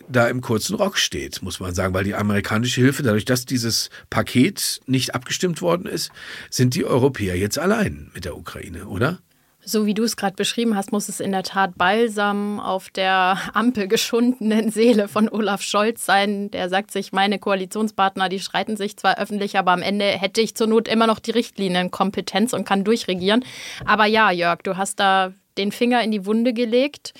da 0.09 0.27
im 0.27 0.41
kurzen 0.41 0.75
Rock 0.75 0.97
steht, 0.97 1.41
muss 1.41 1.59
man 1.59 1.75
sagen, 1.75 1.93
weil 1.93 2.03
die 2.03 2.15
amerikanische 2.15 2.81
Hilfe, 2.81 3.03
dadurch, 3.03 3.25
dass 3.25 3.45
dieses 3.45 3.89
Paket 4.09 4.79
nicht 4.85 5.15
abgestimmt 5.15 5.61
worden 5.61 5.85
ist, 5.85 6.11
sind 6.49 6.75
die 6.75 6.85
Europäer 6.85 7.37
jetzt 7.37 7.59
allein 7.59 8.09
mit 8.13 8.25
der 8.25 8.37
Ukraine, 8.37 8.87
oder? 8.87 9.19
So 9.69 9.85
wie 9.85 9.93
du 9.93 10.03
es 10.03 10.15
gerade 10.15 10.37
beschrieben 10.37 10.77
hast, 10.77 10.93
muss 10.93 11.09
es 11.09 11.19
in 11.19 11.33
der 11.33 11.43
Tat 11.43 11.77
Balsam 11.77 12.61
auf 12.61 12.89
der 12.89 13.37
Ampel 13.53 13.89
geschundenen 13.89 14.71
Seele 14.71 15.09
von 15.09 15.27
Olaf 15.27 15.61
Scholz 15.61 16.05
sein. 16.05 16.49
Der 16.51 16.69
sagt 16.69 16.89
sich, 16.89 17.11
meine 17.11 17.37
Koalitionspartner, 17.37 18.29
die 18.29 18.39
streiten 18.39 18.77
sich 18.77 18.95
zwar 18.95 19.19
öffentlich, 19.19 19.57
aber 19.57 19.73
am 19.73 19.81
Ende 19.81 20.05
hätte 20.05 20.39
ich 20.39 20.55
zur 20.55 20.67
Not 20.67 20.87
immer 20.87 21.05
noch 21.05 21.19
die 21.19 21.31
Richtlinienkompetenz 21.31 22.53
und 22.53 22.63
kann 22.63 22.85
durchregieren. 22.85 23.43
Aber 23.83 24.05
ja, 24.05 24.31
Jörg, 24.31 24.61
du 24.61 24.77
hast 24.77 25.01
da 25.01 25.33
den 25.57 25.73
Finger 25.73 26.01
in 26.01 26.11
die 26.11 26.25
Wunde 26.25 26.53
gelegt. 26.53 27.13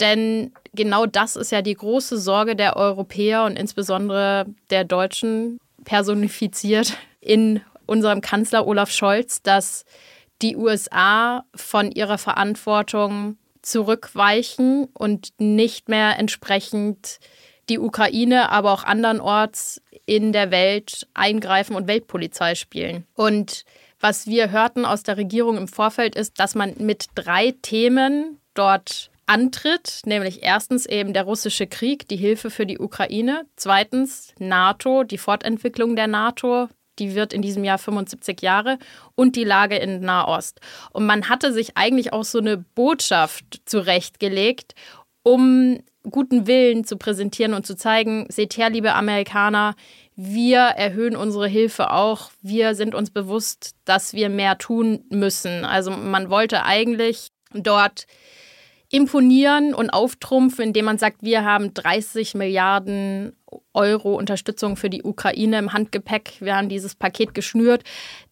Denn 0.00 0.52
genau 0.74 1.06
das 1.06 1.34
ist 1.34 1.50
ja 1.50 1.62
die 1.62 1.76
große 1.76 2.18
Sorge 2.18 2.56
der 2.56 2.76
Europäer 2.76 3.44
und 3.44 3.58
insbesondere 3.58 4.44
der 4.68 4.84
Deutschen 4.84 5.58
personifiziert 5.84 6.98
in 7.22 7.62
unserem 7.86 8.20
Kanzler 8.20 8.66
Olaf 8.66 8.90
Scholz, 8.90 9.40
dass 9.40 9.86
die 10.42 10.56
USA 10.56 11.44
von 11.54 11.90
ihrer 11.90 12.18
Verantwortung 12.18 13.36
zurückweichen 13.62 14.88
und 14.94 15.28
nicht 15.38 15.88
mehr 15.88 16.18
entsprechend 16.18 17.18
die 17.68 17.78
Ukraine, 17.78 18.50
aber 18.50 18.72
auch 18.72 18.84
andernorts 18.84 19.80
in 20.06 20.32
der 20.32 20.50
Welt 20.50 21.06
eingreifen 21.14 21.76
und 21.76 21.86
Weltpolizei 21.86 22.54
spielen. 22.54 23.06
Und 23.14 23.64
was 24.00 24.26
wir 24.26 24.50
hörten 24.50 24.84
aus 24.84 25.02
der 25.02 25.18
Regierung 25.18 25.56
im 25.56 25.68
Vorfeld 25.68 26.16
ist, 26.16 26.40
dass 26.40 26.54
man 26.54 26.74
mit 26.78 27.06
drei 27.14 27.54
Themen 27.62 28.40
dort 28.54 29.10
antritt, 29.26 30.00
nämlich 30.06 30.42
erstens 30.42 30.86
eben 30.86 31.12
der 31.12 31.22
russische 31.22 31.68
Krieg, 31.68 32.08
die 32.08 32.16
Hilfe 32.16 32.50
für 32.50 32.66
die 32.66 32.80
Ukraine, 32.80 33.46
zweitens 33.54 34.34
NATO, 34.38 35.04
die 35.04 35.18
Fortentwicklung 35.18 35.94
der 35.94 36.08
NATO, 36.08 36.68
die 37.00 37.14
wird 37.14 37.32
in 37.32 37.42
diesem 37.42 37.64
Jahr 37.64 37.78
75 37.78 38.40
Jahre 38.42 38.78
und 39.14 39.34
die 39.34 39.44
Lage 39.44 39.76
in 39.76 40.00
Nahost. 40.00 40.60
Und 40.92 41.06
man 41.06 41.28
hatte 41.28 41.52
sich 41.52 41.76
eigentlich 41.76 42.12
auch 42.12 42.24
so 42.24 42.38
eine 42.38 42.58
Botschaft 42.58 43.62
zurechtgelegt, 43.64 44.74
um 45.22 45.80
guten 46.08 46.46
Willen 46.46 46.84
zu 46.84 46.96
präsentieren 46.96 47.54
und 47.54 47.66
zu 47.66 47.76
zeigen, 47.76 48.26
seht 48.30 48.56
her, 48.56 48.70
liebe 48.70 48.94
Amerikaner, 48.94 49.74
wir 50.16 50.60
erhöhen 50.60 51.16
unsere 51.16 51.48
Hilfe 51.48 51.92
auch. 51.92 52.30
Wir 52.42 52.74
sind 52.74 52.94
uns 52.94 53.10
bewusst, 53.10 53.74
dass 53.84 54.12
wir 54.12 54.28
mehr 54.28 54.58
tun 54.58 55.04
müssen. 55.08 55.64
Also 55.64 55.90
man 55.90 56.30
wollte 56.30 56.64
eigentlich 56.64 57.28
dort 57.52 58.06
imponieren 58.90 59.72
und 59.72 59.90
auftrumpfen, 59.90 60.64
indem 60.64 60.86
man 60.86 60.98
sagt, 60.98 61.22
wir 61.22 61.44
haben 61.44 61.72
30 61.72 62.34
Milliarden 62.34 63.32
Euro 63.74 64.14
Unterstützung 64.14 64.76
für 64.76 64.90
die 64.90 65.02
Ukraine 65.02 65.58
im 65.58 65.72
Handgepäck. 65.72 66.34
Wir 66.40 66.56
haben 66.56 66.68
dieses 66.68 66.94
Paket 66.94 67.34
geschnürt. 67.34 67.84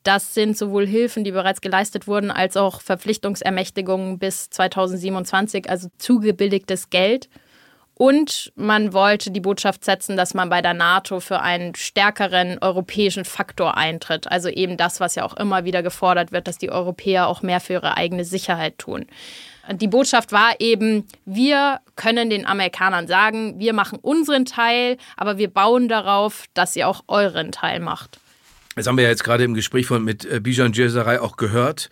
Das 0.03 0.35
sind 0.35 0.57
sowohl 0.57 0.87
Hilfen, 0.87 1.25
die 1.25 1.33
bereits 1.33 1.61
geleistet 1.61 2.07
wurden, 2.07 2.31
als 2.31 2.57
auch 2.57 2.81
Verpflichtungsermächtigungen 2.81 4.19
bis 4.19 4.51
2027, 4.51 5.69
also 5.69 5.89
zugebilligtes 5.99 6.91
Geld. 6.91 7.29
Und 7.99 8.53
man 8.55 8.93
wollte 8.93 9.33
die 9.33 9.41
Botschaft 9.41 9.85
setzen, 9.85 10.17
dass 10.17 10.33
man 10.33 10.49
bei 10.49 10.63
der 10.63 10.73
NATO 10.73 11.19
für 11.19 11.41
einen 11.41 11.75
stärkeren 11.75 12.59
europäischen 12.61 13.25
Faktor 13.25 13.77
eintritt. 13.77 14.31
Also 14.31 14.49
eben 14.49 14.77
das, 14.77 15.01
was 15.01 15.17
ja 15.17 15.25
auch 15.25 15.37
immer 15.37 15.65
wieder 15.65 15.83
gefordert 15.83 16.31
wird, 16.31 16.47
dass 16.47 16.59
die 16.59 16.71
Europäer 16.71 17.27
auch 17.27 17.43
mehr 17.43 17.59
für 17.59 17.73
ihre 17.73 17.97
eigene 17.97 18.25
Sicherheit 18.25 18.79
tun. 18.79 19.07
Die 19.71 19.89
Botschaft 19.89 20.33
war 20.33 20.55
eben, 20.61 21.05
wir 21.27 21.81
können 21.97 22.31
den 22.31 22.47
Amerikanern 22.47 23.07
sagen, 23.07 23.59
wir 23.59 23.75
machen 23.75 23.99
unseren 24.01 24.45
Teil, 24.47 24.97
aber 25.17 25.37
wir 25.37 25.49
bauen 25.49 25.89
darauf, 25.89 26.45
dass 26.55 26.75
ihr 26.75 26.89
auch 26.89 27.05
euren 27.09 27.53
Teil 27.53 27.81
macht. 27.81 28.19
Das 28.77 28.87
haben 28.87 28.97
wir 28.97 29.05
ja 29.05 29.11
jetzt 29.11 29.25
gerade 29.25 29.45
im 29.45 29.55
Gespräch 29.55 29.87
von, 29.87 30.05
mit 30.05 30.25
äh, 30.25 30.41
Bijan 30.41 30.73
Jezerei 30.73 31.21
auch 31.21 31.37
gehört 31.37 31.91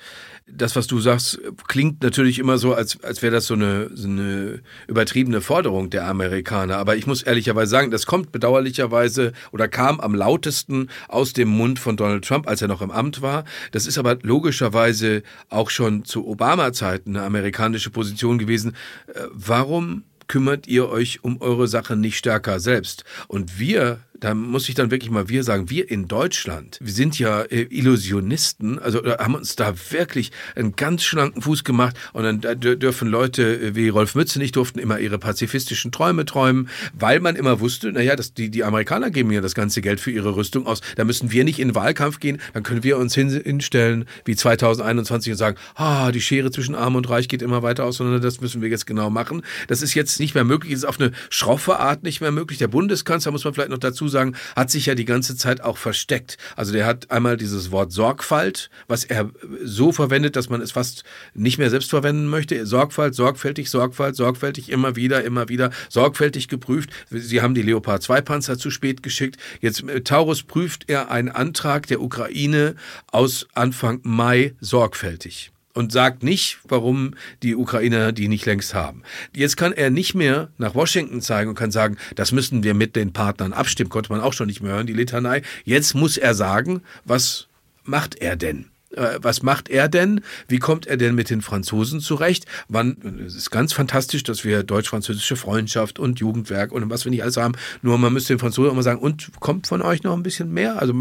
das, 0.48 0.76
was 0.76 0.87
du 0.87 1.00
sagst, 1.00 1.40
klingt 1.66 2.02
natürlich 2.02 2.38
immer 2.38 2.56
so, 2.59 2.72
als, 2.72 3.02
als 3.02 3.20
wäre 3.20 3.35
das 3.35 3.46
so 3.46 3.54
eine, 3.54 3.90
so 3.94 4.09
eine 4.09 4.61
übertriebene 4.87 5.40
Forderung 5.40 5.90
der 5.90 6.06
Amerikaner. 6.06 6.76
Aber 6.78 6.96
ich 6.96 7.06
muss 7.06 7.22
ehrlicherweise 7.22 7.70
sagen, 7.70 7.90
das 7.90 8.06
kommt 8.06 8.30
bedauerlicherweise 8.30 9.32
oder 9.50 9.66
kam 9.66 9.98
am 10.00 10.14
lautesten 10.14 10.88
aus 11.09 11.32
dem 11.32 11.48
Mund 11.48 11.78
von 11.78 11.96
Donald 11.96 12.24
Trump, 12.24 12.46
als 12.48 12.62
er 12.62 12.68
noch 12.68 12.80
im 12.80 12.92
Amt 12.92 13.22
war. 13.22 13.44
Das 13.72 13.87
ist 13.87 13.98
aber 13.98 14.18
logischerweise 14.22 15.22
auch 15.48 15.70
schon 15.70 16.04
zu 16.04 16.26
Obama-Zeiten 16.26 17.16
eine 17.16 17.26
amerikanische 17.26 17.90
Position 17.90 18.38
gewesen. 18.38 18.76
Äh, 19.09 19.22
warum 19.32 20.04
kümmert 20.28 20.66
ihr 20.66 20.88
euch 20.88 21.24
um 21.24 21.40
eure 21.40 21.66
Sache 21.66 21.96
nicht 21.96 22.18
stärker 22.18 22.61
selbst? 22.61 23.04
Und 23.26 23.59
wir 23.59 24.00
da 24.20 24.35
muss 24.35 24.68
ich 24.68 24.74
dann 24.74 24.90
wirklich 24.90 25.11
mal 25.11 25.29
wir 25.29 25.44
sagen, 25.44 25.70
wir 25.70 25.90
in 25.90 26.09
Deutschland, 26.09 26.79
wir 26.81 26.92
sind 26.92 27.18
ja 27.18 27.42
äh, 27.42 27.62
Illusionisten, 27.62 28.79
also 28.79 29.02
haben 29.05 29.35
uns 29.35 29.57
da 29.57 29.74
wirklich 29.90 30.33
einen 30.55 30.76
ganz 30.76 31.05
schlanken 31.05 31.42
Fuß 31.42 31.64
gemacht. 31.64 31.96
Und 32.12 32.24
dann 32.24 32.61
dürfen 32.61 33.09
Leute 33.09 33.61
äh, 33.61 33.74
wie 33.74 33.88
Rolf 33.88 34.14
Mütze 34.14 34.38
nicht 34.38 34.57
durften 34.57 34.79
immer 34.79 34.98
ihre 34.98 35.18
pazifistischen 35.18 35.92
Träume 35.92 36.24
träumen, 36.24 36.68
weil 36.92 37.20
man 37.20 37.37
immer 37.37 37.61
wusste, 37.61 37.92
naja, 37.92 38.16
das, 38.16 38.35
die, 38.35 38.50
die 38.50 38.64
Amerikaner 38.64 39.11
geben 39.11 39.31
ja 39.31 39.40
das 39.40 39.55
ganze 39.55 39.81
Geld 39.81 40.00
für 40.00 40.11
ihre 40.11 40.37
Rüstung 40.37 40.66
aus, 40.66 40.81
da 40.96 41.05
müssen 41.05 41.33
wir 41.33 41.44
nicht 41.44 41.59
in 41.59 41.68
den 41.68 41.74
Wahlkampf 41.74 42.20
gehen, 42.20 42.38
dann 42.55 42.62
können 42.62 42.83
wir 42.83 42.98
uns 42.98 43.14
hinstellen 43.14 44.07
wie 44.24 44.37
2021 44.37 45.33
und 45.33 45.38
sagen, 45.38 45.57
ah, 45.74 46.12
die 46.12 46.20
Schere 46.20 46.50
zwischen 46.50 46.74
Arm 46.74 46.96
und 46.96 47.09
Reich 47.09 47.29
geht 47.29 47.42
immer 47.42 47.62
weiter 47.62 47.85
aus, 47.85 47.96
sondern 47.96 48.20
das 48.20 48.40
müssen 48.40 48.62
wir 48.62 48.68
jetzt 48.68 48.87
genau 48.87 49.11
machen. 49.11 49.42
Das 49.68 49.83
ist 49.83 49.94
jetzt 49.94 50.20
nicht 50.20 50.35
mehr 50.35 50.44
möglich, 50.44 50.72
ist 50.72 50.85
auf 50.85 51.00
eine 51.00 51.12
schroffe 51.31 51.79
Art 51.79 52.02
nicht 52.02 52.20
mehr 52.20 52.33
möglich. 52.33 52.59
Der 52.59 52.68
Bundeskanzler, 52.68 53.33
muss 53.33 53.44
man 53.44 53.55
vielleicht 53.55 53.70
noch 53.70 53.79
dazu 53.79 54.05
sagen, 54.08 54.36
hat 54.54 54.70
sich 54.70 54.86
ja 54.86 54.94
die 54.94 55.04
ganze 55.04 55.36
Zeit 55.36 55.60
auch 55.60 55.76
versteckt. 55.76 56.38
Also 56.56 56.72
der 56.72 56.86
hat 56.86 57.10
einmal 57.10 57.36
dieses 57.36 57.70
Wort 57.70 57.92
Sorgfalt, 57.92 58.70
was 58.88 59.04
er 59.04 59.30
so 59.64 59.92
verwendet, 59.92 60.36
dass 60.36 60.48
man 60.48 60.60
es 60.60 60.72
fast 60.72 61.04
nicht 61.34 61.58
mehr 61.58 61.70
selbst 61.70 61.90
verwenden 61.90 62.26
möchte. 62.28 62.66
Sorgfalt, 62.66 63.14
sorgfältig, 63.14 63.70
Sorgfalt, 63.70 64.16
sorgfältig, 64.16 64.70
immer 64.70 64.96
wieder, 64.96 65.24
immer 65.24 65.48
wieder, 65.48 65.70
sorgfältig 65.88 66.48
geprüft. 66.48 66.90
Sie 67.10 67.40
haben 67.42 67.54
die 67.54 67.62
Leopard 67.62 68.02
2 68.02 68.20
Panzer 68.20 68.58
zu 68.58 68.70
spät 68.70 69.02
geschickt. 69.02 69.36
Jetzt 69.60 69.82
äh, 69.88 70.02
Taurus 70.02 70.42
prüft 70.42 70.84
er 70.88 71.10
einen 71.10 71.30
Antrag 71.30 71.86
der 71.86 72.00
Ukraine 72.00 72.74
aus 73.10 73.46
Anfang 73.54 74.00
Mai 74.02 74.54
sorgfältig 74.60 75.52
und 75.76 75.92
sagt 75.92 76.22
nicht, 76.22 76.58
warum 76.64 77.14
die 77.42 77.54
Ukrainer 77.54 78.12
die 78.12 78.28
nicht 78.28 78.46
längst 78.46 78.74
haben. 78.74 79.02
Jetzt 79.34 79.56
kann 79.56 79.72
er 79.72 79.90
nicht 79.90 80.14
mehr 80.14 80.48
nach 80.56 80.74
Washington 80.74 81.20
zeigen 81.20 81.50
und 81.50 81.54
kann 81.54 81.70
sagen, 81.70 81.98
das 82.14 82.32
müssen 82.32 82.62
wir 82.62 82.74
mit 82.74 82.96
den 82.96 83.12
Partnern 83.12 83.52
abstimmen, 83.52 83.90
konnte 83.90 84.10
man 84.10 84.22
auch 84.22 84.32
schon 84.32 84.46
nicht 84.46 84.62
mehr 84.62 84.72
hören, 84.72 84.86
die 84.86 84.94
Litanei. 84.94 85.42
Jetzt 85.64 85.94
muss 85.94 86.16
er 86.16 86.34
sagen, 86.34 86.82
was 87.04 87.48
macht 87.84 88.16
er 88.16 88.36
denn? 88.36 88.70
Äh, 88.96 89.18
was 89.22 89.42
macht 89.42 89.68
er 89.68 89.88
denn? 89.88 90.22
Wie 90.48 90.59
kommt 90.59 90.87
er 90.87 90.96
denn 90.96 91.14
mit 91.14 91.30
den 91.30 91.42
Franzosen 91.42 92.00
zurecht? 92.00 92.46
Wann, 92.68 93.24
es 93.26 93.35
ist 93.35 93.50
ganz 93.50 93.72
fantastisch, 93.72 94.22
dass 94.22 94.44
wir 94.44 94.62
deutsch-französische 94.62 95.37
Freundschaft 95.37 95.98
und 95.98 96.18
Jugendwerk 96.18 96.72
und 96.72 96.88
was 96.90 97.04
wir 97.04 97.11
nicht 97.11 97.22
alles 97.22 97.37
haben. 97.37 97.54
Nur 97.82 97.98
man 97.98 98.12
müsste 98.12 98.35
den 98.35 98.38
Franzosen 98.38 98.72
immer 98.72 98.82
sagen, 98.82 99.00
und 99.00 99.30
kommt 99.40 99.66
von 99.66 99.82
euch 99.82 100.02
noch 100.02 100.14
ein 100.14 100.22
bisschen 100.22 100.52
mehr? 100.52 100.80
Also 100.80 100.92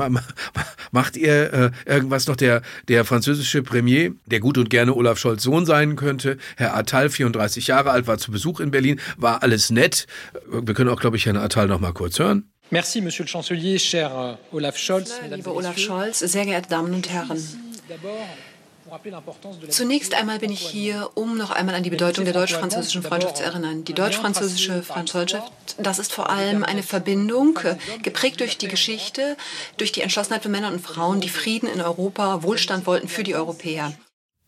macht 0.92 1.18
ihr 1.18 1.54
äh, 1.54 1.72
irgendwas 1.86 2.28
noch 2.28 2.36
der, 2.36 2.62
der 2.88 3.06
französische 3.06 3.64
Premier, 3.64 4.14
der 4.26 4.40
gut 4.40 4.58
und 4.58 4.70
gerne 4.70 4.94
Olaf 4.94 5.18
Scholz 5.18 5.44
Sohn 5.44 5.66
sein 5.66 5.96
könnte? 5.96 6.38
Herr 6.58 6.76
Attal, 6.76 7.10
34 7.10 7.68
Jahre 7.68 7.92
alt, 7.92 8.08
war 8.08 8.18
zu 8.18 8.32
Besuch 8.32 8.60
in 8.60 8.72
Berlin, 8.72 9.00
war 9.18 9.44
alles 9.44 9.70
nett. 9.70 10.08
Wir 10.50 10.74
können 10.74 10.90
auch, 10.90 11.00
glaube 11.00 11.18
ich, 11.18 11.26
Herrn 11.26 11.38
Attal 11.38 11.68
noch 11.68 11.80
mal 11.80 11.94
kurz 11.94 12.20
hören. 12.20 12.50
Merci, 12.72 13.00
Monsieur 13.00 13.26
le 13.26 13.30
Chancelier, 13.30 13.78
cher 13.78 14.12
euh, 14.12 14.56
Olaf 14.56 14.78
Scholz. 14.78 15.14
Lieber 15.30 15.54
Olaf 15.54 15.78
Scholz, 15.78 16.20
sehr 16.20 16.46
geehrte 16.46 16.70
Damen 16.70 16.94
und 16.96 17.10
Herren. 17.10 17.40
Zunächst 19.70 20.14
einmal 20.14 20.40
bin 20.40 20.52
ich 20.52 20.60
hier, 20.60 21.10
um 21.16 21.38
noch 21.38 21.50
einmal 21.50 21.74
an 21.74 21.82
die 21.82 21.90
Bedeutung 21.90 22.24
der 22.24 22.36
deutsch-französischen 22.36 23.02
Freundschaft 23.02 23.38
zu 23.38 23.44
erinnern. 23.44 23.84
Die 23.84 23.94
deutsch-französische 23.94 24.84
Freundschaft, 24.84 25.52
das 25.80 25.98
ist 25.98 26.14
vor 26.14 26.30
allem 26.30 26.64
eine 26.64 26.84
Verbindung, 26.84 27.58
geprägt 28.04 28.42
durch 28.42 28.58
die 28.58 28.68
Geschichte, 28.68 29.38
durch 29.78 29.92
die 29.92 30.02
Entschlossenheit 30.02 30.44
von 30.44 30.52
Männern 30.52 30.74
und 30.74 30.82
Frauen, 30.82 31.20
die 31.20 31.30
Frieden 31.30 31.68
in 31.68 31.82
Europa, 31.82 32.44
Wohlstand 32.44 32.86
wollten 32.86 33.08
für 33.08 33.24
die 33.24 33.36
Europäer. 33.36 33.92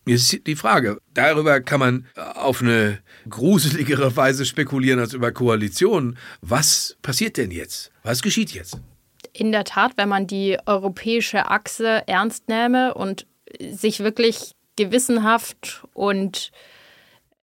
Jetzt 0.06 0.34
ist 0.34 0.48
die 0.48 0.56
Frage, 0.56 1.00
darüber 1.14 1.60
kann 1.60 1.80
man 1.80 2.08
auf 2.16 2.62
eine 2.62 3.00
gruseligere 3.28 4.16
Weise 4.16 4.46
spekulieren 4.46 5.00
als 5.00 5.14
über 5.14 5.32
Koalitionen. 5.32 6.18
Was 6.42 6.96
passiert 7.02 7.38
denn 7.38 7.52
jetzt? 7.52 7.92
Was 8.04 8.22
geschieht 8.22 8.52
jetzt? 8.52 8.78
In 9.40 9.52
der 9.52 9.64
Tat, 9.64 9.94
wenn 9.98 10.10
man 10.10 10.28
die 10.28 10.58
europäische 10.66 11.50
Achse 11.50 12.04
ernst 12.08 12.50
nähme 12.50 12.94
und 12.94 13.28
sich 13.60 14.00
wirklich 14.00 14.54
gewissenhaft 14.76 15.84
und 15.94 16.52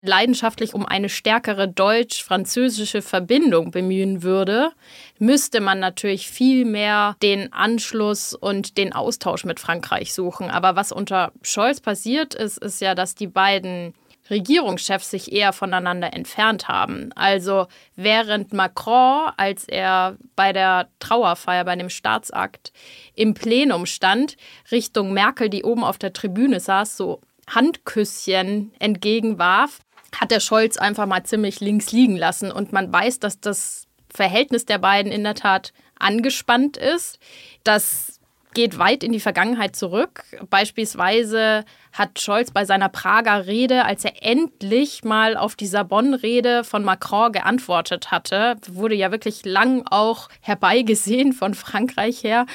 leidenschaftlich 0.01 0.73
um 0.73 0.85
eine 0.85 1.07
stärkere 1.07 1.67
deutsch-französische 1.67 3.01
Verbindung 3.01 3.71
bemühen 3.71 4.21
würde, 4.21 4.71
müsste 5.17 5.61
man 5.61 5.79
natürlich 5.79 6.29
viel 6.29 6.65
mehr 6.65 7.15
den 7.21 7.53
Anschluss 7.53 8.33
und 8.33 8.77
den 8.77 8.91
Austausch 8.91 9.45
mit 9.45 9.61
Frankreich 9.61 10.13
suchen. 10.13 10.49
Aber 10.49 10.75
was 10.75 10.91
unter 10.91 11.31
Scholz 11.41 11.79
passiert 11.79 12.33
ist, 12.33 12.57
ist 12.57 12.81
ja, 12.81 12.95
dass 12.95 13.15
die 13.15 13.27
beiden 13.27 13.93
Regierungschefs 14.29 15.09
sich 15.09 15.31
eher 15.31 15.53
voneinander 15.53 16.13
entfernt 16.13 16.67
haben. 16.67 17.11
Also 17.13 17.67
während 17.95 18.53
Macron, 18.53 19.31
als 19.37 19.65
er 19.65 20.17
bei 20.35 20.53
der 20.53 20.87
Trauerfeier, 20.99 21.65
bei 21.65 21.75
dem 21.75 21.89
Staatsakt 21.89 22.71
im 23.15 23.33
Plenum 23.33 23.85
stand, 23.85 24.37
Richtung 24.71 25.13
Merkel, 25.13 25.49
die 25.49 25.63
oben 25.63 25.83
auf 25.83 25.97
der 25.97 26.13
Tribüne 26.13 26.59
saß, 26.59 26.95
so 26.95 27.21
Handküsschen 27.47 28.71
entgegenwarf, 28.79 29.79
hat 30.15 30.31
der 30.31 30.39
Scholz 30.39 30.77
einfach 30.77 31.05
mal 31.05 31.23
ziemlich 31.23 31.59
links 31.59 31.91
liegen 31.91 32.15
lassen. 32.15 32.51
Und 32.51 32.71
man 32.71 32.91
weiß, 32.93 33.19
dass 33.19 33.39
das 33.39 33.87
Verhältnis 34.09 34.65
der 34.65 34.77
beiden 34.77 35.11
in 35.11 35.23
der 35.23 35.35
Tat 35.35 35.73
angespannt 35.99 36.77
ist. 36.77 37.19
Das 37.63 38.19
geht 38.53 38.77
weit 38.77 39.03
in 39.03 39.11
die 39.11 39.19
Vergangenheit 39.19 39.75
zurück. 39.75 40.23
Beispielsweise 40.49 41.65
hat 41.91 42.19
Scholz 42.19 42.51
bei 42.51 42.65
seiner 42.65 42.89
Prager 42.89 43.47
Rede, 43.47 43.85
als 43.85 44.03
er 44.05 44.23
endlich 44.23 45.03
mal 45.03 45.37
auf 45.37 45.55
die 45.55 45.67
Sabon-Rede 45.67 46.63
von 46.63 46.83
Macron 46.83 47.31
geantwortet 47.31 48.11
hatte, 48.11 48.55
wurde 48.67 48.95
ja 48.95 49.11
wirklich 49.11 49.45
lang 49.45 49.83
auch 49.89 50.29
herbeigesehen 50.41 51.33
von 51.33 51.53
Frankreich 51.53 52.23
her, 52.23 52.45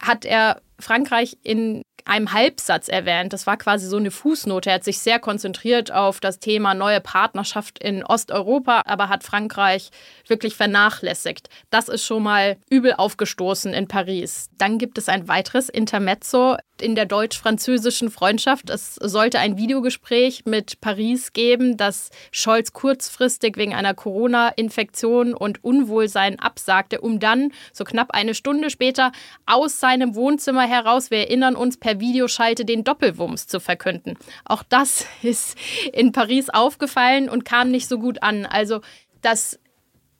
hat 0.00 0.24
er 0.24 0.60
Frankreich 0.80 1.38
in 1.42 1.82
einem 2.04 2.32
Halbsatz 2.32 2.88
erwähnt. 2.88 3.32
Das 3.32 3.46
war 3.46 3.56
quasi 3.56 3.86
so 3.86 3.96
eine 3.96 4.10
Fußnote. 4.10 4.70
Er 4.70 4.76
hat 4.76 4.84
sich 4.84 4.98
sehr 4.98 5.18
konzentriert 5.18 5.92
auf 5.92 6.20
das 6.20 6.38
Thema 6.38 6.74
neue 6.74 7.00
Partnerschaft 7.00 7.78
in 7.78 8.04
Osteuropa, 8.04 8.82
aber 8.86 9.08
hat 9.08 9.22
Frankreich 9.22 9.90
wirklich 10.26 10.56
vernachlässigt. 10.56 11.48
Das 11.70 11.88
ist 11.88 12.04
schon 12.04 12.22
mal 12.22 12.56
übel 12.68 12.94
aufgestoßen 12.94 13.72
in 13.72 13.88
Paris. 13.88 14.48
Dann 14.58 14.78
gibt 14.78 14.98
es 14.98 15.08
ein 15.08 15.28
weiteres 15.28 15.68
Intermezzo 15.68 16.56
in 16.80 16.94
der 16.94 17.06
deutsch-französischen 17.06 18.10
Freundschaft. 18.10 18.70
Es 18.70 18.94
sollte 18.94 19.38
ein 19.38 19.56
Videogespräch 19.56 20.44
mit 20.46 20.80
Paris 20.80 21.32
geben, 21.32 21.76
das 21.76 22.10
Scholz 22.32 22.72
kurzfristig 22.72 23.56
wegen 23.56 23.74
einer 23.74 23.94
Corona-Infektion 23.94 25.34
und 25.34 25.62
Unwohlsein 25.62 26.38
absagte, 26.38 27.00
um 27.00 27.20
dann 27.20 27.52
so 27.72 27.84
knapp 27.84 28.12
eine 28.12 28.34
Stunde 28.34 28.70
später 28.70 29.12
aus 29.46 29.78
seinem 29.78 30.14
Wohnzimmer 30.14 30.66
heraus, 30.70 31.10
wir 31.10 31.18
erinnern 31.18 31.56
uns, 31.56 31.76
per 31.76 32.00
Videoschalte 32.00 32.64
den 32.64 32.84
Doppelwumms 32.84 33.46
zu 33.46 33.60
verkünden. 33.60 34.16
Auch 34.44 34.62
das 34.62 35.06
ist 35.22 35.56
in 35.92 36.12
Paris 36.12 36.48
aufgefallen 36.48 37.28
und 37.28 37.44
kam 37.44 37.70
nicht 37.70 37.88
so 37.88 37.98
gut 37.98 38.22
an. 38.22 38.46
Also 38.46 38.80
das 39.20 39.58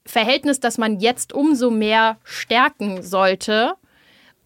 Verhältnis, 0.05 0.61
das 0.61 0.79
man 0.79 1.01
jetzt 1.01 1.33
umso 1.33 1.71
mehr 1.71 2.19
stärken 2.25 3.03
sollte, 3.03 3.75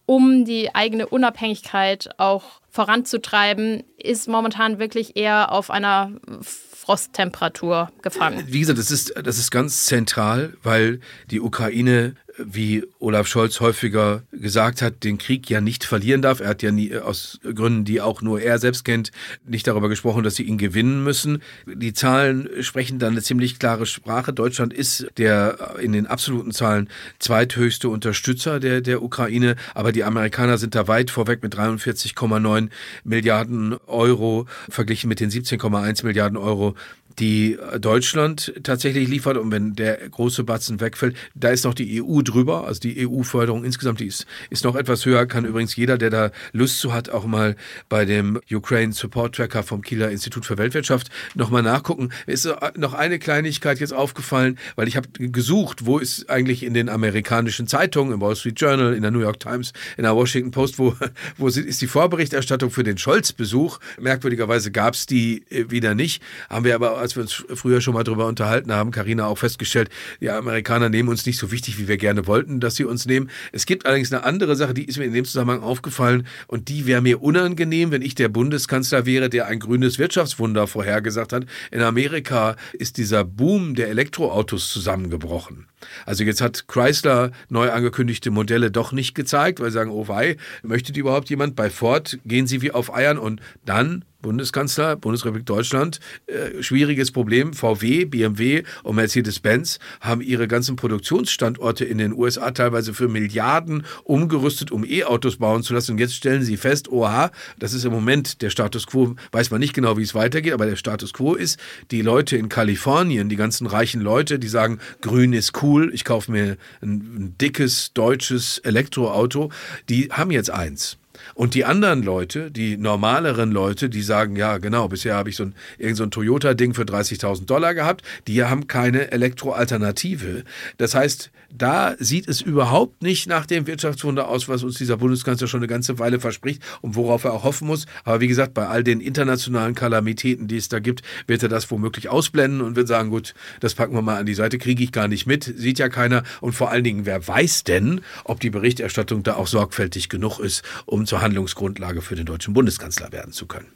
um 0.06 0.44
die 0.44 0.74
eigene 0.74 1.06
Unabhängigkeit 1.06 2.10
auch 2.18 2.60
voranzutreiben, 2.74 3.84
ist 3.96 4.26
momentan 4.26 4.80
wirklich 4.80 5.16
eher 5.16 5.52
auf 5.52 5.70
einer 5.70 6.10
Frosttemperatur 6.40 7.92
gefangen. 8.02 8.42
Wie 8.48 8.58
gesagt, 8.58 8.80
das 8.80 8.90
ist, 8.90 9.14
das 9.22 9.38
ist 9.38 9.52
ganz 9.52 9.86
zentral, 9.86 10.54
weil 10.64 10.98
die 11.30 11.40
Ukraine 11.40 12.16
wie 12.38 12.84
Olaf 12.98 13.26
Scholz 13.26 13.60
häufiger 13.60 14.22
gesagt 14.32 14.82
hat, 14.82 15.04
den 15.04 15.18
Krieg 15.18 15.48
ja 15.48 15.60
nicht 15.60 15.84
verlieren 15.84 16.22
darf. 16.22 16.40
Er 16.40 16.48
hat 16.48 16.62
ja 16.62 16.72
nie 16.72 16.96
aus 16.96 17.38
Gründen, 17.42 17.84
die 17.84 18.00
auch 18.00 18.22
nur 18.22 18.40
er 18.40 18.58
selbst 18.58 18.84
kennt, 18.84 19.12
nicht 19.46 19.66
darüber 19.66 19.88
gesprochen, 19.88 20.24
dass 20.24 20.36
sie 20.36 20.42
ihn 20.42 20.58
gewinnen 20.58 21.04
müssen. 21.04 21.42
Die 21.66 21.92
Zahlen 21.92 22.48
sprechen 22.60 22.98
dann 22.98 23.12
eine 23.12 23.22
ziemlich 23.22 23.58
klare 23.58 23.86
Sprache. 23.86 24.32
Deutschland 24.32 24.72
ist 24.72 25.06
der 25.16 25.76
in 25.80 25.92
den 25.92 26.06
absoluten 26.06 26.52
Zahlen 26.52 26.88
zweithöchste 27.18 27.88
Unterstützer 27.88 28.60
der, 28.60 28.80
der 28.80 29.02
Ukraine, 29.02 29.56
aber 29.74 29.92
die 29.92 30.04
Amerikaner 30.04 30.58
sind 30.58 30.74
da 30.74 30.88
weit 30.88 31.10
vorweg 31.10 31.42
mit 31.42 31.54
43,9 31.54 32.63
Milliarden 33.04 33.74
Euro 33.86 34.46
verglichen 34.68 35.08
mit 35.08 35.20
den 35.20 35.30
17,1 35.30 36.04
Milliarden 36.04 36.36
Euro, 36.36 36.74
die 37.18 37.58
Deutschland 37.80 38.52
tatsächlich 38.62 39.08
liefert. 39.08 39.36
Und 39.36 39.50
wenn 39.50 39.74
der 39.74 39.96
große 40.08 40.44
Batzen 40.44 40.80
wegfällt, 40.80 41.16
da 41.34 41.50
ist 41.50 41.64
noch 41.64 41.74
die 41.74 42.02
EU 42.02 42.22
drüber. 42.22 42.66
Also 42.66 42.80
die 42.80 43.06
EU-Förderung 43.06 43.64
insgesamt, 43.64 44.00
die 44.00 44.06
ist, 44.06 44.26
ist 44.50 44.64
noch 44.64 44.76
etwas 44.76 45.04
höher. 45.04 45.26
Kann 45.26 45.44
übrigens 45.44 45.76
jeder, 45.76 45.98
der 45.98 46.10
da 46.10 46.30
Lust 46.52 46.80
zu 46.80 46.92
hat, 46.92 47.10
auch 47.10 47.24
mal 47.26 47.56
bei 47.88 48.04
dem 48.04 48.40
Ukraine 48.50 48.92
Support 48.92 49.34
Tracker 49.36 49.62
vom 49.62 49.82
Kieler 49.82 50.10
Institut 50.10 50.46
für 50.46 50.58
Weltwirtschaft 50.58 51.10
nochmal 51.34 51.62
nachgucken. 51.62 52.10
Ist 52.26 52.48
noch 52.76 52.94
eine 52.94 53.18
Kleinigkeit 53.18 53.80
jetzt 53.80 53.92
aufgefallen, 53.92 54.58
weil 54.76 54.88
ich 54.88 54.96
habe 54.96 55.08
gesucht, 55.18 55.86
wo 55.86 55.98
ist 55.98 56.30
eigentlich 56.30 56.62
in 56.62 56.74
den 56.74 56.88
amerikanischen 56.88 57.66
Zeitungen, 57.66 58.14
im 58.14 58.20
Wall 58.20 58.36
Street 58.36 58.60
Journal, 58.60 58.94
in 58.94 59.02
der 59.02 59.10
New 59.10 59.20
York 59.20 59.40
Times, 59.40 59.72
in 59.96 60.04
der 60.04 60.14
Washington 60.14 60.50
Post, 60.50 60.78
wo, 60.78 60.94
wo 61.38 61.48
ist 61.48 61.80
die 61.80 61.86
Vorberichterstattung 61.86 62.70
für 62.70 62.84
den 62.84 62.98
Scholz-Besuch? 62.98 63.78
Merkwürdigerweise 64.00 64.70
gab 64.70 64.94
es 64.94 65.06
die 65.06 65.44
äh, 65.50 65.70
wieder 65.70 65.94
nicht. 65.94 66.22
Haben 66.48 66.64
wir 66.64 66.74
aber 66.74 67.03
als 67.04 67.16
wir 67.16 67.22
uns 67.22 67.44
früher 67.54 67.82
schon 67.82 67.92
mal 67.92 68.02
darüber 68.02 68.26
unterhalten 68.26 68.72
haben, 68.72 68.90
Karina 68.90 69.26
auch 69.26 69.36
festgestellt, 69.36 69.90
die 70.22 70.30
Amerikaner 70.30 70.88
nehmen 70.88 71.10
uns 71.10 71.26
nicht 71.26 71.38
so 71.38 71.52
wichtig, 71.52 71.78
wie 71.78 71.86
wir 71.86 71.98
gerne 71.98 72.26
wollten, 72.26 72.60
dass 72.60 72.76
sie 72.76 72.84
uns 72.84 73.04
nehmen. 73.04 73.28
Es 73.52 73.66
gibt 73.66 73.84
allerdings 73.84 74.10
eine 74.10 74.24
andere 74.24 74.56
Sache, 74.56 74.72
die 74.72 74.84
ist 74.84 74.96
mir 74.96 75.04
in 75.04 75.12
dem 75.12 75.26
Zusammenhang 75.26 75.62
aufgefallen 75.62 76.26
und 76.46 76.70
die 76.70 76.86
wäre 76.86 77.02
mir 77.02 77.22
unangenehm, 77.22 77.90
wenn 77.90 78.00
ich 78.00 78.14
der 78.14 78.30
Bundeskanzler 78.30 79.04
wäre, 79.04 79.28
der 79.28 79.46
ein 79.48 79.60
grünes 79.60 79.98
Wirtschaftswunder 79.98 80.66
vorhergesagt 80.66 81.34
hat. 81.34 81.44
In 81.70 81.82
Amerika 81.82 82.56
ist 82.72 82.96
dieser 82.96 83.22
Boom 83.22 83.74
der 83.74 83.88
Elektroautos 83.88 84.72
zusammengebrochen. 84.72 85.66
Also 86.06 86.24
jetzt 86.24 86.40
hat 86.40 86.68
Chrysler 86.68 87.32
neu 87.50 87.70
angekündigte 87.70 88.30
Modelle 88.30 88.70
doch 88.70 88.92
nicht 88.92 89.14
gezeigt, 89.14 89.60
weil 89.60 89.70
sie 89.70 89.74
sagen, 89.74 89.90
oh 89.90 90.08
wei, 90.08 90.38
möchte 90.62 90.92
die 90.92 91.00
überhaupt 91.00 91.28
jemand? 91.28 91.54
Bei 91.54 91.68
Ford 91.68 92.18
gehen 92.24 92.46
sie 92.46 92.62
wie 92.62 92.70
auf 92.70 92.94
Eiern 92.94 93.18
und 93.18 93.42
dann 93.66 94.06
Bundeskanzler, 94.24 94.96
Bundesrepublik 94.96 95.44
Deutschland, 95.44 96.00
äh, 96.26 96.62
schwieriges 96.62 97.12
Problem. 97.12 97.52
VW, 97.52 98.06
BMW 98.06 98.62
und 98.82 98.96
Mercedes-Benz 98.96 99.78
haben 100.00 100.22
ihre 100.22 100.48
ganzen 100.48 100.76
Produktionsstandorte 100.76 101.84
in 101.84 101.98
den 101.98 102.14
USA 102.14 102.50
teilweise 102.50 102.94
für 102.94 103.06
Milliarden 103.06 103.84
umgerüstet, 104.02 104.72
um 104.72 104.82
E-Autos 104.82 105.36
bauen 105.36 105.62
zu 105.62 105.74
lassen. 105.74 105.92
Und 105.92 105.98
jetzt 105.98 106.14
stellen 106.14 106.42
sie 106.42 106.56
fest, 106.56 106.88
oha, 106.88 107.32
das 107.58 107.74
ist 107.74 107.84
im 107.84 107.92
Moment 107.92 108.40
der 108.40 108.48
Status 108.48 108.86
quo, 108.86 109.14
weiß 109.32 109.50
man 109.50 109.60
nicht 109.60 109.74
genau, 109.74 109.98
wie 109.98 110.02
es 110.02 110.14
weitergeht, 110.14 110.54
aber 110.54 110.64
der 110.64 110.76
Status 110.76 111.12
quo 111.12 111.34
ist, 111.34 111.60
die 111.90 112.00
Leute 112.00 112.38
in 112.38 112.48
Kalifornien, 112.48 113.28
die 113.28 113.36
ganzen 113.36 113.66
reichen 113.66 114.00
Leute, 114.00 114.38
die 114.38 114.48
sagen, 114.48 114.78
grün 115.02 115.34
ist 115.34 115.62
cool, 115.62 115.90
ich 115.92 116.06
kaufe 116.06 116.32
mir 116.32 116.56
ein, 116.80 116.90
ein 116.90 117.34
dickes 117.38 117.92
deutsches 117.92 118.56
Elektroauto, 118.60 119.50
die 119.90 120.08
haben 120.10 120.30
jetzt 120.30 120.48
eins. 120.48 120.96
Und 121.34 121.54
die 121.54 121.64
anderen 121.64 122.02
Leute, 122.02 122.50
die 122.50 122.76
normaleren 122.76 123.50
Leute, 123.50 123.88
die 123.88 124.02
sagen, 124.02 124.36
ja 124.36 124.58
genau, 124.58 124.88
bisher 124.88 125.14
habe 125.16 125.30
ich 125.30 125.36
so 125.36 125.44
ein, 125.44 125.54
irgend 125.78 125.96
so 125.96 126.04
ein 126.04 126.10
Toyota-Ding 126.10 126.74
für 126.74 126.82
30.000 126.82 127.46
Dollar 127.46 127.74
gehabt, 127.74 128.02
die 128.26 128.42
haben 128.44 128.66
keine 128.66 129.10
Elektroalternative. 129.10 130.44
Das 130.78 130.94
heißt, 130.94 131.30
da 131.56 131.94
sieht 131.98 132.26
es 132.28 132.40
überhaupt 132.40 133.02
nicht 133.02 133.28
nach 133.28 133.46
dem 133.46 133.68
Wirtschaftswunder 133.68 134.28
aus, 134.28 134.48
was 134.48 134.64
uns 134.64 134.76
dieser 134.76 134.96
Bundeskanzler 134.96 135.46
schon 135.46 135.60
eine 135.60 135.68
ganze 135.68 136.00
Weile 136.00 136.18
verspricht 136.18 136.62
und 136.80 136.96
worauf 136.96 137.22
er 137.22 137.32
auch 137.32 137.44
hoffen 137.44 137.68
muss. 137.68 137.86
Aber 138.02 138.20
wie 138.20 138.26
gesagt, 138.26 138.54
bei 138.54 138.66
all 138.66 138.82
den 138.82 139.00
internationalen 139.00 139.76
Kalamitäten, 139.76 140.48
die 140.48 140.56
es 140.56 140.68
da 140.68 140.80
gibt, 140.80 141.02
wird 141.28 141.44
er 141.44 141.48
das 141.48 141.70
womöglich 141.70 142.08
ausblenden 142.08 142.60
und 142.60 142.74
wird 142.74 142.88
sagen, 142.88 143.10
gut, 143.10 143.34
das 143.60 143.74
packen 143.74 143.94
wir 143.94 144.02
mal 144.02 144.18
an 144.18 144.26
die 144.26 144.34
Seite, 144.34 144.58
kriege 144.58 144.82
ich 144.82 144.90
gar 144.90 145.06
nicht 145.06 145.26
mit, 145.26 145.44
sieht 145.44 145.78
ja 145.78 145.88
keiner. 145.88 146.24
Und 146.40 146.54
vor 146.54 146.70
allen 146.70 146.82
Dingen, 146.82 147.06
wer 147.06 147.26
weiß 147.26 147.62
denn, 147.62 148.00
ob 148.24 148.40
die 148.40 148.50
Berichterstattung 148.50 149.22
da 149.22 149.36
auch 149.36 149.46
sorgfältig 149.46 150.08
genug 150.08 150.40
ist, 150.40 150.64
um 150.86 151.06
zur 151.06 151.20
Handlungsgrundlage 151.24 152.02
für 152.02 152.14
den 152.14 152.26
deutschen 152.26 152.54
Bundeskanzler 152.54 153.10
werden 153.10 153.32
zu 153.32 153.46
können. 153.46 153.72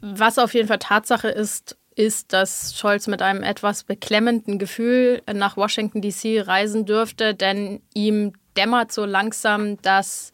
Was 0.00 0.38
auf 0.38 0.54
jeden 0.54 0.68
Fall 0.68 0.78
Tatsache 0.78 1.28
ist, 1.28 1.76
ist, 1.96 2.32
dass 2.32 2.76
Scholz 2.76 3.06
mit 3.06 3.22
einem 3.22 3.42
etwas 3.42 3.84
beklemmenden 3.84 4.58
Gefühl 4.58 5.22
nach 5.32 5.56
Washington 5.56 6.00
DC 6.00 6.46
reisen 6.46 6.86
dürfte, 6.86 7.34
denn 7.34 7.80
ihm 7.94 8.32
dämmert 8.56 8.92
so 8.92 9.04
langsam, 9.04 9.80
dass 9.82 10.32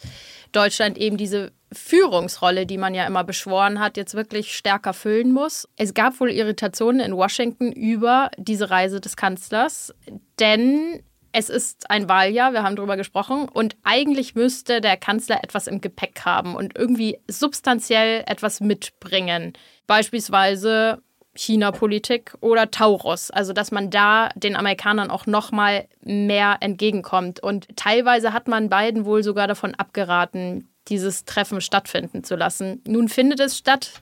Deutschland 0.52 0.98
eben 0.98 1.16
diese 1.16 1.52
Führungsrolle, 1.72 2.66
die 2.66 2.78
man 2.78 2.94
ja 2.94 3.06
immer 3.06 3.24
beschworen 3.24 3.78
hat, 3.78 3.96
jetzt 3.96 4.14
wirklich 4.14 4.56
stärker 4.56 4.92
füllen 4.92 5.32
muss. 5.32 5.68
Es 5.76 5.94
gab 5.94 6.18
wohl 6.18 6.30
Irritationen 6.30 7.00
in 7.00 7.14
Washington 7.14 7.70
über 7.70 8.30
diese 8.36 8.70
Reise 8.70 9.00
des 9.00 9.16
Kanzlers, 9.16 9.94
denn 10.40 11.02
es 11.32 11.48
ist 11.48 11.90
ein 11.90 12.08
Wahljahr, 12.08 12.52
wir 12.52 12.62
haben 12.62 12.76
darüber 12.76 12.96
gesprochen, 12.96 13.48
und 13.48 13.76
eigentlich 13.84 14.34
müsste 14.34 14.80
der 14.80 14.96
Kanzler 14.96 15.42
etwas 15.44 15.66
im 15.66 15.80
Gepäck 15.80 16.22
haben 16.24 16.54
und 16.54 16.76
irgendwie 16.76 17.18
substanziell 17.28 18.24
etwas 18.26 18.60
mitbringen. 18.60 19.52
Beispielsweise 19.86 21.02
China-Politik 21.34 22.34
oder 22.40 22.70
Taurus. 22.70 23.30
Also, 23.30 23.52
dass 23.52 23.70
man 23.70 23.90
da 23.90 24.30
den 24.34 24.56
Amerikanern 24.56 25.10
auch 25.10 25.26
noch 25.26 25.52
mal 25.52 25.86
mehr 26.02 26.56
entgegenkommt. 26.60 27.40
Und 27.40 27.68
teilweise 27.76 28.32
hat 28.32 28.48
man 28.48 28.68
beiden 28.68 29.04
wohl 29.04 29.22
sogar 29.22 29.46
davon 29.46 29.74
abgeraten, 29.74 30.68
dieses 30.88 31.24
Treffen 31.24 31.60
stattfinden 31.60 32.24
zu 32.24 32.34
lassen. 32.34 32.82
Nun 32.86 33.08
findet 33.08 33.40
es 33.40 33.56
statt. 33.56 33.92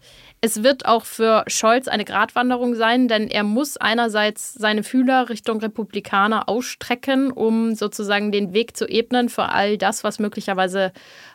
Es 0.41 0.63
wird 0.63 0.87
auch 0.87 1.05
für 1.05 1.43
Scholz 1.49 1.89
eine 1.89 2.05
Gratwanderung 2.05 2.77
sein, 2.77 3.09
denn 3.09 3.29
er 3.29 3.43
muss 3.43 3.77
einerseits 3.77 4.55
seine 4.55 4.85
Fühler 4.85 5.29
Richtung 5.31 5.59
Republikaner 5.59 6.49
ausstrecken, 6.49 7.33
um 7.33 7.75
sozusagen 7.75 8.31
den 8.31 8.53
Weg 8.53 8.77
zu 8.77 8.87
ebnen 8.87 9.31
für 9.31 9.49
all 9.49 9.77
das, 9.79 10.05
was 10.05 10.21
möglicherweise 10.21 10.93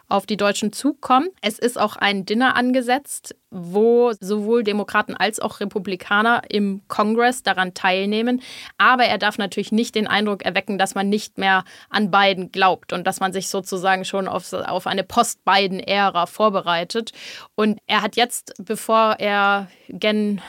auf 0.10 0.26
die 0.26 0.38
Deutschen 0.38 0.74
zukommen. 0.74 1.30
Es 1.41 1.60
ist 1.60 1.80
auch 1.80 1.95
ein 1.95 2.26
Dinner 2.26 2.56
angesetzt, 2.56 3.36
wo 3.49 4.12
sowohl 4.20 4.64
Demokraten 4.64 5.16
als 5.16 5.39
auch 5.39 5.60
Republikaner 5.60 6.41
im 6.49 6.82
Kongress 6.88 7.43
daran 7.43 7.74
teilnehmen. 7.74 8.41
Aber 8.78 9.06
er 9.06 9.18
darf 9.18 9.38
natürlich 9.38 9.72
nicht 9.72 9.95
den 9.95 10.08
Eindruck 10.08 10.43
erwecken, 10.43 10.78
dass 10.78 10.95
man 10.95 11.10
nicht 11.10 11.38
mehr 11.38 11.64
an 11.89 12.12
Biden 12.12 12.51
glaubt 12.51 12.93
und 12.93 13.08
dass 13.08 13.20
man 13.20 13.34
sich 13.34 13.47
sozusagen 13.47 14.06
schon 14.06 14.28
auf, 14.28 14.51
auf 14.54 14.88
eine 14.88 15.04
Post-Biden-Ära 15.04 16.26
vorbereitet. 16.26 17.12
Und 17.56 17.80
er 17.88 18.01
hat 18.01 18.16
jetzt, 18.16 18.54
bevor 18.60 19.16
er 19.20 19.68
gen 19.89 20.41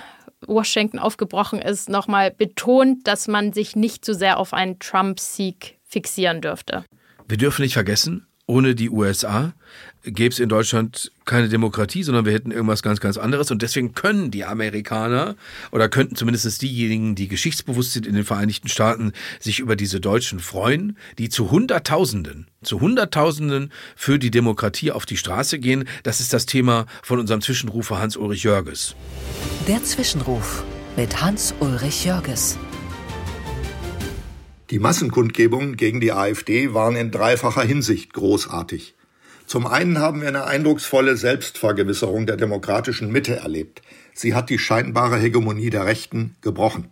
Washington 0.46 0.98
aufgebrochen 0.98 1.60
ist, 1.60 1.88
nochmal 1.88 2.30
betont, 2.30 3.06
dass 3.06 3.28
man 3.28 3.52
sich 3.52 3.76
nicht 3.76 4.04
zu 4.04 4.12
so 4.12 4.18
sehr 4.18 4.38
auf 4.38 4.52
einen 4.52 4.78
Trump-Sieg 4.78 5.78
fixieren 5.84 6.40
dürfte. 6.40 6.84
Wir 7.26 7.38
dürfen 7.38 7.62
nicht 7.62 7.74
vergessen, 7.74 8.26
ohne 8.46 8.74
die 8.74 8.90
USA 8.90 9.54
gäbe 10.04 10.32
es 10.32 10.38
in 10.38 10.48
Deutschland 10.48 11.10
keine 11.24 11.48
Demokratie, 11.48 12.02
sondern 12.02 12.26
wir 12.26 12.32
hätten 12.32 12.50
irgendwas 12.50 12.82
ganz, 12.82 13.00
ganz 13.00 13.16
anderes. 13.16 13.50
Und 13.50 13.62
deswegen 13.62 13.94
können 13.94 14.30
die 14.30 14.44
Amerikaner 14.44 15.36
oder 15.72 15.88
könnten 15.88 16.16
zumindest 16.16 16.60
diejenigen, 16.60 17.14
die 17.14 17.28
geschichtsbewusst 17.28 17.92
sind 17.92 18.06
in 18.06 18.14
den 18.14 18.24
Vereinigten 18.24 18.68
Staaten, 18.68 19.12
sich 19.40 19.60
über 19.60 19.76
diese 19.76 20.00
Deutschen 20.00 20.40
freuen, 20.40 20.98
die 21.18 21.30
zu 21.30 21.50
Hunderttausenden, 21.50 22.48
zu 22.62 22.80
Hunderttausenden 22.80 23.72
für 23.96 24.18
die 24.18 24.30
Demokratie 24.30 24.92
auf 24.92 25.06
die 25.06 25.16
Straße 25.16 25.58
gehen. 25.58 25.88
Das 26.02 26.20
ist 26.20 26.32
das 26.32 26.44
Thema 26.44 26.86
von 27.02 27.18
unserem 27.18 27.40
Zwischenrufer 27.40 27.98
Hans-Ulrich 27.98 28.42
Jörges. 28.42 28.94
Der 29.66 29.82
Zwischenruf 29.82 30.64
mit 30.96 31.22
Hans-Ulrich 31.22 32.04
Jörges. 32.04 32.58
Die 34.70 34.78
Massenkundgebungen 34.78 35.76
gegen 35.76 36.00
die 36.00 36.12
AfD 36.12 36.72
waren 36.72 36.96
in 36.96 37.10
dreifacher 37.10 37.62
Hinsicht 37.62 38.14
großartig. 38.14 38.94
Zum 39.46 39.66
einen 39.66 39.98
haben 39.98 40.22
wir 40.22 40.28
eine 40.28 40.44
eindrucksvolle 40.44 41.18
Selbstvergewisserung 41.18 42.24
der 42.24 42.38
demokratischen 42.38 43.12
Mitte 43.12 43.36
erlebt. 43.36 43.82
Sie 44.14 44.34
hat 44.34 44.48
die 44.48 44.58
scheinbare 44.58 45.18
Hegemonie 45.18 45.68
der 45.68 45.84
Rechten 45.84 46.36
gebrochen. 46.40 46.90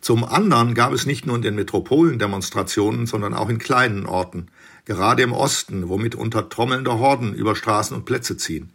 Zum 0.00 0.22
anderen 0.22 0.74
gab 0.74 0.92
es 0.92 1.04
nicht 1.04 1.26
nur 1.26 1.34
in 1.34 1.42
den 1.42 1.56
Metropolen 1.56 2.18
Demonstrationen, 2.18 3.06
sondern 3.06 3.34
auch 3.34 3.48
in 3.48 3.58
kleinen 3.58 4.06
Orten, 4.06 4.48
gerade 4.84 5.22
im 5.22 5.32
Osten, 5.32 5.88
womit 5.88 6.14
unter 6.14 6.48
trommelnder 6.48 6.98
Horden 6.98 7.34
über 7.34 7.56
Straßen 7.56 7.96
und 7.96 8.04
Plätze 8.04 8.36
ziehen. 8.36 8.73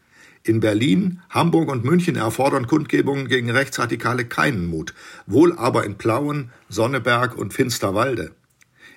In 0.50 0.62
Berlin, 0.62 1.22
Hamburg 1.30 1.70
und 1.70 1.86
München 1.86 2.16
erfordern 2.16 2.66
Kundgebungen 2.66 3.28
gegen 3.28 3.52
Rechtsradikale 3.52 4.26
keinen 4.26 4.66
Mut, 4.66 4.96
wohl 5.28 5.56
aber 5.56 5.86
in 5.86 6.00
Plauen, 6.00 6.50
Sonneberg 6.70 7.38
und 7.38 7.54
Finsterwalde. 7.54 8.32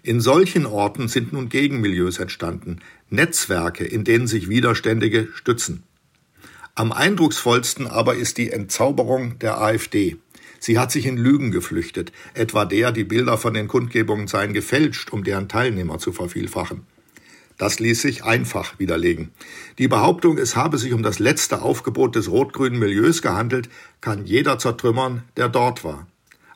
In 0.03 0.23
solchen 0.23 0.65
Orten 0.65 1.09
sind 1.09 1.35
nun 1.35 1.51
Gegenmilieus 1.51 2.21
entstanden, 2.21 2.79
Netzwerke, 3.11 3.85
in 3.85 4.03
denen 4.03 4.27
sich 4.27 4.49
Widerständige 4.49 5.29
stützen. 5.35 5.83
Am 6.75 6.91
eindrucksvollsten 6.91 7.87
aber 7.87 8.15
ist 8.15 8.39
die 8.39 8.51
Entzauberung 8.51 9.39
der 9.39 9.61
AfD. 9.61 10.17
Sie 10.59 10.79
hat 10.79 10.91
sich 10.91 11.05
in 11.05 11.19
Lügen 11.19 11.51
geflüchtet, 11.51 12.13
etwa 12.33 12.65
der, 12.65 12.93
die 12.93 13.05
Bilder 13.05 13.37
von 13.37 13.53
den 13.53 13.69
Kundgebungen 13.69 14.27
seien 14.27 14.55
gefälscht, 14.55 15.13
um 15.13 15.23
deren 15.23 15.51
Teilnehmer 15.51 15.99
zu 15.99 16.13
vervielfachen. 16.13 16.87
Das 17.63 17.79
ließ 17.79 18.03
sich 18.03 18.25
einfach 18.25 18.81
widerlegen. 18.81 19.31
Die 19.79 19.87
Behauptung, 19.87 20.37
es 20.37 20.57
habe 20.57 20.79
sich 20.79 20.93
um 20.93 21.05
das 21.05 21.21
letzte 21.21 21.63
Aufgebot 21.63 22.17
des 22.17 22.29
rot-grünen 22.29 22.77
Milieus 22.77 23.23
gehandelt, 23.23 23.69
kann 24.01 24.25
jeder 24.25 24.59
zertrümmern, 24.59 25.23
der 25.37 25.49
dort 25.49 25.85
war. 25.85 26.09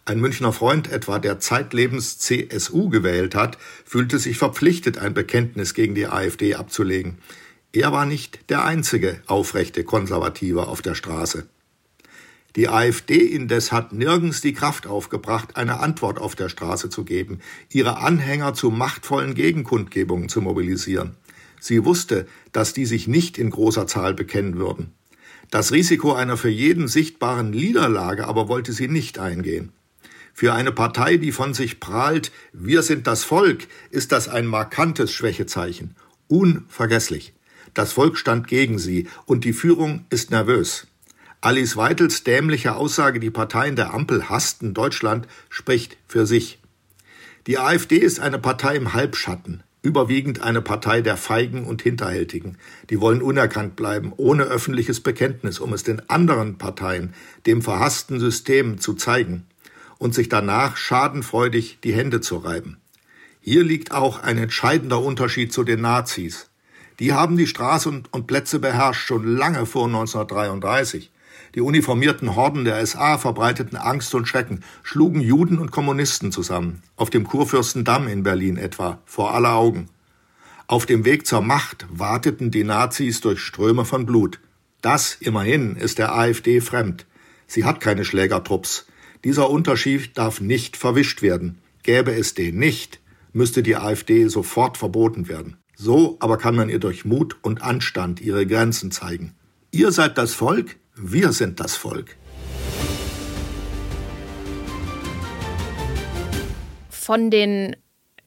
Ein 0.04 0.18
Münchner 0.18 0.52
Freund 0.52 0.90
etwa, 0.90 1.20
der 1.20 1.38
zeitlebens 1.38 2.18
CSU 2.18 2.88
gewählt 2.88 3.36
hat, 3.36 3.56
fühlte 3.84 4.18
sich 4.18 4.36
verpflichtet, 4.36 4.98
ein 4.98 5.14
Bekenntnis 5.14 5.74
gegen 5.74 5.94
die 5.94 6.08
AfD 6.08 6.56
abzulegen. 6.56 7.18
Er 7.70 7.92
war 7.92 8.04
nicht 8.04 8.50
der 8.50 8.64
einzige 8.64 9.22
aufrechte 9.28 9.84
Konservative 9.84 10.66
auf 10.66 10.82
der 10.82 10.96
Straße. 10.96 11.46
Die 12.56 12.70
AfD 12.70 13.18
indes 13.18 13.70
hat 13.70 13.92
nirgends 13.92 14.40
die 14.40 14.54
Kraft 14.54 14.86
aufgebracht, 14.86 15.56
eine 15.56 15.78
Antwort 15.80 16.18
auf 16.18 16.34
der 16.34 16.48
Straße 16.48 16.88
zu 16.88 17.04
geben, 17.04 17.40
ihre 17.68 17.98
Anhänger 17.98 18.54
zu 18.54 18.70
machtvollen 18.70 19.34
Gegenkundgebungen 19.34 20.30
zu 20.30 20.40
mobilisieren. 20.40 21.16
Sie 21.60 21.84
wusste, 21.84 22.26
dass 22.52 22.72
die 22.72 22.86
sich 22.86 23.08
nicht 23.08 23.36
in 23.36 23.50
großer 23.50 23.86
Zahl 23.86 24.14
bekennen 24.14 24.56
würden. 24.56 24.94
Das 25.50 25.70
Risiko 25.70 26.14
einer 26.14 26.38
für 26.38 26.48
jeden 26.48 26.88
sichtbaren 26.88 27.50
Niederlage 27.50 28.26
aber 28.26 28.48
wollte 28.48 28.72
sie 28.72 28.88
nicht 28.88 29.18
eingehen. 29.18 29.72
Für 30.32 30.54
eine 30.54 30.72
Partei, 30.72 31.18
die 31.18 31.32
von 31.32 31.54
sich 31.54 31.78
prahlt, 31.78 32.32
wir 32.52 32.82
sind 32.82 33.06
das 33.06 33.24
Volk, 33.24 33.68
ist 33.90 34.12
das 34.12 34.28
ein 34.28 34.46
markantes 34.46 35.12
Schwächezeichen. 35.12 35.94
Unvergesslich. 36.28 37.34
Das 37.74 37.92
Volk 37.92 38.16
stand 38.16 38.48
gegen 38.48 38.78
sie 38.78 39.08
und 39.26 39.44
die 39.44 39.52
Führung 39.52 40.06
ist 40.08 40.30
nervös. 40.30 40.86
Alice 41.40 41.76
Weitels 41.76 42.24
dämliche 42.24 42.76
Aussage, 42.76 43.20
die 43.20 43.30
Parteien 43.30 43.76
der 43.76 43.92
Ampel 43.92 44.28
hassten 44.28 44.74
Deutschland, 44.74 45.28
spricht 45.48 45.98
für 46.08 46.26
sich. 46.26 46.58
Die 47.46 47.58
AfD 47.58 47.98
ist 47.98 48.20
eine 48.20 48.38
Partei 48.38 48.74
im 48.74 48.94
Halbschatten, 48.94 49.62
überwiegend 49.82 50.40
eine 50.40 50.62
Partei 50.62 51.02
der 51.02 51.16
Feigen 51.16 51.66
und 51.66 51.82
Hinterhältigen. 51.82 52.58
Die 52.90 53.00
wollen 53.00 53.22
unerkannt 53.22 53.76
bleiben, 53.76 54.12
ohne 54.16 54.44
öffentliches 54.44 55.00
Bekenntnis, 55.00 55.60
um 55.60 55.72
es 55.72 55.82
den 55.82 56.08
anderen 56.08 56.58
Parteien, 56.58 57.14
dem 57.44 57.62
verhassten 57.62 58.18
System 58.18 58.78
zu 58.78 58.94
zeigen 58.94 59.46
und 59.98 60.14
sich 60.14 60.28
danach 60.28 60.76
schadenfreudig 60.76 61.78
die 61.84 61.92
Hände 61.92 62.20
zu 62.20 62.38
reiben. 62.38 62.78
Hier 63.40 63.62
liegt 63.62 63.92
auch 63.92 64.22
ein 64.22 64.38
entscheidender 64.38 65.00
Unterschied 65.00 65.52
zu 65.52 65.62
den 65.62 65.82
Nazis. 65.82 66.48
Die 66.98 67.12
haben 67.12 67.36
die 67.36 67.46
Straßen 67.46 68.08
und 68.10 68.26
Plätze 68.26 68.58
beherrscht, 68.58 69.06
schon 69.06 69.36
lange 69.36 69.66
vor 69.66 69.86
1933. 69.86 71.10
Die 71.56 71.62
uniformierten 71.62 72.36
Horden 72.36 72.66
der 72.66 72.86
SA 72.86 73.16
verbreiteten 73.16 73.78
Angst 73.78 74.14
und 74.14 74.28
Schrecken, 74.28 74.62
schlugen 74.82 75.22
Juden 75.22 75.58
und 75.58 75.70
Kommunisten 75.70 76.30
zusammen, 76.30 76.82
auf 76.96 77.08
dem 77.08 77.24
Kurfürstendamm 77.24 78.08
in 78.08 78.22
Berlin 78.22 78.58
etwa, 78.58 79.00
vor 79.06 79.34
aller 79.34 79.54
Augen. 79.54 79.88
Auf 80.66 80.84
dem 80.84 81.06
Weg 81.06 81.26
zur 81.26 81.40
Macht 81.40 81.86
warteten 81.88 82.50
die 82.50 82.62
Nazis 82.62 83.22
durch 83.22 83.40
Ströme 83.40 83.86
von 83.86 84.04
Blut. 84.04 84.38
Das 84.82 85.16
immerhin 85.18 85.76
ist 85.76 85.96
der 85.96 86.14
AfD 86.14 86.60
fremd. 86.60 87.06
Sie 87.46 87.64
hat 87.64 87.80
keine 87.80 88.04
Schlägertrupps. 88.04 88.86
Dieser 89.24 89.48
Unterschied 89.48 90.18
darf 90.18 90.42
nicht 90.42 90.76
verwischt 90.76 91.22
werden. 91.22 91.62
Gäbe 91.82 92.14
es 92.14 92.34
den 92.34 92.58
nicht, 92.58 93.00
müsste 93.32 93.62
die 93.62 93.76
AfD 93.76 94.28
sofort 94.28 94.76
verboten 94.76 95.26
werden. 95.26 95.56
So 95.74 96.18
aber 96.20 96.36
kann 96.36 96.54
man 96.54 96.68
ihr 96.68 96.80
durch 96.80 97.06
Mut 97.06 97.38
und 97.40 97.62
Anstand 97.62 98.20
ihre 98.20 98.46
Grenzen 98.46 98.90
zeigen. 98.90 99.34
Ihr 99.70 99.90
seid 99.90 100.18
das 100.18 100.34
Volk, 100.34 100.76
wir 100.96 101.32
sind 101.32 101.60
das 101.60 101.76
Volk. 101.76 102.16
Von 106.90 107.30
den 107.30 107.76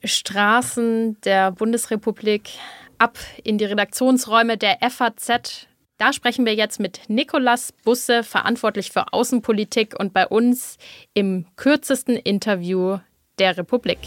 Straßen 0.03 1.19
der 1.21 1.51
Bundesrepublik 1.51 2.51
ab 2.97 3.17
in 3.43 3.57
die 3.57 3.65
Redaktionsräume 3.65 4.57
der 4.57 4.77
FAZ 4.89 5.67
da 5.99 6.13
sprechen 6.13 6.45
wir 6.45 6.55
jetzt 6.55 6.79
mit 6.79 7.01
Nikolas 7.09 7.73
Busse, 7.83 8.23
verantwortlich 8.23 8.89
für 8.89 9.11
Außenpolitik 9.11 9.99
und 9.99 10.13
bei 10.13 10.25
uns 10.25 10.77
im 11.13 11.45
kürzesten 11.57 12.15
Interview 12.15 12.99
der 13.37 13.57
Republik. 13.57 13.99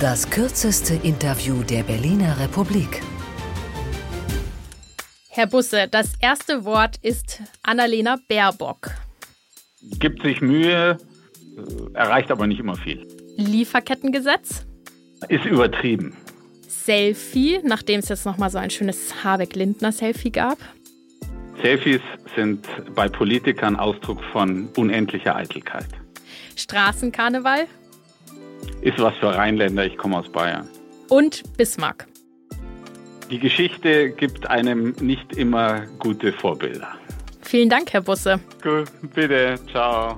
Das 0.00 0.28
kürzeste 0.28 0.92
Interview 1.02 1.62
der 1.62 1.82
Berliner 1.82 2.38
Republik. 2.38 3.00
Herr 5.36 5.48
Busse, 5.48 5.88
das 5.90 6.12
erste 6.20 6.64
Wort 6.64 6.96
ist 7.02 7.42
Annalena 7.64 8.20
Baerbock. 8.28 8.92
Gibt 9.98 10.22
sich 10.22 10.40
Mühe, 10.40 10.96
erreicht 11.92 12.30
aber 12.30 12.46
nicht 12.46 12.60
immer 12.60 12.76
viel. 12.76 13.04
Lieferkettengesetz? 13.36 14.64
Ist 15.28 15.44
übertrieben. 15.44 16.16
Selfie, 16.68 17.58
nachdem 17.64 17.98
es 17.98 18.10
jetzt 18.10 18.24
nochmal 18.24 18.48
so 18.48 18.58
ein 18.58 18.70
schönes 18.70 19.24
Habeck-Lindner-Selfie 19.24 20.30
gab. 20.30 20.58
Selfies 21.60 22.00
sind 22.36 22.64
bei 22.94 23.08
Politikern 23.08 23.74
Ausdruck 23.74 24.22
von 24.30 24.68
unendlicher 24.76 25.34
Eitelkeit. 25.34 25.88
Straßenkarneval? 26.54 27.66
Ist 28.82 29.00
was 29.00 29.16
für 29.16 29.34
Rheinländer, 29.34 29.84
ich 29.84 29.96
komme 29.96 30.18
aus 30.18 30.30
Bayern. 30.30 30.68
Und 31.08 31.42
Bismarck. 31.56 32.06
Die 33.30 33.38
Geschichte 33.38 34.10
gibt 34.10 34.48
einem 34.48 34.94
nicht 35.00 35.36
immer 35.36 35.86
gute 35.98 36.32
Vorbilder. 36.32 36.88
Vielen 37.42 37.68
Dank, 37.68 37.92
Herr 37.92 38.02
Busse. 38.02 38.40
Gut, 38.62 38.88
bitte, 39.14 39.56
ciao. 39.70 40.16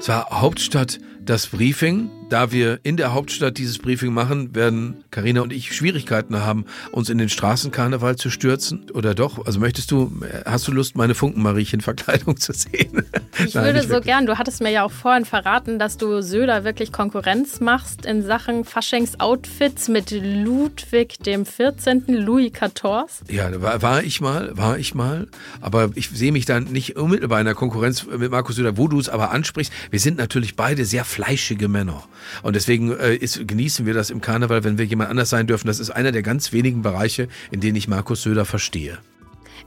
Zwar 0.00 0.28
Hauptstadt 0.30 0.98
das 1.20 1.46
Briefing. 1.46 2.10
Da 2.32 2.50
wir 2.50 2.80
in 2.82 2.96
der 2.96 3.12
Hauptstadt 3.12 3.58
dieses 3.58 3.76
Briefing 3.76 4.14
machen, 4.14 4.54
werden 4.54 5.04
Karina 5.10 5.42
und 5.42 5.52
ich 5.52 5.76
Schwierigkeiten 5.76 6.40
haben, 6.40 6.64
uns 6.90 7.10
in 7.10 7.18
den 7.18 7.28
Straßenkarneval 7.28 8.16
zu 8.16 8.30
stürzen. 8.30 8.90
Oder 8.94 9.14
doch? 9.14 9.44
Also 9.44 9.60
möchtest 9.60 9.90
du, 9.90 10.10
hast 10.46 10.66
du 10.66 10.72
Lust, 10.72 10.96
meine 10.96 11.14
Funkenmariechen-Verkleidung 11.14 12.36
zu 12.38 12.54
sehen? 12.54 13.04
Ich 13.44 13.52
Nein, 13.52 13.66
würde 13.66 13.82
so 13.82 13.90
wirklich. 13.90 14.06
gern. 14.06 14.24
Du 14.24 14.38
hattest 14.38 14.62
mir 14.62 14.70
ja 14.70 14.82
auch 14.82 14.90
vorhin 14.90 15.26
verraten, 15.26 15.78
dass 15.78 15.98
du 15.98 16.22
Söder 16.22 16.64
wirklich 16.64 16.90
Konkurrenz 16.90 17.60
machst 17.60 18.06
in 18.06 18.22
Sachen 18.22 18.64
Faschings-Outfits 18.64 19.88
mit 19.88 20.10
Ludwig 20.10 21.18
dem 21.18 21.44
14. 21.44 22.04
Louis 22.06 22.50
XIV. 22.50 23.24
Ja, 23.28 23.50
da 23.50 23.60
war, 23.60 23.82
war 23.82 24.02
ich 24.02 24.22
mal, 24.22 24.56
war 24.56 24.78
ich 24.78 24.94
mal. 24.94 25.28
Aber 25.60 25.90
ich 25.96 26.08
sehe 26.08 26.32
mich 26.32 26.46
dann 26.46 26.64
nicht 26.64 26.96
unmittelbar 26.96 27.40
in 27.40 27.44
der 27.44 27.54
Konkurrenz 27.54 28.06
mit 28.06 28.30
Markus 28.30 28.56
Söder, 28.56 28.78
wo 28.78 28.88
du 28.88 28.98
es 28.98 29.10
aber 29.10 29.32
ansprichst. 29.32 29.70
Wir 29.90 30.00
sind 30.00 30.16
natürlich 30.16 30.56
beide 30.56 30.86
sehr 30.86 31.04
fleischige 31.04 31.68
Männer. 31.68 32.04
Und 32.42 32.56
deswegen 32.56 32.96
äh, 32.98 33.14
ist, 33.14 33.46
genießen 33.46 33.86
wir 33.86 33.94
das 33.94 34.10
im 34.10 34.20
Karneval, 34.20 34.64
wenn 34.64 34.78
wir 34.78 34.84
jemand 34.84 35.10
anders 35.10 35.30
sein 35.30 35.46
dürfen. 35.46 35.66
Das 35.66 35.80
ist 35.80 35.90
einer 35.90 36.12
der 36.12 36.22
ganz 36.22 36.52
wenigen 36.52 36.82
Bereiche, 36.82 37.28
in 37.50 37.60
denen 37.60 37.76
ich 37.76 37.88
Markus 37.88 38.22
Söder 38.22 38.44
verstehe. 38.44 38.98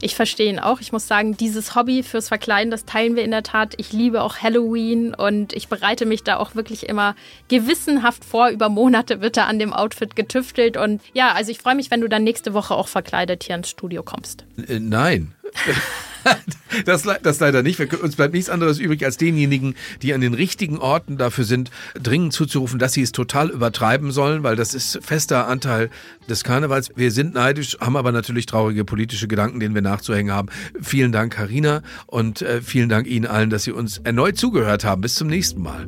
Ich 0.02 0.16
verstehe 0.16 0.50
ihn 0.50 0.60
auch. 0.60 0.82
Ich 0.82 0.92
muss 0.92 1.08
sagen, 1.08 1.38
dieses 1.38 1.76
Hobby 1.76 2.04
fürs 2.04 2.28
Verkleiden, 2.28 2.72
das 2.72 2.86
teilen 2.86 3.16
wir 3.16 3.24
in 3.24 3.32
der 3.32 3.44
Tat. 3.44 3.76
Ich 3.78 3.94
liebe 3.94 4.22
auch 4.22 4.38
Halloween 4.38 5.14
und 5.14 5.54
ich 5.54 5.68
bereite 5.68 6.06
mich 6.06 6.24
da 6.24 6.38
auch 6.38 6.56
wirklich 6.56 6.90
immer 6.90 7.16
gewissenhaft 7.48 8.26
vor. 8.26 8.50
Über 8.50 8.70
Monate 8.70 9.22
wird 9.22 9.38
da 9.38 9.46
an 9.46 9.60
dem 9.60 9.74
Outfit 9.74 10.16
getüftelt. 10.16 10.78
Und 10.78 11.02
ja, 11.14 11.32
also 11.32 11.52
ich 11.52 11.60
freue 11.60 11.76
mich, 11.76 11.92
wenn 11.92 12.02
du 12.02 12.10
dann 12.10 12.24
nächste 12.24 12.54
Woche 12.54 12.76
auch 12.76 12.88
verkleidet 12.88 13.44
hier 13.44 13.56
ins 13.56 13.70
Studio 13.70 14.04
kommst. 14.04 14.46
Äh, 14.68 14.80
nein. 14.80 15.34
das, 16.86 17.04
das 17.24 17.40
leider 17.40 17.64
nicht. 17.64 17.80
Uns 18.02 18.16
bleibt 18.16 18.34
nichts 18.34 18.50
anderes 18.50 18.80
übrig, 18.80 19.04
als 19.06 19.18
denjenigen, 19.18 19.76
die 20.02 20.14
an 20.14 20.22
den 20.22 20.34
richtigen 20.34 20.78
Orten 20.78 21.18
dafür 21.18 21.44
sind, 21.44 21.72
dringend 21.94 22.34
zuzurufen, 22.34 22.80
dass 22.80 22.94
sie 22.94 23.02
es 23.02 23.12
total 23.12 23.50
übertreiben 23.50 24.12
sollen, 24.12 24.44
weil 24.44 24.56
das 24.56 24.74
ist 24.74 25.00
fester 25.02 25.48
Anteil 25.48 25.90
des 26.30 26.44
Karnevals. 26.44 26.92
Wir 26.96 27.12
sind 27.12 27.34
neidisch, 27.34 27.78
haben 27.80 27.98
aber 27.98 28.12
natürlich 28.12 28.46
traurige 28.46 28.86
politische 28.86 29.28
Gedanken, 29.28 29.60
denen 29.60 29.76
wir 29.76 29.82
nachzuhängen 29.82 30.34
haben. 30.34 30.50
Vielen 30.82 31.12
Dank, 31.12 31.34
Karina, 31.34 31.82
und 32.08 32.42
äh, 32.42 32.62
vielen 32.62 32.90
Dank 32.90 33.08
Ihnen 33.08 33.26
allen, 33.26 33.50
dass 33.50 33.64
Sie 33.64 33.72
uns 33.72 34.00
erneut 34.00 34.38
zugehört 34.38 34.84
haben. 34.84 35.02
Bis 35.02 35.16
zum 35.16 35.28
nächsten 35.28 35.62
Mal. 35.62 35.88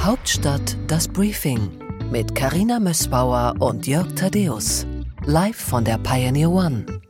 Hauptstadt 0.00 0.76
das 0.86 1.08
Briefing 1.08 1.70
mit 2.10 2.34
Karina 2.34 2.78
Mössbauer 2.78 3.54
und 3.58 3.86
Jörg 3.86 4.12
Thaddeus. 4.14 4.86
Live 5.24 5.56
von 5.56 5.84
der 5.84 5.98
Pioneer 5.98 6.50
One. 6.50 7.03